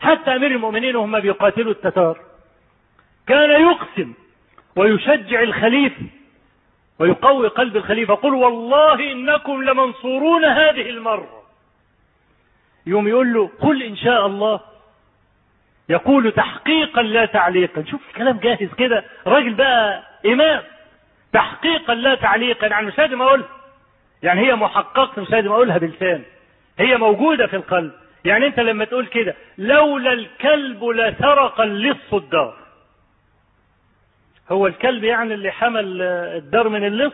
حتى 0.00 0.36
أمير 0.36 0.50
المؤمنين 0.50 0.96
وهم 0.96 1.20
بيقاتلوا 1.20 1.72
التتار. 1.72 2.18
كان 3.26 3.50
يقسم 3.50 4.14
ويشجع 4.76 5.42
الخليفة 5.42 6.06
ويقوي 7.02 7.48
قلب 7.48 7.76
الخليفة. 7.76 8.14
قل 8.14 8.34
والله 8.34 9.12
إنكم 9.12 9.62
لمنصورون 9.62 10.44
هذه 10.44 10.90
المرة. 10.90 11.42
يوم 12.86 13.08
يقول 13.08 13.32
له 13.32 13.50
قل 13.60 13.82
إن 13.82 13.96
شاء 13.96 14.26
الله. 14.26 14.60
يقول 15.88 16.32
تحقيقا 16.32 17.02
لا 17.02 17.24
تعليقا. 17.24 17.84
شوف 17.90 18.00
الكلام 18.08 18.38
جاهز 18.38 18.74
كده. 18.78 19.04
راجل 19.26 19.54
بقى 19.54 20.02
إمام. 20.26 20.62
تحقيقا 21.32 21.94
لا 21.94 22.14
تعليقا. 22.14 22.66
يعني 22.66 22.86
مش 22.86 22.98
لازم 22.98 23.22
أقولها. 23.22 23.48
يعني 24.22 24.40
هي 24.40 24.54
محققة 24.54 25.22
مش 25.22 25.30
لازم 25.30 25.52
أقولها 25.52 25.78
بلسان. 25.78 26.22
هي 26.78 26.96
موجودة 26.96 27.46
في 27.46 27.56
القلب. 27.56 27.92
يعني 28.24 28.46
أنت 28.46 28.60
لما 28.60 28.84
تقول 28.84 29.06
كده 29.06 29.34
لولا 29.58 30.12
الكلب 30.12 30.84
لسرق 30.84 31.60
اللص 31.60 32.14
الدار. 32.14 32.61
هو 34.50 34.66
الكلب 34.66 35.04
يعني 35.04 35.34
اللي 35.34 35.50
حمل 35.50 36.02
الدار 36.02 36.68
من 36.68 36.86
اللص 36.86 37.12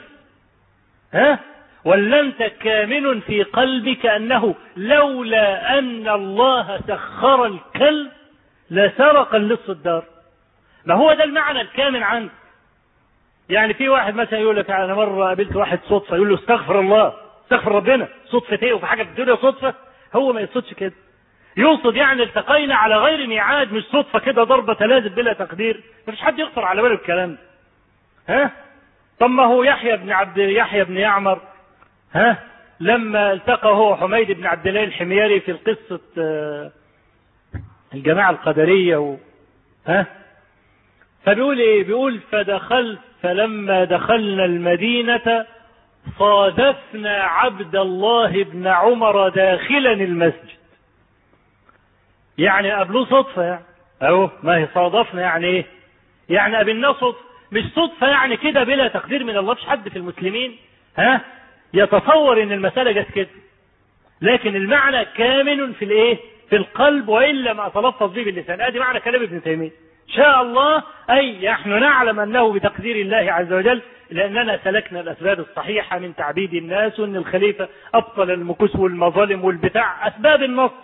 ها؟ 1.13 1.39
ولا 1.85 2.21
انت 2.21 2.43
كامن 2.43 3.21
في 3.21 3.43
قلبك 3.43 4.07
أنه 4.07 4.55
لولا 4.77 5.79
أن 5.79 6.09
الله 6.09 6.81
سخر 6.89 7.47
الكلب 7.47 8.11
لسرق 8.71 9.35
اللص 9.35 9.69
الدار. 9.71 10.05
ما 10.87 10.95
هو 10.95 11.13
ده 11.15 11.25
المعنى 11.25 11.61
الكامن 11.61 12.03
عندك 12.03 12.33
يعني 13.49 13.75
في 13.75 13.89
واحد 13.89 14.15
مثلا 14.15 14.39
يقول 14.39 14.57
لك 14.57 14.71
أنا 14.71 14.95
مرة 14.95 15.25
قابلت 15.29 15.57
واحد 15.57 15.81
صدفة 15.89 16.17
يقول 16.17 16.29
له 16.29 16.35
استغفر 16.35 16.81
الله 16.81 17.15
استغفر 17.45 17.73
ربنا 17.73 18.09
صدفة 18.27 18.59
إيه؟ 18.63 18.73
وفي 18.73 18.87
حاجة 18.87 19.03
في 19.03 19.09
الدنيا 19.09 19.37
صدفة؟ 19.37 19.75
هو 20.17 20.33
ما 20.33 20.41
يقصدش 20.41 20.75
كده. 20.75 20.93
يقصد 21.59 21.97
يعني 21.97 22.23
التقينا 22.23 22.75
على 22.75 22.97
غير 22.97 23.27
ميعاد 23.27 23.73
مش 23.73 23.83
صدفة 23.83 24.19
كده 24.19 24.45
ضربة 24.45 24.75
تلازم 24.75 25.09
بلا 25.09 25.33
تقدير. 25.33 25.81
مفيش 26.09 26.21
حد 26.21 26.39
يخطر 26.39 26.65
على 26.65 26.83
باله 26.83 26.95
الكلام. 26.95 27.39
ها؟ 28.29 28.51
طب 29.21 29.31
ما 29.31 29.45
هو 29.45 29.63
يحيى 29.63 29.97
بن 29.97 30.11
عبد 30.11 30.39
يحيى 30.39 30.85
بن 30.85 30.97
يعمر 30.97 31.41
ها؟ 32.15 32.39
لما 32.81 33.33
التقى 33.33 33.69
هو 33.69 33.97
حميد 33.97 34.33
بن 34.33 34.47
عبد 34.47 34.67
الله 34.67 34.85
الحميري 34.85 35.41
في 35.41 35.51
القصة 35.51 36.01
الجماعة 37.95 38.31
القدرية 38.31 38.97
و 38.97 39.17
ها؟ 39.87 40.07
فبيقول 41.25 41.59
إيه؟ 41.59 41.85
بيقول 41.85 42.21
فدخلت 42.31 42.99
فلما 43.23 43.85
دخلنا 43.85 44.45
المدينة 44.45 45.47
صادفنا 46.19 47.23
عبد 47.23 47.77
الله 47.77 48.45
بن 48.45 48.67
عمر 48.67 49.29
داخلا 49.29 49.93
المسجد. 49.93 50.58
يعني 52.39 52.71
قابلوه 52.71 53.05
صدفة 53.05 53.43
يعني 53.43 53.65
اهو 54.03 54.31
ما 54.43 54.57
هي 54.57 54.69
صادفنا 54.75 55.23
يعني 55.23 55.47
إيه؟ 55.47 55.65
يعني 56.29 56.57
قابلناه 56.57 56.93
صدفة 56.93 57.19
مش 57.53 57.65
صدفة 57.77 58.07
يعني 58.09 58.37
كده 58.37 58.65
بلا 58.65 58.89
تقدير 58.89 59.25
من 59.25 59.37
الله 59.37 59.55
مش 59.55 59.65
حد 59.67 59.89
في 59.89 59.97
المسلمين 59.97 60.57
ها؟ 60.99 61.21
يتصور 61.75 62.43
إن 62.43 62.53
المسألة 62.53 62.93
جت 62.93 63.11
كده. 63.11 63.29
لكن 64.23 64.57
المعنى 64.57 65.05
كامن 65.05 65.73
في 65.73 65.85
الإيه؟ 65.85 66.19
في 66.51 66.57
القلب 66.57 67.09
وإلا 67.09 67.53
ما 67.53 67.67
اتلفظ 67.67 68.13
به 68.15 68.25
باللسان 68.25 68.61
أدي 68.61 68.79
معنى 68.79 69.01
كلام 69.01 69.23
ابن 69.23 69.43
تيمية. 69.43 69.71
شاء 70.09 70.43
الله 70.43 70.83
أي 71.11 71.49
نحن 71.49 71.81
نعلم 71.81 72.21
أنه 72.21 72.53
بتقدير 72.53 72.97
الله 72.97 73.33
عز 73.33 73.53
وجل 73.53 73.83
لأننا 74.11 74.61
سلكنا 74.65 75.01
الأسباب 75.01 75.41
الصحيحة 75.41 75.99
من 75.99 76.15
تعبيد 76.17 76.55
الناس 76.55 77.01
وأن 77.01 77.17
الخليفة 77.17 77.69
أبطل 77.95 78.31
المكوس 78.31 78.77
والمظالم 78.77 79.45
والبتاع. 79.45 80.09
أسباب 80.09 80.43
النصر 80.43 80.75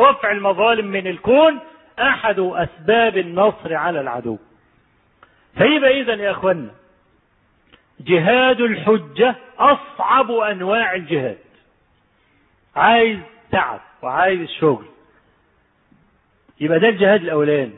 رفع 0.00 0.30
المظالم 0.32 0.86
من 0.86 1.06
الكون 1.06 1.58
أحد 1.98 2.38
أسباب 2.38 3.16
النصر 3.18 3.74
على 3.74 4.00
العدو. 4.00 4.38
فيبقى 5.58 6.00
إذا 6.00 6.14
يا 6.14 6.30
أخوانا 6.30 6.70
جهاد 8.00 8.60
الحجة 8.60 9.34
أصعب 9.58 10.30
أنواع 10.30 10.94
الجهاد. 10.94 11.38
عايز 12.76 13.18
تعب 13.50 13.80
وعايز 14.02 14.48
شغل 14.50 14.84
يبقى 16.60 16.78
ده 16.78 16.88
الجهاد 16.88 17.22
الأولاني. 17.22 17.72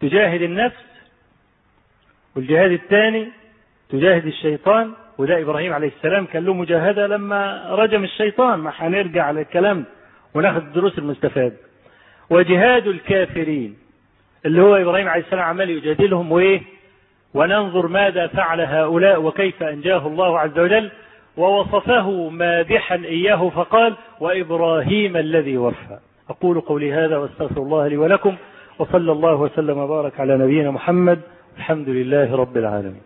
تجاهد 0.00 0.42
النفس 0.42 0.84
والجهاد 2.36 2.70
الثاني 2.72 3.28
تجاهد 3.88 4.26
الشيطان 4.26 4.92
وده 5.18 5.42
إبراهيم 5.42 5.72
عليه 5.72 5.88
السلام 5.88 6.26
كان 6.26 6.44
له 6.44 6.54
مجاهدة 6.54 7.06
لما 7.06 7.66
رجم 7.74 8.04
الشيطان. 8.04 8.58
ما 8.58 8.72
هنرجع 8.76 9.24
على 9.24 9.40
الكلام 9.40 9.84
وناخد 10.34 10.62
الدروس 10.62 10.98
المستفادة 10.98 11.56
وجهاد 12.30 12.86
الكافرين 12.86 13.76
اللي 14.46 14.62
هو 14.62 14.76
إبراهيم 14.76 15.08
عليه 15.08 15.24
السلام 15.24 15.44
عمال 15.44 15.70
يجادلهم 15.70 16.32
وإيه؟ 16.32 16.62
وننظر 17.34 17.86
ماذا 17.86 18.26
فعل 18.26 18.60
هؤلاء 18.60 19.22
وكيف 19.22 19.62
أنجاه 19.62 20.06
الله 20.06 20.38
عز 20.38 20.58
وجل 20.58 20.90
ووصفه 21.36 22.28
مادحا 22.28 22.96
إياه 22.96 23.48
فقال 23.48 23.94
وإبراهيم 24.20 25.16
الذي 25.16 25.58
وفى. 25.58 25.98
أقول 26.30 26.60
قولي 26.60 26.92
هذا 26.92 27.16
وأستغفر 27.16 27.62
الله 27.62 27.88
لي 27.88 27.96
ولكم 27.96 28.36
وصلى 28.78 29.12
الله 29.12 29.34
وسلم 29.34 29.78
وبارك 29.78 30.20
على 30.20 30.38
نبينا 30.38 30.70
محمد 30.70 31.20
الحمد 31.56 31.88
لله 31.88 32.36
رب 32.36 32.56
العالمين. 32.56 33.02